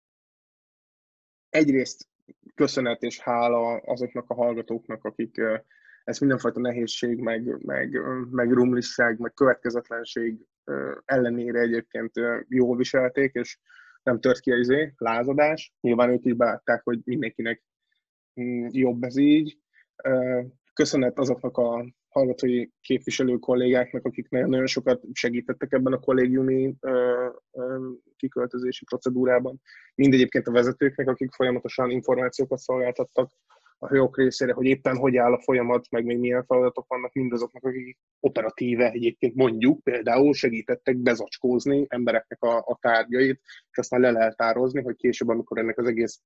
egyrészt 1.48 2.08
köszönet 2.54 3.02
és 3.02 3.20
hála 3.20 3.76
azoknak 3.76 4.30
a 4.30 4.34
hallgatóknak, 4.34 5.04
akik 5.04 5.40
ezt 6.04 6.20
mindenfajta 6.20 6.60
nehézség, 6.60 7.18
meg, 7.18 7.64
meg, 7.64 8.00
meg 8.30 8.52
rumlisság, 8.52 9.18
meg 9.18 9.32
következetlenség 9.32 10.46
ellenére 11.04 11.60
egyébként 11.60 12.12
jól 12.48 12.76
viselték, 12.76 13.32
és 13.32 13.58
nem 14.02 14.20
tört 14.20 14.40
ki 14.40 14.52
az 14.52 14.72
lázadás. 14.96 15.74
Nyilván 15.80 16.10
ők 16.10 16.24
is 16.24 16.34
belátták, 16.34 16.82
hogy 16.84 17.00
mindenkinek 17.04 17.62
mm, 18.40 18.66
jobb 18.70 19.02
ez 19.02 19.16
így. 19.16 19.58
Köszönet 20.72 21.18
azoknak 21.18 21.56
a 21.56 21.84
hallgatói 22.12 22.66
képviselő 22.80 23.36
kollégáknak, 23.38 24.04
akik 24.04 24.28
nagyon 24.28 24.66
sokat 24.66 25.02
segítettek 25.12 25.72
ebben 25.72 25.92
a 25.92 25.98
kollégiumi 25.98 26.74
kiköltözési 28.16 28.84
procedúrában. 28.84 29.60
Mind 29.94 30.14
egyébként 30.14 30.46
a 30.46 30.52
vezetőknek, 30.52 31.08
akik 31.08 31.32
folyamatosan 31.32 31.90
információkat 31.90 32.58
szolgáltattak 32.58 33.30
a 33.78 33.86
hajók 33.86 34.16
részére, 34.16 34.52
hogy 34.52 34.66
éppen 34.66 34.96
hogy 34.96 35.16
áll 35.16 35.32
a 35.32 35.40
folyamat, 35.40 35.90
meg 35.90 36.04
még 36.04 36.18
milyen 36.18 36.44
feladatok 36.44 36.84
vannak 36.88 37.12
mindazoknak, 37.12 37.64
akik 37.64 37.98
operatíve 38.20 38.90
egyébként 38.90 39.34
mondjuk 39.34 39.82
például 39.82 40.34
segítettek 40.34 40.96
bezacskózni 40.96 41.86
embereknek 41.88 42.42
a, 42.42 42.56
a 42.56 42.78
tárgyait, 42.80 43.40
és 43.70 43.78
aztán 43.78 44.00
le 44.00 44.10
lehet 44.10 44.36
tározni, 44.36 44.82
hogy 44.82 44.96
később, 44.96 45.28
amikor 45.28 45.58
ennek 45.58 45.78
az 45.78 45.86
egész 45.86 46.20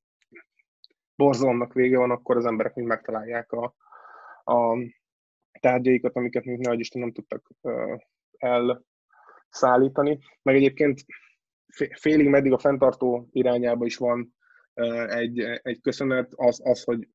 borzalomnak 1.16 1.72
vége 1.72 1.98
van, 1.98 2.10
akkor 2.10 2.36
az 2.36 2.46
emberek 2.46 2.74
mind 2.74 2.88
megtalálják 2.88 3.52
a, 3.52 3.74
a 4.44 4.76
tárgyaikat, 5.66 6.16
amiket 6.16 6.44
még 6.44 6.58
nagy 6.58 6.80
Isten 6.80 7.00
nem 7.00 7.12
tudtak 7.12 7.50
elszállítani. 8.38 10.18
Meg 10.42 10.54
egyébként 10.54 11.00
félig 12.00 12.28
meddig 12.28 12.52
a 12.52 12.58
fenntartó 12.58 13.28
irányába 13.32 13.84
is 13.84 13.96
van 13.96 14.34
egy, 15.06 15.40
egy 15.62 15.80
köszönet, 15.80 16.32
az, 16.34 16.60
az, 16.64 16.84
hogy 16.84 17.08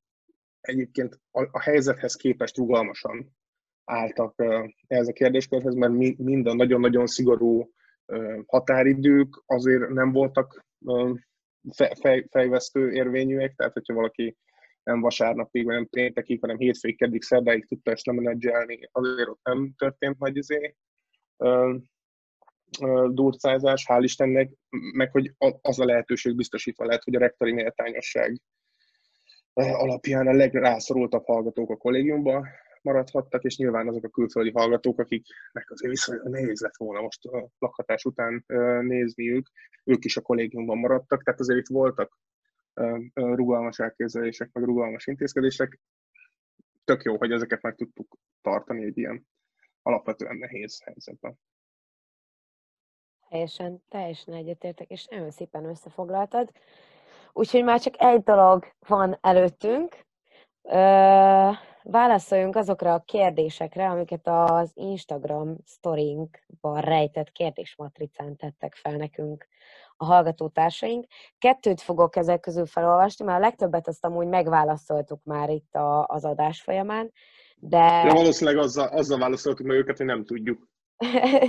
egyébként 0.60 1.20
a, 1.30 1.48
a 1.50 1.60
helyzethez 1.60 2.14
képest 2.14 2.56
rugalmasan 2.56 3.36
álltak 3.84 4.34
ehhez 4.86 5.08
a 5.08 5.12
kérdéskörhez, 5.12 5.74
mert 5.74 5.92
mi, 5.92 6.14
mind 6.18 6.46
a 6.46 6.54
nagyon-nagyon 6.54 7.06
szigorú 7.06 7.70
határidők 8.46 9.42
azért 9.46 9.88
nem 9.88 10.12
voltak 10.12 10.64
fej, 12.00 12.26
fejvesztő 12.30 12.92
érvényűek, 12.92 13.54
tehát 13.54 13.72
hogyha 13.72 13.94
valaki 13.94 14.36
nem 14.82 15.00
vasárnapig, 15.00 15.64
vagy 15.64 15.74
nem 15.74 15.88
péntekig, 15.88 16.40
hanem 16.40 16.56
hétfőig, 16.56 16.96
keddig, 16.96 17.22
szerdáig 17.22 17.66
tudta 17.66 17.90
ezt 17.90 18.06
lemenedzselni, 18.06 18.88
azért 18.92 19.28
ott 19.28 19.40
nem 19.42 19.74
történt 19.76 20.18
nagy 20.18 20.36
izé, 20.36 20.76
durcázás, 23.08 23.86
hál' 23.88 24.02
Istennek, 24.02 24.50
meg 24.92 25.10
hogy 25.10 25.34
az 25.60 25.80
a 25.80 25.84
lehetőség 25.84 26.36
biztosítva 26.36 26.84
lehet, 26.84 27.04
hogy 27.04 27.14
a 27.14 27.18
rektori 27.18 27.52
méltányosság 27.52 28.40
alapján 29.54 30.26
a 30.26 30.32
legrászorultabb 30.32 31.24
hallgatók 31.24 31.70
a 31.70 31.76
kollégiumban 31.76 32.46
maradhattak, 32.82 33.44
és 33.44 33.56
nyilván 33.56 33.88
azok 33.88 34.04
a 34.04 34.08
külföldi 34.08 34.50
hallgatók, 34.50 34.98
akiknek 34.98 35.70
azért 35.70 35.92
viszonylag 35.92 36.28
nehéz 36.28 36.60
lett 36.60 36.76
volna 36.76 37.00
most 37.00 37.24
a 37.24 37.48
lakhatás 37.58 38.04
után 38.04 38.44
nézniük, 38.80 39.50
ők 39.84 40.04
is 40.04 40.16
a 40.16 40.20
kollégiumban 40.20 40.78
maradtak, 40.78 41.22
tehát 41.22 41.40
azért 41.40 41.58
itt 41.58 41.66
voltak 41.66 42.18
rugalmas 43.14 43.78
elképzelések, 43.78 44.52
meg 44.52 44.64
rugalmas 44.64 45.06
intézkedések. 45.06 45.80
Tök 46.84 47.02
jó, 47.02 47.16
hogy 47.16 47.32
ezeket 47.32 47.62
meg 47.62 47.74
tudtuk 47.74 48.16
tartani 48.40 48.84
egy 48.84 48.98
ilyen 48.98 49.26
alapvetően 49.82 50.36
nehéz 50.36 50.82
helyzetben. 50.82 51.38
Teljesen, 53.28 53.82
teljesen 53.88 54.34
egyetértek, 54.34 54.90
és 54.90 55.06
nagyon 55.06 55.30
szépen 55.30 55.64
összefoglaltad. 55.64 56.52
Úgyhogy 57.32 57.64
már 57.64 57.80
csak 57.80 57.94
egy 57.98 58.22
dolog 58.22 58.72
van 58.86 59.18
előttünk. 59.20 60.04
Válaszoljunk 61.82 62.56
azokra 62.56 62.94
a 62.94 63.02
kérdésekre, 63.02 63.88
amiket 63.88 64.26
az 64.26 64.70
Instagram 64.74 65.56
sztorinkban 65.64 66.80
rejtett 66.80 67.32
kérdésmatricán 67.32 68.36
tettek 68.36 68.74
fel 68.74 68.96
nekünk 68.96 69.46
a 70.02 70.04
hallgatótársaink. 70.04 71.06
Kettőt 71.38 71.80
fogok 71.80 72.16
ezek 72.16 72.40
közül 72.40 72.66
felolvasni, 72.66 73.24
mert 73.24 73.38
a 73.38 73.40
legtöbbet 73.40 73.88
azt 73.88 74.04
amúgy 74.04 74.26
megválaszoltuk 74.26 75.24
már 75.24 75.48
itt 75.48 75.74
a, 75.74 76.06
az 76.06 76.24
adás 76.24 76.60
folyamán, 76.60 77.12
de... 77.56 78.02
Ja, 78.06 78.14
valószínűleg 78.14 78.62
azzal, 78.62 78.86
azzal 78.86 79.18
válaszoltuk 79.18 79.66
meg 79.66 79.76
őket, 79.76 79.96
hogy 79.96 80.06
nem 80.06 80.24
tudjuk. 80.24 80.70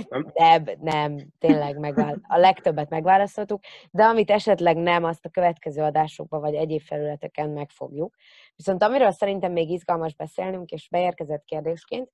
Nem? 0.08 0.32
nem, 0.34 0.64
nem, 0.80 1.16
tényleg 1.38 1.78
megvál... 1.78 2.20
a 2.22 2.36
legtöbbet 2.36 2.90
megválaszoltuk, 2.90 3.60
de 3.90 4.04
amit 4.04 4.30
esetleg 4.30 4.76
nem, 4.76 5.04
azt 5.04 5.24
a 5.24 5.28
következő 5.30 5.82
adásokban 5.82 6.40
vagy 6.40 6.54
egyéb 6.54 6.80
felületeken 6.80 7.50
megfogjuk. 7.50 8.14
Viszont 8.56 8.82
amiről 8.82 9.10
szerintem 9.10 9.52
még 9.52 9.70
izgalmas 9.70 10.14
beszélnünk, 10.14 10.70
és 10.70 10.88
beérkezett 10.88 11.44
kérdésként, 11.44 12.10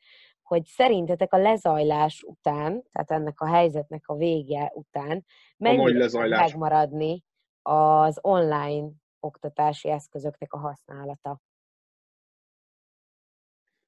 hogy 0.50 0.64
szerintetek 0.64 1.32
a 1.32 1.36
lezajlás 1.36 2.22
után, 2.22 2.82
tehát 2.92 3.10
ennek 3.10 3.40
a 3.40 3.46
helyzetnek 3.46 4.08
a 4.08 4.16
vége 4.16 4.70
után 4.74 5.24
mennyire 5.56 6.28
megmaradni 6.28 7.24
az 7.62 8.18
online 8.22 8.88
oktatási 9.20 9.88
eszközöknek 9.88 10.52
a 10.52 10.58
használata? 10.58 11.40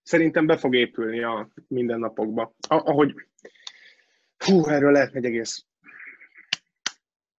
Szerintem 0.02 0.46
be 0.46 0.56
fog 0.56 0.74
épülni 0.74 1.22
a 1.22 1.48
mindennapokba. 1.68 2.54
Ahogy, 2.68 3.14
hú, 4.44 4.66
erről 4.66 4.92
lehet 4.92 5.14
egy 5.14 5.24
egész 5.24 5.66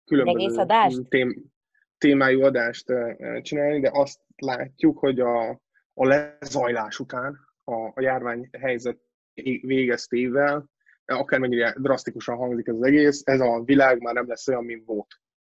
különböző 0.05 0.38
egész 0.38 0.57
adást? 0.57 1.09
Tém, 1.09 1.43
témájú 1.97 2.41
adást 2.41 2.93
csinálni, 3.41 3.80
de 3.80 3.89
azt 3.93 4.19
látjuk, 4.36 4.97
hogy 4.97 5.19
a, 5.19 5.49
a 5.93 6.05
lezajlás 6.05 6.99
után, 6.99 7.39
a, 7.63 7.74
a 7.74 8.01
járványhelyzet 9.34 9.68
végeztével, 9.68 10.70
akármennyire 11.06 11.76
drasztikusan 11.80 12.36
hangzik 12.36 12.68
ez 12.68 12.76
az 12.76 12.84
egész, 12.84 13.22
ez 13.24 13.40
a 13.40 13.62
világ 13.64 14.02
már 14.02 14.14
nem 14.14 14.28
lesz 14.28 14.48
olyan, 14.48 14.64
mint 14.64 14.86
volt. 14.86 15.08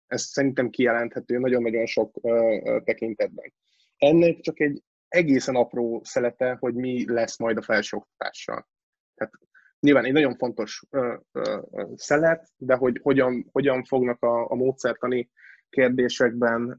Ez 0.07 0.23
szerintem 0.23 0.71
kijelenthető 0.71 1.39
nagyon-nagyon 1.39 1.87
sok 1.87 2.21
tekintetben. 2.85 3.53
Ennek 3.97 4.41
csak 4.41 4.61
egy 4.61 4.83
egészen 5.09 5.55
apró 5.55 6.01
szelete, 6.05 6.57
hogy 6.61 6.75
mi 6.75 7.05
lesz 7.13 7.39
majd 7.39 7.57
a 7.57 7.63
felsőoktatással. 7.63 8.69
Tehát 9.15 9.33
nyilván 9.81 10.05
egy 10.05 10.13
nagyon 10.13 10.37
fontos 10.37 10.83
uh, 10.91 11.15
szelet, 11.95 12.49
de 12.57 12.75
hogy 12.75 13.01
hogyan, 13.03 13.49
hogyan 13.53 13.85
fognak 13.85 14.23
a, 14.23 14.51
a 14.51 14.55
módszertani 14.55 15.31
kérdésekben 15.69 16.77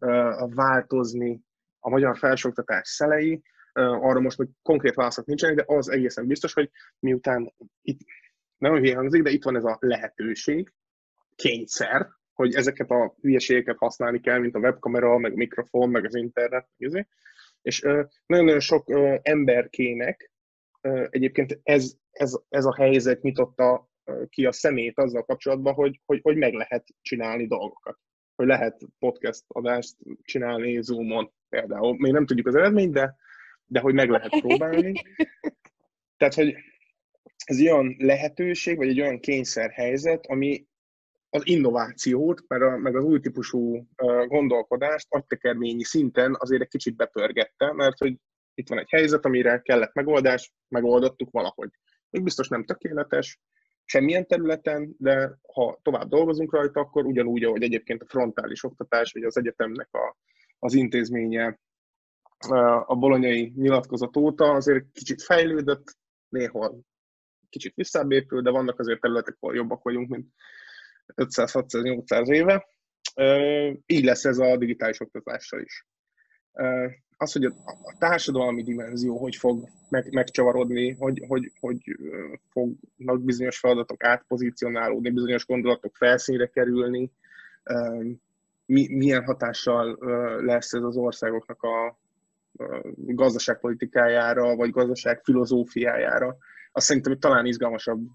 változni 0.56 1.42
a 1.80 1.90
magyar 1.90 2.18
felsőoktatás 2.18 2.88
szelei, 2.88 3.44
arra 3.80 4.20
most, 4.20 4.38
hogy 4.38 4.48
konkrét 4.62 4.94
válaszok 4.94 5.26
nincsenek, 5.26 5.56
de 5.56 5.64
az 5.68 5.90
egészen 5.90 6.28
biztos, 6.28 6.54
hogy 6.54 6.70
miután 7.00 7.54
itt 7.82 8.00
nagyon 8.58 8.78
hülye 8.78 8.96
hangzik, 8.96 9.22
de 9.22 9.30
itt 9.30 9.44
van 9.44 9.56
ez 9.56 9.64
a 9.64 9.78
lehetőség, 9.80 10.74
kényszer, 11.36 12.08
hogy 12.34 12.54
ezeket 12.54 12.90
a 12.90 13.16
hülyeségeket 13.22 13.78
használni 13.78 14.20
kell, 14.20 14.40
mint 14.40 14.56
a 14.56 14.60
webkamera, 14.60 15.18
meg 15.18 15.32
a 15.32 15.36
mikrofon, 15.36 15.90
meg 15.90 16.06
az 16.06 16.16
internet, 16.16 16.70
és 17.62 17.82
nagyon-nagyon 18.26 18.60
sok 18.60 18.90
emberkének 19.22 20.32
egyébként 21.10 21.60
ez, 21.64 21.94
ez, 22.12 22.34
ez 22.50 22.66
a 22.66 22.76
helyzet 22.76 23.22
nyitotta 23.22 23.90
ki 24.30 24.46
a 24.46 24.52
szemét 24.52 25.00
azzal 25.00 25.24
kapcsolatban, 25.24 25.74
hogy, 25.74 26.02
hogy, 26.06 26.20
hogy 26.22 26.36
meg 26.38 26.54
lehet 26.54 26.88
csinálni 27.02 27.48
dolgokat. 27.48 27.98
Hogy 28.36 28.48
lehet 28.48 28.82
podcast 29.00 29.44
adást 29.48 29.96
csinálni 30.22 30.82
Zoomon 30.82 31.32
például. 31.50 31.96
Még 31.98 32.12
nem 32.12 32.26
tudjuk 32.26 32.48
az 32.48 32.56
eredményt, 32.56 32.94
de, 32.94 33.16
de 33.66 33.80
hogy 33.80 33.94
meg 33.94 34.10
lehet 34.10 34.40
próbálni. 34.40 34.94
Tehát, 36.18 36.34
hogy 36.34 36.56
ez 37.46 37.62
olyan 37.62 37.96
lehetőség, 37.98 38.78
vagy 38.78 38.88
egy 38.88 39.02
olyan 39.02 39.20
kényszerhelyzet, 39.20 40.26
ami 40.26 40.68
az 41.30 41.42
innovációt, 41.48 42.44
meg, 42.48 42.62
a, 42.62 42.78
meg 42.78 42.96
az 42.96 43.04
új 43.04 43.20
típusú 43.20 43.88
gondolkodást 44.28 45.08
agytekerményi 45.10 45.84
szinten 45.84 46.36
azért 46.40 46.62
egy 46.62 46.68
kicsit 46.68 46.96
bepörgette, 46.96 47.74
mert 47.74 47.98
hogy 47.98 48.18
itt 48.54 48.70
van 48.70 48.80
egy 48.80 48.90
helyzet, 48.90 49.26
amire 49.26 49.62
kellett 49.62 49.94
megoldás, 49.94 50.54
megoldottuk 50.68 51.32
valahogy. 51.32 51.70
Még 52.10 52.24
biztos 52.24 52.48
nem 52.48 52.66
tökéletes, 52.66 53.40
semmilyen 53.86 54.28
területen, 54.28 54.96
de 54.98 55.38
ha 55.54 55.80
tovább 55.82 56.08
dolgozunk 56.08 56.54
rajta, 56.54 56.80
akkor 56.80 57.06
ugyanúgy, 57.06 57.44
ahogy 57.44 57.64
egyébként 57.64 58.02
a 58.02 58.08
frontális 58.08 58.64
oktatás, 58.64 59.12
vagy 59.12 59.24
az 59.24 59.38
egyetemnek 59.38 59.94
a, 59.94 60.18
az 60.60 60.74
intézménye 60.74 61.60
a 62.86 62.96
bolonyai 62.96 63.54
nyilatkozat 63.56 64.18
óta 64.18 64.52
azért 64.52 64.92
kicsit 64.92 65.22
fejlődött, 65.22 65.98
néhol 66.30 66.80
kicsit 67.50 67.76
visszaépül, 67.76 68.42
de 68.42 68.50
vannak 68.50 68.80
azért 68.80 69.02
területek, 69.02 69.38
ahol 69.40 69.56
jobbak 69.56 69.84
vagyunk, 69.84 70.10
mint 70.10 70.28
500-600-800 71.16 72.28
éve. 72.28 72.68
Így 73.86 74.04
lesz 74.04 74.26
ez 74.26 74.38
a 74.38 74.58
digitális 74.58 75.00
oktatással 75.00 75.62
is. 75.62 75.88
Az, 77.18 77.32
hogy 77.32 77.46
a 77.46 77.96
társadalmi 78.00 78.64
dimenzió 78.64 79.18
hogy 79.18 79.36
fog 79.36 79.70
meg, 79.90 80.14
megcsavarodni, 80.14 80.92
hogy, 80.92 81.24
hogy, 81.28 81.52
hogy 81.60 81.78
fognak 82.50 83.24
bizonyos 83.24 83.60
feladatok 83.60 84.04
átpozícionálódni, 84.04 85.10
bizonyos 85.10 85.46
gondolatok 85.46 85.96
felszínre 85.96 86.48
kerülni, 86.48 87.12
mi, 88.66 88.88
milyen 88.96 89.24
hatással 89.24 89.98
lesz 90.46 90.74
ez 90.74 90.84
az 90.84 90.98
országoknak 90.98 91.64
a 91.64 92.00
gazdaságpolitikájára, 92.96 94.56
vagy 94.56 94.70
gazdaság 94.70 95.22
filozófiájára 95.24 96.38
azt 96.76 96.86
szerintem 96.86 97.12
hogy 97.12 97.22
talán 97.22 97.46
izgalmasabb 97.46 98.08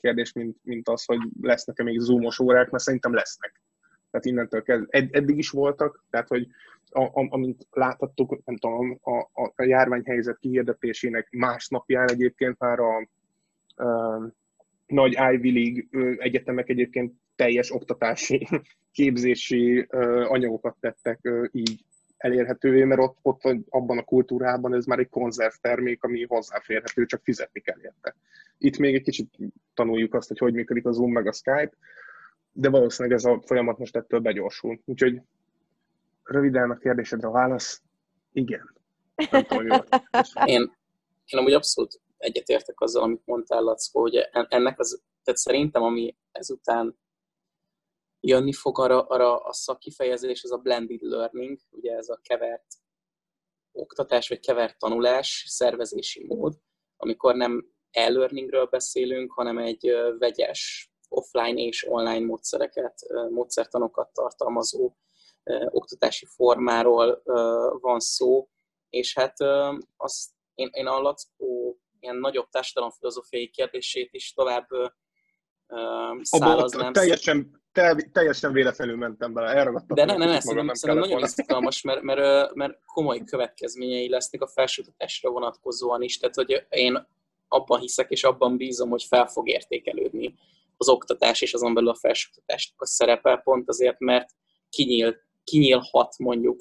kérdés, 0.00 0.32
mint, 0.32 0.56
mint 0.62 0.88
az, 0.88 1.04
hogy 1.04 1.18
lesznek-e 1.40 1.82
még 1.82 1.98
zoomos 1.98 2.38
órák, 2.38 2.70
mert 2.70 2.82
szerintem 2.82 3.14
lesznek. 3.14 3.62
Tehát 4.10 4.26
innentől 4.26 4.62
kezdve, 4.62 4.86
ed, 4.90 5.08
eddig 5.10 5.38
is 5.38 5.50
voltak, 5.50 6.04
tehát 6.10 6.28
hogy 6.28 6.46
a, 6.90 7.02
a, 7.02 7.26
amint 7.30 7.66
láthattuk, 7.70 8.44
nem 8.44 8.56
tudom, 8.56 8.98
a, 9.02 9.18
a, 9.18 9.52
a 9.56 9.62
járványhelyzet 9.62 10.38
kihirdetésének 10.38 11.28
másnapján 11.30 12.10
egyébként 12.10 12.58
már 12.58 12.78
a, 12.78 13.08
a 13.84 14.34
nagy 14.86 15.16
Ivy 15.32 15.52
League 15.52 16.16
egyetemek 16.18 16.68
egyébként 16.68 17.12
teljes 17.36 17.72
oktatási, 17.72 18.48
képzési 18.92 19.86
anyagokat 20.28 20.76
tettek 20.80 21.28
így 21.52 21.84
elérhetővé, 22.16 22.84
mert 22.84 23.00
ott, 23.00 23.18
ott 23.22 23.40
abban 23.68 23.98
a 23.98 24.04
kultúrában 24.04 24.74
ez 24.74 24.84
már 24.84 24.98
egy 24.98 25.08
konzervtermék, 25.08 26.02
ami 26.02 26.24
hozzáférhető, 26.24 27.06
csak 27.06 27.20
fizetni 27.22 27.60
kell 27.60 27.78
érte. 27.82 28.16
Itt 28.58 28.78
még 28.78 28.94
egy 28.94 29.02
kicsit 29.02 29.36
tanuljuk 29.74 30.14
azt, 30.14 30.28
hogy 30.28 30.38
hogy 30.38 30.54
működik 30.54 30.86
a 30.86 30.92
Zoom 30.92 31.12
meg 31.12 31.26
a 31.26 31.32
Skype, 31.32 31.72
de 32.52 32.68
valószínűleg 32.68 33.18
ez 33.18 33.24
a 33.24 33.42
folyamat 33.44 33.78
most 33.78 33.96
ettől 33.96 34.20
begyorsul. 34.20 34.80
Úgyhogy 34.84 35.20
röviden 36.22 36.70
a 36.70 36.76
kérdésedre 36.76 37.28
a 37.28 37.30
válasz, 37.30 37.82
igen. 38.32 38.74
én, 40.44 40.72
én 41.24 41.38
amúgy 41.38 41.52
abszolút 41.52 42.00
egyetértek 42.18 42.80
azzal, 42.80 43.02
amit 43.02 43.22
mondtál, 43.24 43.62
Lackó, 43.62 44.00
hogy 44.00 44.28
ennek 44.48 44.78
az, 44.78 45.02
tehát 45.24 45.40
szerintem, 45.40 45.82
ami 45.82 46.16
ezután 46.32 46.96
jönni 48.20 48.52
fog 48.52 48.78
arra, 48.78 49.02
arra 49.02 49.36
a 49.36 49.52
szakkifejezés, 49.52 50.42
ez 50.42 50.50
a 50.50 50.56
blended 50.56 51.00
learning, 51.00 51.58
ugye 51.70 51.92
ez 51.92 52.08
a 52.08 52.20
kevert 52.22 52.66
oktatás, 53.72 54.28
vagy 54.28 54.40
kevert 54.40 54.78
tanulás, 54.78 55.44
szervezési 55.48 56.24
mód, 56.26 56.54
amikor 56.96 57.34
nem 57.34 57.74
e-learningről 57.90 58.66
beszélünk, 58.66 59.32
hanem 59.32 59.58
egy 59.58 59.92
vegyes 60.18 60.90
offline 61.08 61.60
és 61.60 61.86
online 61.88 62.26
módszereket, 62.26 62.98
módszertanokat 63.30 64.12
tartalmazó 64.12 64.96
oktatási 65.64 66.26
formáról 66.26 67.22
van 67.80 68.00
szó, 68.00 68.48
és 68.88 69.14
hát 69.14 69.36
azt 69.96 70.30
én, 70.54 70.68
én 70.72 70.86
a 70.86 71.00
Lackó 71.00 71.78
ilyen 71.98 72.16
nagyobb 72.16 72.48
társadalomfilozófiai 72.48 73.48
kérdését 73.50 74.08
is 74.12 74.32
tovább 74.32 74.68
szálaznám. 76.22 76.92
Teljesen, 76.92 77.64
te, 77.76 78.08
teljesen 78.12 78.52
véletlenül 78.52 78.96
mentem 78.96 79.32
bele, 79.32 79.48
elragadtam. 79.48 79.96
De 79.96 80.04
nem, 80.04 80.18
nem, 80.18 80.28
nem, 80.28 80.40
szerintem, 80.40 80.74
szerintem 80.74 81.08
nagyon 81.08 81.24
izgalmas, 81.24 81.82
mert, 81.82 82.02
mert, 82.02 82.54
mert 82.54 82.78
komoly 82.86 83.24
következményei 83.24 84.08
lesznek 84.08 84.42
a 84.42 84.46
felsőoktatásra 84.46 85.30
vonatkozóan 85.30 86.02
is, 86.02 86.18
tehát 86.18 86.34
hogy 86.34 86.66
én 86.68 87.08
abban 87.48 87.80
hiszek 87.80 88.10
és 88.10 88.24
abban 88.24 88.56
bízom, 88.56 88.90
hogy 88.90 89.02
fel 89.02 89.26
fog 89.26 89.48
értékelődni 89.48 90.34
az 90.76 90.88
oktatás 90.88 91.40
és 91.40 91.54
azon 91.54 91.74
belül 91.74 91.88
a 91.88 91.94
felsőoktatásnak 91.94 92.80
a 92.80 92.86
szerepe, 92.86 93.40
pont 93.44 93.68
azért, 93.68 93.98
mert 93.98 94.28
kinyíl, 94.70 95.16
kinyílhat 95.44 96.18
mondjuk 96.18 96.60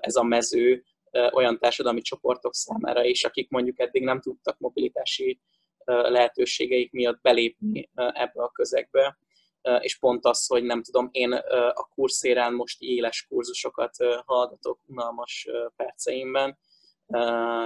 ez 0.00 0.14
a 0.14 0.22
mező 0.22 0.84
olyan 1.32 1.58
társadalmi 1.58 2.00
csoportok 2.00 2.54
számára 2.54 3.04
is, 3.04 3.24
akik 3.24 3.50
mondjuk 3.50 3.80
eddig 3.80 4.02
nem 4.02 4.20
tudtak 4.20 4.58
mobilitási 4.58 5.40
lehetőségeik 5.84 6.92
miatt 6.92 7.20
belépni 7.20 7.90
ebbe 7.94 8.42
a 8.42 8.50
közegbe, 8.50 9.18
és 9.80 9.98
pont 9.98 10.24
az, 10.24 10.46
hogy 10.46 10.62
nem 10.62 10.82
tudom, 10.82 11.08
én 11.12 11.32
a 11.72 11.88
kurszérán 11.94 12.54
most 12.54 12.80
éles 12.80 13.26
kurzusokat 13.28 13.96
hallgatok 14.24 14.78
unalmas 14.86 15.48
perceimben, 15.76 16.58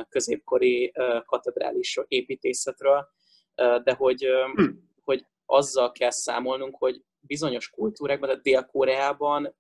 középkori 0.09 0.93
katedrális 1.27 1.99
építészetről, 2.09 3.09
de 3.55 3.95
hogy, 3.97 4.27
hm. 4.55 4.65
hogy 5.05 5.27
azzal 5.47 5.93
kell 5.93 6.11
számolnunk, 6.11 6.77
hogy 6.77 7.03
bizonyos 7.21 7.71
kultúrákban, 7.71 8.29
de 8.29 8.37
Dél-Koreában 8.43 9.57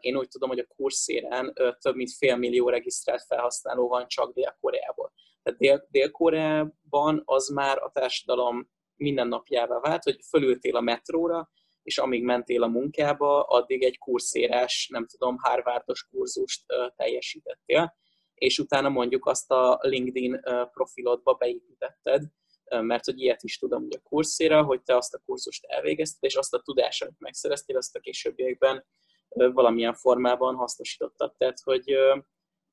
én 0.00 0.16
úgy 0.16 0.28
tudom, 0.28 0.48
hogy 0.48 0.58
a 0.58 0.74
kurszéren 0.76 1.52
több 1.80 1.94
mint 1.94 2.12
fél 2.12 2.36
millió 2.36 2.68
regisztrált 2.68 3.24
felhasználó 3.26 3.88
van 3.88 4.08
csak 4.08 4.32
Dél-Koreából. 4.32 5.12
Tehát 5.42 5.86
Dél-Koreában 5.90 7.22
az 7.24 7.48
már 7.48 7.78
a 7.82 7.90
társadalom 7.90 8.70
mindennapjává 8.96 9.80
vált, 9.80 10.02
hogy 10.02 10.18
fölültél 10.28 10.76
a 10.76 10.80
metróra, 10.80 11.50
és 11.82 11.98
amíg 11.98 12.22
mentél 12.22 12.62
a 12.62 12.66
munkába, 12.66 13.42
addig 13.42 13.82
egy 13.82 13.98
kurszérás, 13.98 14.88
nem 14.92 15.06
tudom, 15.06 15.36
Harvardos 15.38 16.08
kurzust 16.10 16.64
teljesítettél, 16.96 17.94
és 18.34 18.58
utána 18.58 18.88
mondjuk 18.88 19.26
azt 19.26 19.50
a 19.50 19.78
LinkedIn 19.82 20.40
profilodba 20.70 21.34
beépítetted, 21.34 22.22
mert 22.70 23.04
hogy 23.04 23.20
ilyet 23.20 23.42
is 23.42 23.58
tudom, 23.58 23.82
hogy 23.82 23.96
a 23.96 24.08
kurszéra, 24.08 24.62
hogy 24.62 24.82
te 24.82 24.96
azt 24.96 25.14
a 25.14 25.22
kurzust 25.24 25.64
elvégezted, 25.64 26.22
és 26.22 26.34
azt 26.34 26.54
a 26.54 26.60
tudást, 26.60 27.02
amit 27.02 27.18
megszereztél, 27.18 27.76
azt 27.76 27.96
a 27.96 28.00
későbbiekben 28.00 28.86
valamilyen 29.28 29.94
formában 29.94 30.54
hasznosítottak. 30.54 31.36
Tehát, 31.36 31.60
hogy 31.60 31.94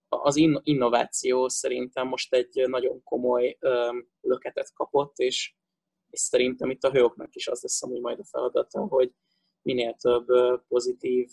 az 0.09 0.35
innováció 0.63 1.47
szerintem 1.47 2.07
most 2.07 2.33
egy 2.33 2.63
nagyon 2.67 3.03
komoly 3.03 3.57
löketet 4.21 4.73
kapott, 4.73 5.17
és, 5.17 5.55
és 6.17 6.23
szerintem 6.23 6.69
itt 6.69 6.83
a 6.83 6.91
hőoknak 6.91 7.35
is 7.35 7.47
az 7.47 7.61
lesz 7.61 7.83
amúgy 7.83 8.01
majd 8.01 8.19
a 8.19 8.25
feladata, 8.25 8.79
hogy 8.79 9.13
minél 9.61 9.93
több 9.93 10.25
pozitív 10.67 11.29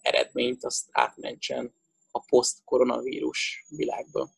eredményt 0.00 0.64
azt 0.64 0.88
átmentsen 0.90 1.74
a 2.10 2.20
poszt-koronavírus 2.28 3.64
világba. 3.68 4.28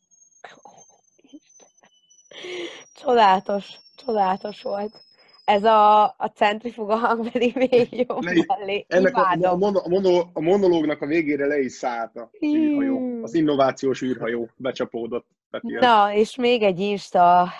Csodálatos, 2.94 3.66
csodálatos 3.96 4.62
volt. 4.62 5.04
Ez 5.44 5.64
a, 5.64 6.04
a 6.04 6.32
centrifuga 6.34 6.96
hang 6.96 7.30
pedig 7.30 7.56
még 7.56 7.92
jobb 8.08 8.22
Le, 8.22 8.44
mellé. 8.46 8.84
Ennek 8.88 9.16
a, 9.16 9.30
a, 9.40 9.56
mono, 9.56 10.30
a 10.32 10.40
monológnak 10.40 11.02
a 11.02 11.06
végére 11.06 11.46
le 11.46 11.58
is 11.58 11.72
szállt 11.72 12.16
a 12.16 12.30
űrhajó. 12.44 13.22
Az 13.22 13.34
innovációs 13.34 14.02
űrhajó 14.02 14.48
becsapódott. 14.56 15.35
Na, 15.60 16.12
és 16.12 16.36
még 16.36 16.62
egy 16.62 16.80
Insta 16.80 17.52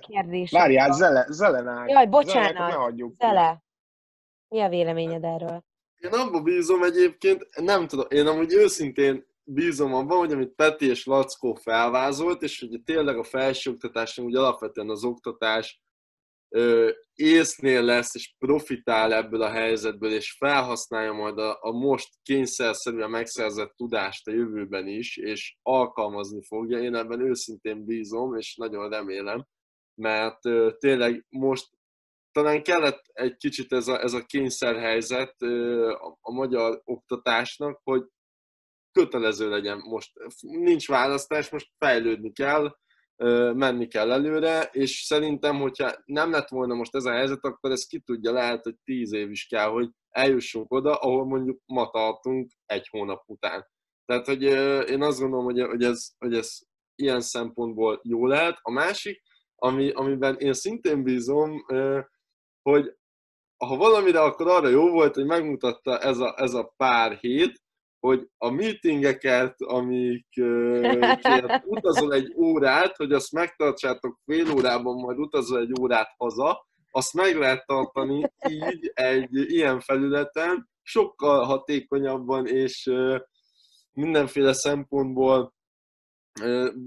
kérdés. 0.00 0.50
Várjál, 0.50 0.92
Zele, 0.92 1.26
Zele 1.28 1.84
Jaj, 1.86 2.06
bocsánat. 2.06 2.70
Zele, 2.72 3.10
Zele. 3.18 3.62
Mi 4.48 4.60
a 4.60 4.68
véleményed 4.68 5.24
erről? 5.24 5.64
Én 5.96 6.12
abban 6.12 6.42
bízom 6.42 6.82
egyébként, 6.82 7.48
nem 7.56 7.86
tudom, 7.86 8.06
én 8.08 8.26
amúgy 8.26 8.52
őszintén 8.52 9.26
bízom 9.44 9.94
abban, 9.94 10.18
hogy 10.18 10.32
amit 10.32 10.54
Peti 10.54 10.88
és 10.88 11.06
Lackó 11.06 11.54
felvázolt, 11.54 12.42
és 12.42 12.60
hogy 12.60 12.82
tényleg 12.84 13.18
a 13.18 13.24
felsőoktatásnak 13.24 14.26
úgy 14.26 14.36
alapvetően 14.36 14.88
az 14.88 15.04
oktatás 15.04 15.80
észnél 17.14 17.82
lesz, 17.82 18.14
és 18.14 18.34
profitál 18.38 19.14
ebből 19.14 19.42
a 19.42 19.50
helyzetből, 19.50 20.12
és 20.12 20.36
felhasználja 20.38 21.12
majd 21.12 21.38
a, 21.38 21.58
a 21.60 21.70
most 21.70 22.08
kényszerszerűen 22.22 23.10
megszerzett 23.10 23.74
tudást 23.76 24.28
a 24.28 24.32
jövőben 24.32 24.86
is, 24.86 25.16
és 25.16 25.56
alkalmazni 25.62 26.42
fogja. 26.42 26.78
Én 26.78 26.94
ebben 26.94 27.20
őszintén 27.20 27.84
bízom, 27.84 28.36
és 28.36 28.56
nagyon 28.56 28.90
remélem, 28.90 29.46
mert 29.94 30.40
tényleg 30.78 31.26
most 31.28 31.68
talán 32.32 32.62
kellett 32.62 33.02
egy 33.12 33.36
kicsit 33.36 33.72
ez 33.72 33.88
a, 33.88 34.02
ez 34.02 34.12
a 34.12 34.24
kényszerhelyzet 34.24 35.42
a, 35.42 36.18
a 36.20 36.32
magyar 36.32 36.80
oktatásnak, 36.84 37.80
hogy 37.82 38.04
kötelező 38.92 39.48
legyen 39.48 39.78
most. 39.78 40.12
Nincs 40.40 40.88
választás, 40.88 41.50
most 41.50 41.70
fejlődni 41.78 42.32
kell, 42.32 42.76
menni 43.54 43.86
kell 43.86 44.12
előre, 44.12 44.62
és 44.72 45.02
szerintem, 45.02 45.56
hogyha 45.56 45.92
nem 46.04 46.30
lett 46.30 46.48
volna 46.48 46.74
most 46.74 46.94
ez 46.94 47.04
a 47.04 47.12
helyzet, 47.12 47.44
akkor 47.44 47.70
ez 47.70 47.86
ki 47.86 48.00
tudja, 48.00 48.32
lehet, 48.32 48.62
hogy 48.62 48.74
tíz 48.84 49.12
év 49.12 49.30
is 49.30 49.46
kell, 49.46 49.68
hogy 49.68 49.90
eljussunk 50.08 50.72
oda, 50.72 50.94
ahol 50.94 51.24
mondjuk 51.24 51.60
ma 51.66 51.90
tartunk 51.90 52.50
egy 52.66 52.88
hónap 52.88 53.22
után. 53.26 53.66
Tehát, 54.04 54.26
hogy 54.26 54.42
én 54.90 55.02
azt 55.02 55.20
gondolom, 55.20 55.44
hogy, 55.44 55.82
ez, 55.82 56.08
hogy 56.18 56.34
ez 56.34 56.58
ilyen 56.94 57.20
szempontból 57.20 58.00
jó 58.02 58.26
lehet. 58.26 58.58
A 58.62 58.70
másik, 58.70 59.22
ami, 59.54 59.90
amiben 59.90 60.36
én 60.36 60.52
szintén 60.52 61.02
bízom, 61.02 61.64
hogy 62.62 62.94
ha 63.56 63.76
valamire, 63.76 64.20
akkor 64.20 64.48
arra 64.48 64.68
jó 64.68 64.90
volt, 64.90 65.14
hogy 65.14 65.26
megmutatta 65.26 65.98
ez 65.98 66.18
a, 66.18 66.34
ez 66.36 66.54
a 66.54 66.74
pár 66.76 67.16
hét, 67.16 67.62
hogy 68.00 68.28
a 68.36 68.50
meetingeket, 68.50 69.54
amik 69.60 70.26
utazol 71.64 72.12
egy 72.12 72.32
órát, 72.36 72.96
hogy 72.96 73.12
azt 73.12 73.32
megtartsátok 73.32 74.18
fél 74.24 74.52
órában, 74.52 75.00
majd 75.00 75.18
utazol 75.18 75.60
egy 75.60 75.72
órát 75.80 76.08
haza, 76.16 76.68
azt 76.90 77.14
meg 77.14 77.36
lehet 77.36 77.66
tartani 77.66 78.32
így 78.48 78.90
egy 78.94 79.30
ilyen 79.32 79.80
felületen, 79.80 80.68
sokkal 80.82 81.44
hatékonyabban 81.44 82.46
és 82.46 82.90
mindenféle 83.92 84.52
szempontból 84.52 85.54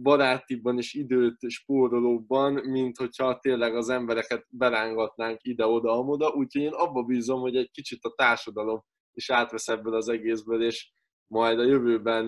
barátibban 0.02 0.78
és 0.78 0.94
időt 0.94 1.38
spórolóbban, 1.48 2.54
mint 2.54 2.98
hogyha 2.98 3.40
tényleg 3.40 3.76
az 3.76 3.90
embereket 3.90 4.46
berángatnánk 4.50 5.40
ide-oda-amoda, 5.42 6.28
úgyhogy 6.30 6.62
én 6.62 6.74
abba 6.74 7.04
bízom, 7.04 7.40
hogy 7.40 7.56
egy 7.56 7.72
kicsit 7.72 8.04
a 8.04 8.14
társadalom 8.16 8.84
is 9.14 9.30
átvesz 9.30 9.68
ebből 9.68 9.96
az 9.96 10.10
egészből, 10.10 10.64
és 10.64 10.92
majd 11.28 11.60
a 11.60 11.64
jövőben 11.66 12.28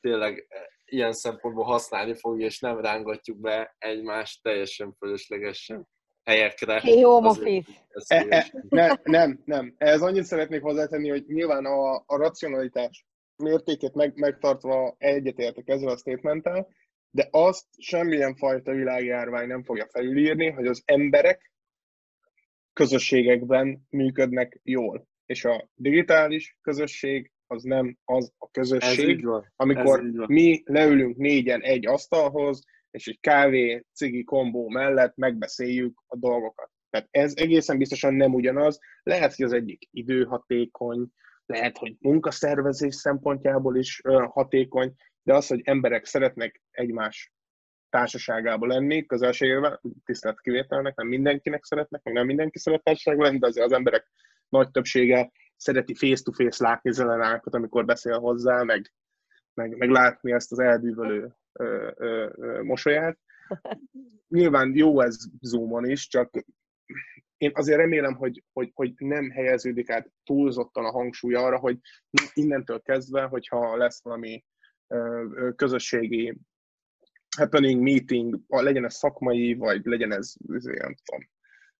tényleg 0.00 0.46
ilyen 0.84 1.12
szempontból 1.12 1.64
használni 1.64 2.14
fogja, 2.14 2.46
és 2.46 2.60
nem 2.60 2.80
rángatjuk 2.80 3.38
be 3.40 3.76
egymást 3.78 4.42
teljesen 4.42 4.94
fölöslegesen 4.98 5.88
helyekre. 6.24 6.80
Hey, 6.80 7.00
home 7.00 7.28
office. 7.28 7.70
E, 8.06 8.26
e, 8.28 8.52
ne, 8.68 8.88
nem, 9.02 9.42
nem. 9.44 9.74
Ez 9.78 10.02
annyit 10.02 10.24
szeretnék 10.24 10.62
hozzátenni, 10.62 11.08
hogy 11.08 11.24
nyilván 11.26 11.64
a, 11.64 11.94
a 11.94 12.16
racionalitás 12.16 13.06
mértékét 13.36 13.94
meg, 13.94 14.12
megtartva 14.18 14.94
egyetértek 14.98 15.68
ezzel 15.68 15.88
a 15.88 15.96
statementtel, 15.96 16.68
de 17.10 17.28
azt 17.30 17.66
semmilyen 17.78 18.36
fajta 18.36 18.72
világjárvány 18.72 19.46
nem 19.46 19.64
fogja 19.64 19.86
felülírni, 19.90 20.50
hogy 20.50 20.66
az 20.66 20.82
emberek 20.84 21.52
közösségekben 22.72 23.86
működnek 23.90 24.60
jól. 24.62 25.06
És 25.26 25.44
a 25.44 25.68
digitális 25.74 26.58
közösség 26.62 27.32
az 27.52 27.62
nem 27.62 27.96
az 28.04 28.32
a 28.38 28.50
közösség, 28.50 29.26
amikor 29.56 30.00
mi 30.26 30.62
leülünk 30.64 31.16
négyen 31.16 31.60
egy 31.60 31.86
asztalhoz, 31.86 32.64
és 32.90 33.06
egy 33.06 33.20
kávé, 33.20 33.84
cigi 33.92 34.24
kombó 34.24 34.68
mellett 34.68 35.16
megbeszéljük 35.16 36.02
a 36.06 36.16
dolgokat. 36.16 36.70
Tehát 36.90 37.08
ez 37.10 37.32
egészen 37.36 37.78
biztosan 37.78 38.14
nem 38.14 38.34
ugyanaz. 38.34 38.78
Lehet, 39.02 39.34
hogy 39.34 39.44
az 39.44 39.52
egyik 39.52 39.88
időhatékony, 39.90 41.06
lehet, 41.46 41.78
hogy 41.78 41.96
munkaszervezés 42.00 42.94
szempontjából 42.94 43.76
is 43.76 44.00
hatékony, 44.28 44.94
de 45.22 45.34
az, 45.34 45.46
hogy 45.46 45.60
emberek 45.64 46.04
szeretnek 46.04 46.62
egymás 46.70 47.32
társaságában 47.88 48.68
lenni, 48.68 49.06
közelségében, 49.06 49.80
tisztelt 50.04 50.40
kivételnek, 50.40 50.96
nem 50.96 51.06
mindenkinek 51.06 51.64
szeretnek, 51.64 52.02
meg 52.02 52.14
nem 52.14 52.26
mindenki 52.26 52.58
szeret 52.58 52.82
társaságban 52.82 53.26
lenni, 53.26 53.38
de 53.38 53.46
azért 53.46 53.66
az 53.66 53.72
emberek 53.72 54.10
nagy 54.48 54.70
többsége 54.70 55.30
szereti 55.62 55.94
face-to-face 55.94 56.64
látni 56.64 56.92
zelenákat, 56.92 57.54
amikor 57.54 57.84
beszél 57.84 58.18
hozzá, 58.18 58.62
meg, 58.62 58.92
meg, 59.54 59.76
meg 59.76 59.88
látni 59.90 60.32
ezt 60.32 60.52
az 60.52 60.58
elbűvölő 60.58 61.34
ö, 61.52 61.90
ö, 61.96 62.30
ö, 62.36 62.62
mosolyát. 62.62 63.18
Nyilván 64.28 64.72
jó 64.74 65.00
ez 65.00 65.16
Zoomon 65.40 65.90
is, 65.90 66.08
csak 66.08 66.30
én 67.36 67.50
azért 67.54 67.78
remélem, 67.78 68.14
hogy, 68.14 68.42
hogy, 68.52 68.70
hogy 68.74 68.92
nem 68.98 69.30
helyeződik 69.30 69.90
át 69.90 70.10
túlzottan 70.24 70.84
a 70.84 70.90
hangsúly 70.90 71.34
arra, 71.34 71.58
hogy 71.58 71.78
innentől 72.32 72.80
kezdve, 72.80 73.22
hogyha 73.22 73.76
lesz 73.76 74.02
valami 74.02 74.44
közösségi 75.56 76.38
happening, 77.36 77.82
meeting, 77.82 78.40
legyen 78.48 78.84
ez 78.84 78.94
szakmai, 78.94 79.54
vagy 79.54 79.84
legyen 79.84 80.12
ez, 80.12 80.34
nem 80.46 80.94
tudom, 81.04 81.28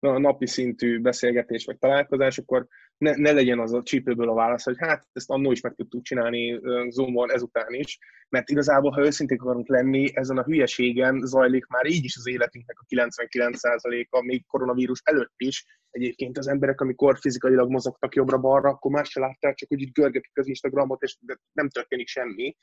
napi 0.02 0.46
szintű 0.46 1.00
beszélgetés 1.00 1.64
vagy 1.64 1.78
találkozás, 1.78 2.38
akkor 2.38 2.66
ne, 2.98 3.14
ne 3.16 3.32
legyen 3.32 3.58
az 3.58 3.72
a 3.72 3.82
csípőből 3.82 4.28
a 4.28 4.34
válasz, 4.34 4.64
hogy 4.64 4.76
hát 4.78 5.06
ezt 5.12 5.30
annó 5.30 5.52
is 5.52 5.60
meg 5.60 5.74
tudtuk 5.74 6.02
csinálni 6.02 6.60
Zoomon 6.88 7.32
ezután 7.32 7.74
is, 7.74 7.98
mert 8.28 8.50
igazából, 8.50 8.90
ha 8.90 9.04
őszintén 9.04 9.38
akarunk 9.38 9.68
lenni, 9.68 10.10
ezen 10.14 10.38
a 10.38 10.44
hülyeségen 10.44 11.20
zajlik 11.24 11.66
már 11.66 11.86
így 11.86 12.04
is 12.04 12.16
az 12.16 12.28
életünknek 12.28 12.76
a 12.80 12.84
99%-a, 12.94 14.22
még 14.22 14.46
koronavírus 14.46 15.00
előtt 15.04 15.34
is. 15.36 15.64
Egyébként 15.90 16.38
az 16.38 16.48
emberek, 16.48 16.80
amikor 16.80 17.18
fizikailag 17.18 17.70
mozogtak 17.70 18.14
jobbra-balra, 18.14 18.68
akkor 18.68 18.90
más 18.90 19.08
se 19.10 19.20
látták, 19.20 19.54
csak 19.54 19.68
hogy 19.68 19.80
így 19.80 19.92
görgetik 19.92 20.38
az 20.38 20.48
Instagramot, 20.48 21.02
és 21.02 21.16
nem 21.52 21.68
történik 21.68 22.08
semmi. 22.08 22.56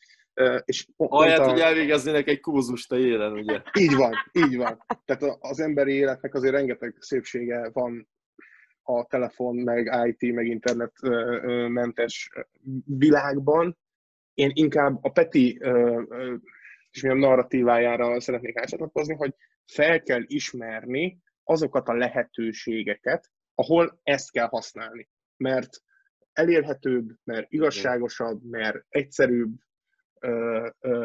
És 0.66 0.88
Ahelyett, 0.98 1.40
a... 1.40 1.50
hogy 1.50 1.60
elvégeznének 1.60 2.28
egy 2.28 2.40
kurzust 2.40 2.92
a 2.92 2.98
élen, 2.98 3.32
ugye? 3.32 3.62
Így 3.80 3.96
van, 3.96 4.14
így 4.32 4.58
van. 4.58 4.86
Tehát 5.06 5.38
az 5.40 5.60
emberi 5.60 5.94
életnek 5.94 6.34
azért 6.34 6.54
rengeteg 6.54 6.96
szépsége 7.30 7.70
van 7.74 8.10
a 8.82 9.06
telefon, 9.06 9.56
meg 9.56 10.08
IT, 10.08 10.34
meg 10.34 10.46
internetmentes 10.46 12.30
világban. 12.86 13.78
Én 14.34 14.52
inkább 14.54 14.98
a 15.02 15.10
Peti 15.10 15.60
és 16.92 17.02
milyen 17.02 17.18
narratívájára 17.18 18.20
szeretnék 18.20 18.58
átcsatlakozni, 18.58 19.16
hogy 19.16 19.36
fel 19.66 20.02
kell 20.02 20.24
ismerni 20.26 21.22
azokat 21.44 21.88
a 21.88 21.94
lehetőségeket, 21.94 23.32
ahol 23.56 24.00
ezt 24.04 24.32
kell 24.32 24.48
használni. 24.48 25.10
Mert 25.38 25.70
elérhetőbb, 26.34 27.10
mert 27.24 27.52
igazságosabb, 27.52 28.44
mert 28.44 28.86
egyszerűbb, 28.90 29.52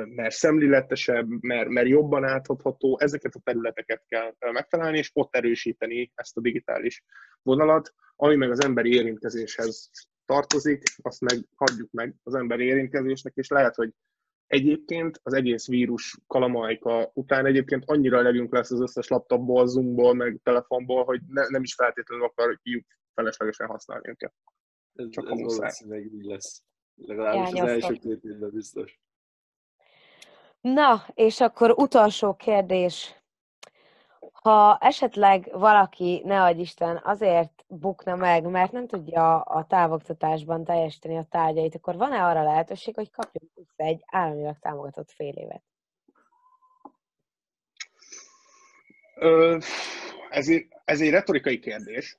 mert 0.04 0.34
szemléletesebb, 0.34 1.28
mert, 1.40 1.68
mert 1.68 1.88
jobban 1.88 2.24
áthatható, 2.24 2.98
ezeket 3.00 3.34
a 3.34 3.40
területeket 3.44 4.04
kell 4.08 4.34
megtalálni, 4.52 4.98
és 4.98 5.10
ott 5.12 5.34
erősíteni 5.34 6.12
ezt 6.14 6.36
a 6.36 6.40
digitális 6.40 7.04
vonalat, 7.42 7.94
ami 8.16 8.36
meg 8.36 8.50
az 8.50 8.64
emberi 8.64 8.94
érintkezéshez 8.94 9.90
tartozik, 10.26 10.82
azt 11.02 11.20
meg 11.20 11.38
hagyjuk 11.54 11.90
meg 11.90 12.14
az 12.22 12.34
emberi 12.34 12.64
érintkezésnek, 12.64 13.32
és 13.36 13.48
lehet, 13.48 13.74
hogy 13.74 13.92
egyébként 14.46 15.20
az 15.22 15.32
egész 15.32 15.66
vírus 15.66 16.18
kalamajka 16.26 17.10
után 17.14 17.46
egyébként 17.46 17.82
annyira 17.86 18.22
legyünk 18.22 18.52
lesz 18.52 18.70
az 18.70 18.80
összes 18.80 19.08
laptopból, 19.08 19.66
zoomból, 19.66 20.14
meg 20.14 20.40
telefonból, 20.42 21.04
hogy 21.04 21.20
ne, 21.28 21.48
nem 21.48 21.62
is 21.62 21.74
feltétlenül 21.74 22.24
akarjuk 22.24 22.84
feleslegesen 23.14 23.66
használni 23.66 24.08
őket. 24.08 24.34
Ez, 24.94 25.10
Csak 25.10 25.24
ez 25.24 25.30
valószínűleg 25.30 26.04
így 26.04 26.24
lesz. 26.24 26.62
Legalábbis 26.94 27.60
az 27.60 27.68
első 27.68 27.94
két 27.94 28.24
évben 28.24 28.50
biztos. 28.50 29.00
Na, 30.64 31.06
és 31.14 31.40
akkor 31.40 31.70
utolsó 31.70 32.34
kérdés. 32.34 33.22
Ha 34.32 34.78
esetleg 34.80 35.48
valaki, 35.52 36.22
ne 36.24 36.42
adj 36.42 36.60
Isten, 36.60 37.00
azért 37.02 37.64
bukna 37.68 38.16
meg, 38.16 38.44
mert 38.44 38.72
nem 38.72 38.86
tudja 38.86 39.40
a 39.40 39.64
távoktatásban 39.66 40.64
teljesíteni 40.64 41.16
a 41.16 41.26
tárgyait, 41.30 41.74
akkor 41.74 41.96
van-e 41.96 42.24
arra 42.24 42.42
lehetőség, 42.42 42.94
hogy 42.94 43.10
kapjon 43.10 43.50
egy 43.76 44.02
államilag 44.06 44.58
támogatott 44.58 45.10
fél 45.10 45.32
évet? 45.34 45.62
Ö, 49.14 49.58
ez, 50.30 50.48
egy, 50.48 50.66
ez 50.84 51.00
egy 51.00 51.10
retorikai 51.10 51.58
kérdés, 51.58 52.18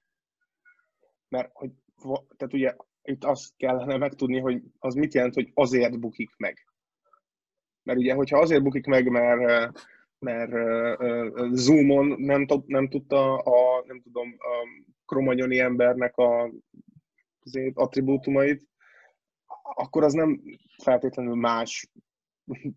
mert 1.30 1.50
hogy, 1.54 1.72
tehát 2.38 2.54
ugye 2.54 2.76
itt 3.04 3.24
azt 3.24 3.54
kellene 3.58 3.98
megtudni, 3.98 4.40
hogy 4.40 4.62
az 4.80 4.94
mit 4.94 5.14
jelent, 5.14 5.34
hogy 5.34 5.52
azért 5.54 6.00
bukik 6.00 6.36
meg. 6.38 6.75
Mert 7.86 8.00
ugye, 8.00 8.14
hogyha 8.14 8.40
azért 8.40 8.64
bukik 8.64 8.86
meg, 8.86 9.08
mert, 9.08 9.72
mert 10.20 10.52
ö, 10.52 10.96
ö, 11.00 11.48
Zoomon 11.52 12.16
nem, 12.18 12.46
nem 12.66 12.88
tudta 12.88 13.36
a, 13.36 13.84
nem 13.88 14.02
tudom, 14.02 14.36
a 14.38 14.84
kromanyoni 15.06 15.60
embernek 15.60 16.18
a, 16.18 16.52
azért 17.40 17.78
attribútumait, 17.78 18.68
akkor 19.76 20.04
az 20.04 20.14
nem 20.14 20.42
feltétlenül 20.84 21.36
más 21.36 21.90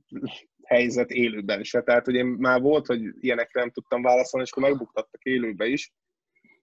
helyzet 0.65 1.11
élőben 1.11 1.63
se. 1.63 1.83
Tehát, 1.83 2.05
hogy 2.05 2.15
én 2.15 2.27
már 2.27 2.61
volt, 2.61 2.87
hogy 2.87 3.01
ilyenekre 3.21 3.61
nem 3.61 3.71
tudtam 3.71 4.03
válaszolni, 4.03 4.47
és 4.47 4.53
akkor 4.53 4.71
megbuktattak 4.71 5.23
élőbe 5.23 5.67
is. 5.67 5.93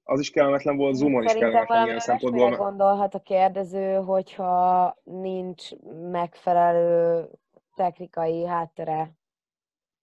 Az 0.04 0.20
is 0.20 0.30
kellemetlen 0.30 0.78
volt, 0.78 0.96
Zoomon 0.96 1.24
is 1.24 1.34
kellemetlen 1.34 1.86
ilyen 1.86 2.00
szempontból. 2.00 2.56
gondolhat 2.56 3.14
a 3.14 3.20
kérdező, 3.20 3.94
hogyha 3.94 4.96
nincs 5.04 5.70
megfelelő 6.12 7.28
technikai 7.76 8.46
háttere 8.46 9.12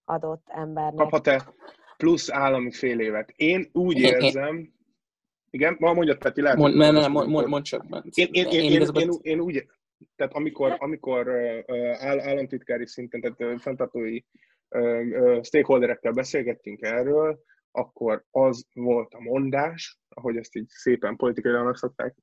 adott 0.05 0.47
embernek. 0.49 0.95
Kaphat-e 0.95 1.53
plusz 1.97 2.31
állami 2.31 2.71
fél 2.71 2.99
évet? 2.99 3.29
Én 3.35 3.69
úgy 3.73 3.97
Én- 3.97 4.13
én- 4.13 4.21
érzem, 4.21 4.73
igen, 5.49 5.75
ma 5.79 5.93
mondjad 5.93 6.17
Peti, 6.17 6.41
lehet, 6.41 6.57
Mond, 6.57 6.75
ne, 6.75 6.91
ne, 6.91 7.07
mond, 7.07 7.25
amikor- 7.25 7.47
mond 7.47 7.63
csak. 7.63 7.89
Mond. 7.89 8.03
Én, 8.13 8.27
én, 8.31 8.45
én, 8.45 8.63
én, 8.63 8.71
igazából- 8.71 9.01
én, 9.01 9.31
én 9.31 9.39
úgy, 9.39 9.65
tehát 10.15 10.33
amikor, 10.33 10.75
amikor 10.79 11.29
áll, 11.99 12.19
államtitkári 12.19 12.87
szinten, 12.87 13.21
tehát 13.21 13.61
fenntartói 13.61 14.19
stakeholderekkel 15.41 16.11
beszélgettünk 16.11 16.81
erről, 16.81 17.39
akkor 17.71 18.25
az 18.31 18.65
volt 18.73 19.13
a 19.13 19.21
mondás, 19.21 19.99
ahogy 20.09 20.37
ezt 20.37 20.55
így 20.55 20.67
szépen 20.67 21.15
politikailag 21.15 21.75
szokták 21.75 22.15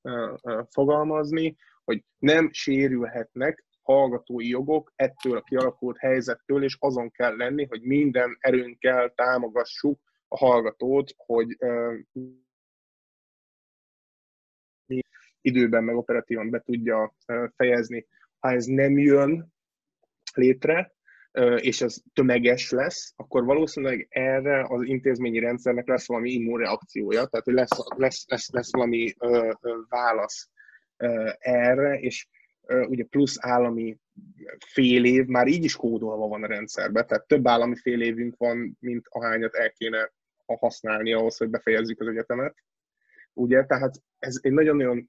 fogalmazni, 0.68 1.56
hogy 1.84 2.04
nem 2.18 2.52
sérülhetnek 2.52 3.64
hallgatói 3.82 4.48
jogok 4.48 4.92
ettől 4.96 5.36
a 5.36 5.42
kialakult 5.42 5.98
helyzettől, 5.98 6.64
és 6.64 6.76
azon 6.78 7.10
kell 7.10 7.36
lenni, 7.36 7.66
hogy 7.66 7.82
minden 7.82 8.36
erőnkkel 8.40 9.12
támogassuk 9.14 10.00
a 10.28 10.36
hallgatót, 10.36 11.12
hogy 11.16 11.56
ö, 11.58 11.96
időben 15.40 15.84
meg 15.84 15.96
operatívan 15.96 16.50
be 16.50 16.60
tudja 16.60 17.14
fejezni. 17.56 18.06
Ha 18.38 18.50
ez 18.50 18.64
nem 18.64 18.98
jön 18.98 19.52
létre, 20.34 20.92
és 21.56 21.80
ez 21.80 21.96
tömeges 22.12 22.70
lesz, 22.70 23.12
akkor 23.16 23.44
valószínűleg 23.44 24.06
erre 24.10 24.64
az 24.68 24.82
intézményi 24.82 25.38
rendszernek 25.38 25.86
lesz 25.86 26.06
valami 26.06 26.30
immunreakciója, 26.30 27.26
tehát 27.26 27.44
hogy 27.44 27.54
lesz, 27.54 27.96
lesz, 27.96 28.24
lesz, 28.28 28.50
lesz 28.50 28.72
valami 28.72 29.14
ö, 29.18 29.52
ö, 29.60 29.76
válasz 29.88 30.50
ö, 30.96 31.30
erre, 31.38 31.98
és 31.98 32.26
ugye 32.88 33.04
plusz 33.04 33.36
állami 33.40 33.98
fél 34.66 35.04
év 35.04 35.26
már 35.26 35.46
így 35.46 35.64
is 35.64 35.76
kódolva 35.76 36.28
van 36.28 36.42
a 36.42 36.46
rendszerben, 36.46 37.06
tehát 37.06 37.26
több 37.26 37.48
állami 37.48 37.76
fél 37.76 38.00
évünk 38.00 38.36
van, 38.36 38.76
mint 38.80 39.06
ahányat 39.08 39.54
el 39.54 39.72
kéne 39.72 40.12
használni 40.46 41.12
ahhoz, 41.12 41.36
hogy 41.36 41.50
befejezzük 41.50 42.00
az 42.00 42.06
egyetemet. 42.06 42.54
Ugye, 43.32 43.64
tehát 43.64 43.94
ez 44.18 44.38
egy 44.42 44.52
nagyon-nagyon, 44.52 45.08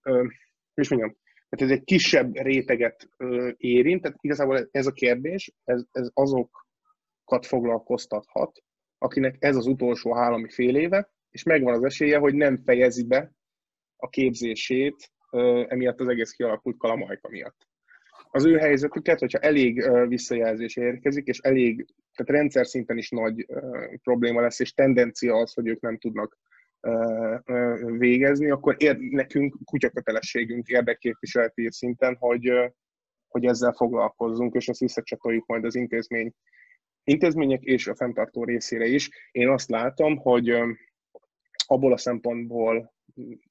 is 0.74 0.90
mondjam, 0.90 1.18
tehát 1.50 1.72
ez 1.74 1.78
egy 1.80 1.84
kisebb 1.84 2.36
réteget 2.36 3.10
érint, 3.58 4.02
tehát 4.02 4.18
igazából 4.22 4.68
ez 4.72 4.86
a 4.86 4.92
kérdés, 4.92 5.54
ez, 5.64 5.84
ez 5.92 6.10
azokat 6.14 7.46
foglalkoztathat, 7.46 8.64
akinek 8.98 9.36
ez 9.40 9.56
az 9.56 9.66
utolsó 9.66 10.18
állami 10.18 10.50
fél 10.50 10.76
éve, 10.76 11.10
és 11.30 11.44
megvan 11.44 11.74
az 11.74 11.84
esélye, 11.84 12.18
hogy 12.18 12.34
nem 12.34 12.58
fejezi 12.66 13.06
be 13.06 13.32
a 13.96 14.10
képzését 14.10 15.12
emiatt 15.68 16.00
az 16.00 16.08
egész 16.08 16.32
kialakult 16.32 16.78
kalamajka 16.78 17.30
miatt. 17.30 17.68
Az 18.32 18.46
ő 18.46 18.58
helyzetüket, 18.58 19.20
hogyha 19.20 19.40
elég 19.40 19.90
visszajelzés 20.08 20.76
érkezik, 20.76 21.28
és 21.28 21.40
elég, 21.40 21.86
tehát 22.16 22.42
rendszer 22.42 22.68
szinten 22.68 22.98
is 22.98 23.10
nagy 23.10 23.46
probléma 24.04 24.42
lesz, 24.42 24.60
és 24.60 24.74
tendencia 24.74 25.36
az, 25.36 25.54
hogy 25.54 25.68
ők 25.68 25.82
nem 25.82 25.98
tudnak 25.98 26.38
végezni, 27.98 28.50
akkor 28.50 28.76
ér, 28.78 28.98
nekünk 28.98 29.56
kutyakötelességünk 29.66 30.68
érdekképviseleti 30.68 31.68
szinten, 31.72 32.16
hogy, 32.20 32.52
hogy 33.28 33.46
ezzel 33.46 33.74
foglalkozzunk, 33.74 34.56
és 34.56 34.68
ezt 34.68 34.80
visszacsatoljuk 34.80 35.46
majd 35.46 35.66
az 35.66 35.76
intézmény 35.76 36.34
intézmények 37.04 37.64
és 37.64 37.88
a 37.88 37.96
fenntartó 37.96 38.44
részére 38.44 38.86
is. 38.86 39.10
Én 39.32 39.50
azt 39.50 39.70
látom, 39.70 40.18
hogy 40.18 40.54
abból 41.66 41.94
a 41.94 41.98
szempontból 41.98 42.94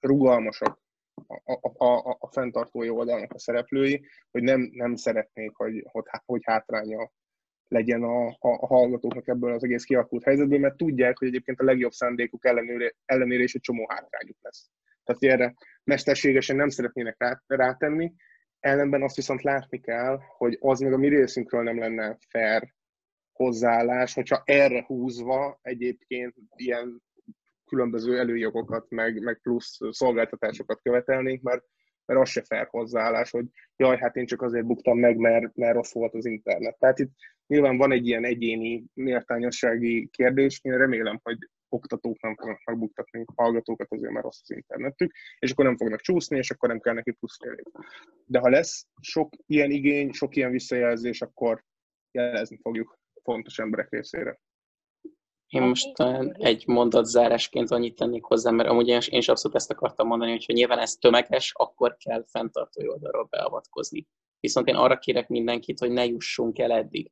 rugalmasak 0.00 0.78
a, 1.44 1.84
a, 1.84 2.16
a, 2.18 2.28
fenntartói 2.32 2.88
oldalnak 2.88 3.32
a 3.32 3.38
szereplői, 3.38 4.06
hogy 4.30 4.42
nem, 4.42 4.70
nem 4.72 4.94
szeretnék, 4.96 5.50
hogy, 5.54 5.86
hogy, 5.90 6.04
hogy 6.26 6.40
hátránya 6.44 7.10
legyen 7.68 8.02
a, 8.02 8.26
a, 8.26 8.36
a 8.38 8.66
hallgatóknak 8.66 9.28
ebből 9.28 9.52
az 9.52 9.64
egész 9.64 9.84
kialakult 9.84 10.24
helyzetből, 10.24 10.58
mert 10.58 10.76
tudják, 10.76 11.18
hogy 11.18 11.28
egyébként 11.28 11.60
a 11.60 11.64
legjobb 11.64 11.92
szándékuk 11.92 12.44
ellenére, 12.44 12.94
ellenére 13.04 13.42
is 13.42 13.54
egy 13.54 13.60
csomó 13.60 13.86
hátrányuk 13.88 14.36
lesz. 14.40 14.70
Tehát 15.04 15.38
erre 15.38 15.54
mesterségesen 15.84 16.56
nem 16.56 16.68
szeretnének 16.68 17.14
rá, 17.18 17.42
rátenni, 17.46 18.12
ellenben 18.60 19.02
azt 19.02 19.16
viszont 19.16 19.42
látni 19.42 19.80
kell, 19.80 20.18
hogy 20.36 20.56
az 20.60 20.80
meg 20.80 20.92
a 20.92 20.96
mi 20.96 21.08
részünkről 21.08 21.62
nem 21.62 21.78
lenne 21.78 22.16
fair 22.28 22.74
hozzáállás, 23.32 24.14
hogyha 24.14 24.42
erre 24.44 24.84
húzva 24.86 25.58
egyébként 25.62 26.34
ilyen 26.56 27.02
különböző 27.70 28.18
előjogokat, 28.18 28.90
meg, 28.90 29.22
meg 29.22 29.40
plusz 29.42 29.78
szolgáltatásokat 29.90 30.80
követelnénk, 30.82 31.42
mert, 31.42 31.64
mert 32.04 32.20
az 32.20 32.28
se 32.28 32.42
fair 32.42 32.66
hozzáállás, 32.70 33.30
hogy 33.30 33.44
jaj, 33.76 33.96
hát 33.96 34.16
én 34.16 34.26
csak 34.26 34.42
azért 34.42 34.66
buktam 34.66 34.98
meg, 34.98 35.16
mert, 35.16 35.56
mert 35.56 35.74
rossz 35.74 35.92
volt 35.92 36.14
az 36.14 36.24
internet. 36.24 36.78
Tehát 36.78 36.98
itt 36.98 37.10
nyilván 37.46 37.76
van 37.76 37.92
egy 37.92 38.06
ilyen 38.06 38.24
egyéni 38.24 38.84
méltányossági 38.94 40.08
kérdés, 40.12 40.60
én 40.62 40.78
remélem, 40.78 41.20
hogy 41.22 41.38
oktatók 41.68 42.20
nem 42.22 42.36
fognak 42.36 42.64
megbuktatni 42.64 43.24
hallgatókat 43.34 43.92
azért, 43.92 44.12
mert 44.12 44.24
rossz 44.24 44.40
az 44.42 44.50
internetük, 44.50 45.12
és 45.38 45.50
akkor 45.50 45.64
nem 45.64 45.76
fognak 45.76 46.00
csúszni, 46.00 46.36
és 46.36 46.50
akkor 46.50 46.68
nem 46.68 46.80
kell 46.80 46.94
neki 46.94 47.10
plusz 47.10 47.36
fél. 47.42 47.56
De 48.24 48.38
ha 48.38 48.48
lesz 48.48 48.86
sok 49.00 49.34
ilyen 49.46 49.70
igény, 49.70 50.12
sok 50.12 50.36
ilyen 50.36 50.50
visszajelzés, 50.50 51.20
akkor 51.20 51.64
jelezni 52.10 52.58
fogjuk 52.62 52.98
fontos 53.22 53.58
emberek 53.58 53.90
részére. 53.90 54.40
Én 55.50 55.62
most 55.62 55.94
talán 55.94 56.34
egy 56.38 56.66
mondat 56.66 57.04
zárásként 57.04 57.70
annyit 57.70 57.94
tennék 57.94 58.24
hozzá, 58.24 58.50
mert 58.50 58.68
amúgy 58.68 58.88
én, 58.88 58.98
is 59.08 59.28
abszolút 59.28 59.56
ezt 59.56 59.70
akartam 59.70 60.06
mondani, 60.06 60.30
hogy 60.30 60.44
ha 60.44 60.52
nyilván 60.52 60.78
ez 60.78 60.94
tömeges, 60.94 61.52
akkor 61.54 61.96
kell 61.96 62.24
fenntartói 62.26 62.88
oldalról 62.88 63.26
beavatkozni. 63.30 64.06
Viszont 64.40 64.68
én 64.68 64.74
arra 64.74 64.98
kérek 64.98 65.28
mindenkit, 65.28 65.78
hogy 65.78 65.90
ne 65.90 66.04
jussunk 66.04 66.58
el 66.58 66.72
eddig. 66.72 67.10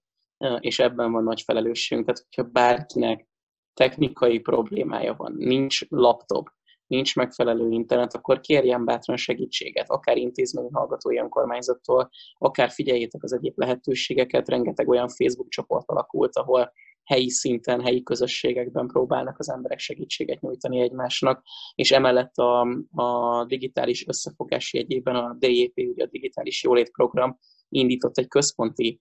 És 0.59 0.79
ebben 0.79 1.13
van 1.13 1.25
nagy 1.25 1.43
felelősségünk. 1.43 2.07
Tehát, 2.07 2.27
hogyha 2.29 2.51
bárkinek 2.51 3.29
technikai 3.75 4.39
problémája 4.39 5.15
van, 5.15 5.35
nincs 5.37 5.89
laptop, 5.89 6.49
nincs 6.87 7.17
megfelelő 7.17 7.71
internet, 7.71 8.15
akkor 8.15 8.41
kérjen 8.41 8.85
bátran 8.85 9.17
segítséget, 9.17 9.91
akár 9.91 10.17
intézményi 10.17 10.69
hallgatói 10.73 11.19
önkormányzattól, 11.19 12.11
akár 12.39 12.71
figyeljétek 12.71 13.23
az 13.23 13.33
egyéb 13.33 13.59
lehetőségeket, 13.59 14.49
rengeteg 14.49 14.89
olyan 14.89 15.09
Facebook 15.09 15.49
csoport 15.49 15.89
alakult, 15.91 16.37
ahol 16.37 16.73
helyi 17.09 17.31
szinten, 17.31 17.81
helyi 17.81 18.03
közösségekben 18.03 18.87
próbálnak 18.87 19.39
az 19.39 19.51
emberek 19.51 19.79
segítséget 19.79 20.41
nyújtani 20.41 20.81
egymásnak, 20.81 21.43
és 21.75 21.91
emellett 21.91 22.37
a, 22.37 22.61
a 22.91 23.45
digitális 23.45 24.07
összefogás 24.07 24.73
jegyében 24.73 25.15
a 25.15 25.37
DJP, 25.39 25.77
ugye 25.77 26.05
a 26.05 26.09
Digitális 26.09 26.63
Jólét 26.63 26.91
Program 26.91 27.39
indított 27.69 28.19
egy 28.19 28.29
központi 28.29 29.01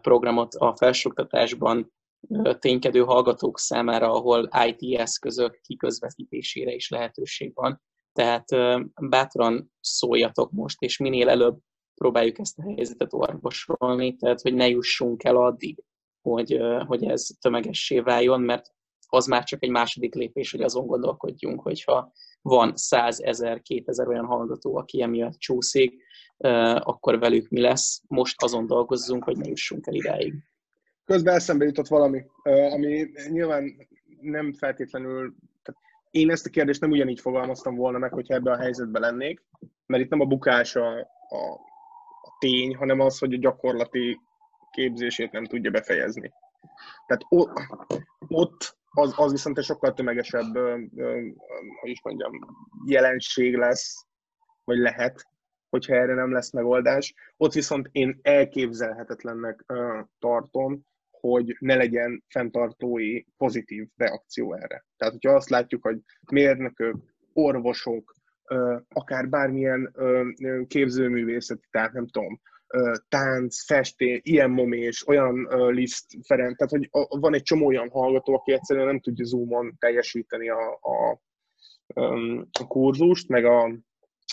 programot 0.00 0.54
a 0.54 0.76
felsőoktatásban 0.76 1.92
ténykedő 2.58 3.00
hallgatók 3.00 3.58
számára, 3.58 4.12
ahol 4.12 4.48
IT 4.66 4.98
eszközök 4.98 5.60
kiközvetítésére 5.62 6.72
is 6.72 6.88
lehetőség 6.88 7.54
van. 7.54 7.82
Tehát 8.12 8.44
bátran 9.08 9.72
szóljatok 9.80 10.50
most, 10.50 10.82
és 10.82 10.98
minél 10.98 11.28
előbb 11.28 11.58
próbáljuk 11.94 12.38
ezt 12.38 12.58
a 12.58 12.62
helyzetet 12.62 13.12
orvosolni, 13.12 14.16
tehát 14.16 14.40
hogy 14.40 14.54
ne 14.54 14.68
jussunk 14.68 15.24
el 15.24 15.36
addig, 15.36 15.84
hogy, 16.22 16.60
hogy 16.86 17.04
ez 17.04 17.26
tömegessé 17.40 18.00
váljon, 18.00 18.40
mert 18.40 18.66
az 19.08 19.26
már 19.26 19.44
csak 19.44 19.62
egy 19.62 19.70
második 19.70 20.14
lépés, 20.14 20.50
hogy 20.50 20.62
azon 20.62 20.86
gondolkodjunk, 20.86 21.60
hogyha 21.60 22.12
van 22.42 22.72
100 22.76 23.20
ezer, 23.20 23.62
2000 23.62 24.08
olyan 24.08 24.24
hallgató, 24.24 24.76
aki 24.76 25.02
emiatt 25.02 25.38
csúszik, 25.38 26.02
akkor 26.78 27.18
velük 27.18 27.48
mi 27.48 27.60
lesz. 27.60 28.02
Most 28.08 28.42
azon 28.42 28.66
dolgozzunk, 28.66 29.24
hogy 29.24 29.36
ne 29.36 29.48
jussunk 29.48 29.86
el 29.86 29.94
idáig. 29.94 30.34
Közben 31.04 31.34
eszembe 31.34 31.64
jutott 31.64 31.88
valami, 31.88 32.24
ami 32.42 33.10
nyilván 33.30 33.88
nem 34.20 34.52
feltétlenül, 34.52 35.34
én 36.10 36.30
ezt 36.30 36.46
a 36.46 36.50
kérdést 36.50 36.80
nem 36.80 36.90
ugyanígy 36.90 37.20
fogalmaztam 37.20 37.74
volna 37.74 37.98
meg, 37.98 38.12
hogyha 38.12 38.34
ebben 38.34 38.52
a 38.52 38.60
helyzetben 38.60 39.02
lennék, 39.02 39.42
mert 39.86 40.02
itt 40.02 40.10
nem 40.10 40.20
a 40.20 40.24
bukás 40.24 40.76
a, 40.76 40.98
a, 41.28 41.52
a 42.22 42.36
tény, 42.38 42.74
hanem 42.74 43.00
az, 43.00 43.18
hogy 43.18 43.34
a 43.34 43.38
gyakorlati 43.38 44.20
képzését 44.72 45.32
nem 45.32 45.44
tudja 45.44 45.70
befejezni. 45.70 46.32
Tehát 47.06 47.24
ott, 47.28 47.52
ott 48.28 48.76
az, 48.90 49.12
az 49.16 49.30
viszont 49.30 49.58
egy 49.58 49.64
sokkal 49.64 49.92
tömegesebb, 49.92 50.56
hogy 51.80 51.90
is 51.90 52.02
mondjam, 52.02 52.32
jelenség 52.86 53.56
lesz, 53.56 54.06
vagy 54.64 54.78
lehet, 54.78 55.26
hogyha 55.68 55.94
erre 55.94 56.14
nem 56.14 56.32
lesz 56.32 56.52
megoldás. 56.52 57.14
Ott 57.36 57.52
viszont 57.52 57.88
én 57.92 58.18
elképzelhetetlennek 58.22 59.64
tartom, 60.18 60.80
hogy 61.10 61.56
ne 61.58 61.74
legyen 61.74 62.24
fenntartói 62.28 63.22
pozitív 63.36 63.88
reakció 63.96 64.54
erre. 64.54 64.84
Tehát, 64.96 65.12
hogyha 65.12 65.34
azt 65.34 65.48
látjuk, 65.48 65.82
hogy 65.82 66.00
mérnökök, 66.30 66.96
orvosok, 67.32 68.14
akár 68.88 69.28
bármilyen 69.28 69.94
képzőművészeti, 70.66 71.66
tehát 71.70 71.92
nem 71.92 72.06
tudom, 72.06 72.40
tánc, 73.08 73.64
festé, 73.64 74.20
ilyen 74.24 74.50
momés, 74.50 75.06
olyan 75.06 75.48
Liszt 75.72 76.06
Ferenc, 76.26 76.56
tehát 76.56 76.70
hogy 76.70 76.88
van 77.20 77.34
egy 77.34 77.42
csomó 77.42 77.66
olyan 77.66 77.90
hallgató, 77.90 78.34
aki 78.34 78.52
egyszerűen 78.52 78.86
nem 78.86 79.00
tudja 79.00 79.24
Zoomon 79.24 79.74
teljesíteni 79.78 80.48
a, 80.48 80.78
a, 80.80 81.20
a 82.60 82.66
kurzust, 82.66 83.28
meg 83.28 83.44
a, 83.44 83.74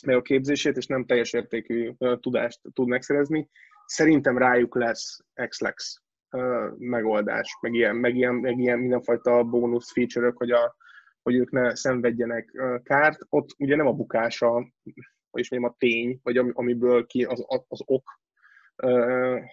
meg 0.06 0.16
a 0.16 0.22
képzését, 0.22 0.78
és 0.78 0.86
nem 0.86 1.06
teljes 1.06 1.34
értékű 1.34 1.92
tudást 2.20 2.60
tud 2.74 2.88
megszerezni. 2.88 3.50
Szerintem 3.86 4.38
rájuk 4.38 4.76
lesz 4.76 5.20
XLEX 5.48 6.02
megoldás, 6.78 7.58
meg 7.62 7.74
ilyen, 7.74 7.96
meg 7.96 8.16
ilyen, 8.16 8.36
meg 8.36 8.60
ilyen 8.60 8.80
mindenfajta 8.80 9.44
bónusz 9.44 9.92
feature 9.92 10.32
hogy, 10.36 10.52
a, 10.52 10.76
hogy 11.22 11.36
ők 11.36 11.52
ne 11.52 11.76
szenvedjenek 11.76 12.52
kárt. 12.84 13.20
Ott 13.30 13.50
ugye 13.58 13.76
nem 13.76 13.88
a 13.88 13.94
bukása, 13.94 14.72
vagyis 15.32 15.50
mondjam 15.50 15.72
a 15.72 15.76
tény, 15.80 16.20
vagy 16.24 16.38
amiből 16.38 17.06
ki 17.06 17.24
az, 17.24 17.46
az 17.68 17.82
ok, 17.86 18.20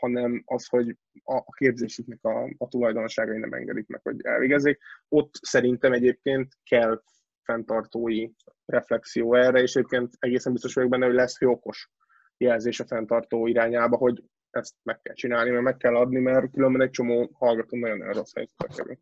hanem 0.00 0.42
az, 0.44 0.66
hogy 0.66 0.96
a 1.24 1.52
képzésüknek 1.52 2.24
a, 2.24 2.54
a 2.58 2.68
tulajdonságai 2.68 3.38
nem 3.38 3.52
engedik 3.52 3.86
meg, 3.86 4.00
hogy 4.02 4.16
elvégezzék. 4.22 4.78
Ott 5.08 5.34
szerintem 5.42 5.92
egyébként 5.92 6.58
kell 6.64 7.02
fenntartói 7.42 8.30
reflexió 8.66 9.34
erre, 9.34 9.60
és 9.60 9.74
egyébként 9.74 10.14
egészen 10.18 10.52
biztos 10.52 10.74
vagyok 10.74 10.90
benne, 10.90 11.06
hogy 11.06 11.14
lesz 11.14 11.42
okos 11.42 11.90
jelzés 12.36 12.80
a 12.80 12.86
fenntartó 12.86 13.46
irányába, 13.46 13.96
hogy 13.96 14.22
ezt 14.50 14.74
meg 14.82 15.00
kell 15.00 15.14
csinálni, 15.14 15.50
mert 15.50 15.62
meg 15.62 15.76
kell 15.76 15.96
adni, 15.96 16.18
mert 16.18 16.50
különben 16.50 16.80
egy 16.80 16.90
csomó 16.90 17.30
hallgató 17.32 17.76
nagyon 17.78 18.12
rossz 18.12 18.34
helyzetbe 18.34 18.66
kerül. 18.76 18.98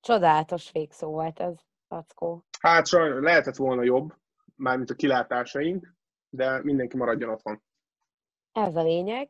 Csodálatos 0.00 0.72
végszó 0.72 1.10
volt 1.10 1.40
ez, 1.40 1.54
Packó. 1.88 2.44
Hát 2.60 2.86
sajnos 2.86 3.22
lehetett 3.22 3.56
volna 3.56 3.82
jobb, 3.82 4.14
mármint 4.56 4.90
a 4.90 4.94
kilátásaink, 4.94 5.94
de 6.28 6.62
mindenki 6.62 6.96
maradjon 6.96 7.30
otthon. 7.30 7.62
Ez 8.52 8.76
a 8.76 8.82
lényeg. 8.82 9.28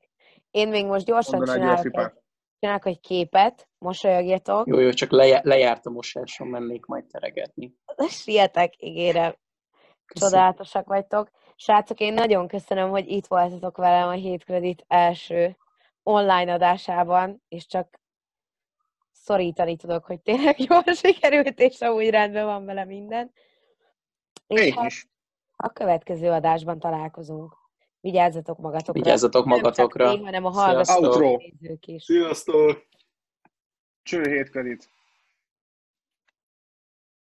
Én 0.50 0.68
még 0.68 0.86
most 0.86 1.06
gyorsan 1.06 1.44
csinálok 1.44 1.96
egy, 1.96 2.12
csinálok 2.58 2.86
egy 2.86 3.00
képet, 3.00 3.68
mosolyogjatok. 3.78 4.66
Jó, 4.66 4.78
jó, 4.78 4.90
csak 4.90 5.10
lejárt 5.10 5.44
lejárt 5.44 5.86
a 5.86 5.90
mosásom, 5.90 6.48
mennék 6.48 6.86
majd 6.86 7.04
teregetni. 7.06 7.74
Sietek, 8.08 8.82
ígérem. 8.82 9.34
Csodálatosak 10.06 10.86
vagytok. 10.86 11.30
Srácok, 11.56 12.00
én 12.00 12.12
nagyon 12.12 12.48
köszönöm, 12.48 12.90
hogy 12.90 13.08
itt 13.08 13.26
voltatok 13.26 13.76
velem 13.76 14.08
a 14.08 14.12
Hétkredit 14.12 14.84
első 14.86 15.56
online 16.02 16.52
adásában, 16.52 17.42
és 17.48 17.66
csak 17.66 18.00
szorítani 19.12 19.76
tudok, 19.76 20.04
hogy 20.04 20.20
tényleg 20.20 20.60
jól 20.68 20.82
sikerült, 20.82 21.60
és 21.60 21.80
amúgy 21.80 22.10
rendben 22.10 22.44
van 22.44 22.64
vele 22.64 22.84
minden. 22.84 23.32
És 24.46 24.74
hát 24.74 24.92
a 25.56 25.68
következő 25.68 26.30
adásban 26.30 26.78
találkozunk. 26.78 27.59
Vigyázzatok 28.00 28.58
magatokra. 28.58 28.92
Vigyázzatok 28.92 29.44
magatokra. 29.44 30.04
Nem 30.04 30.12
csak 30.12 30.20
én, 30.20 30.24
hanem 30.24 30.44
a 30.44 30.50
hallgatók 30.50 31.86
is. 31.86 32.02
Sziasztok! 32.02 32.86
Cső 34.02 34.22
hétkredit! 34.22 34.88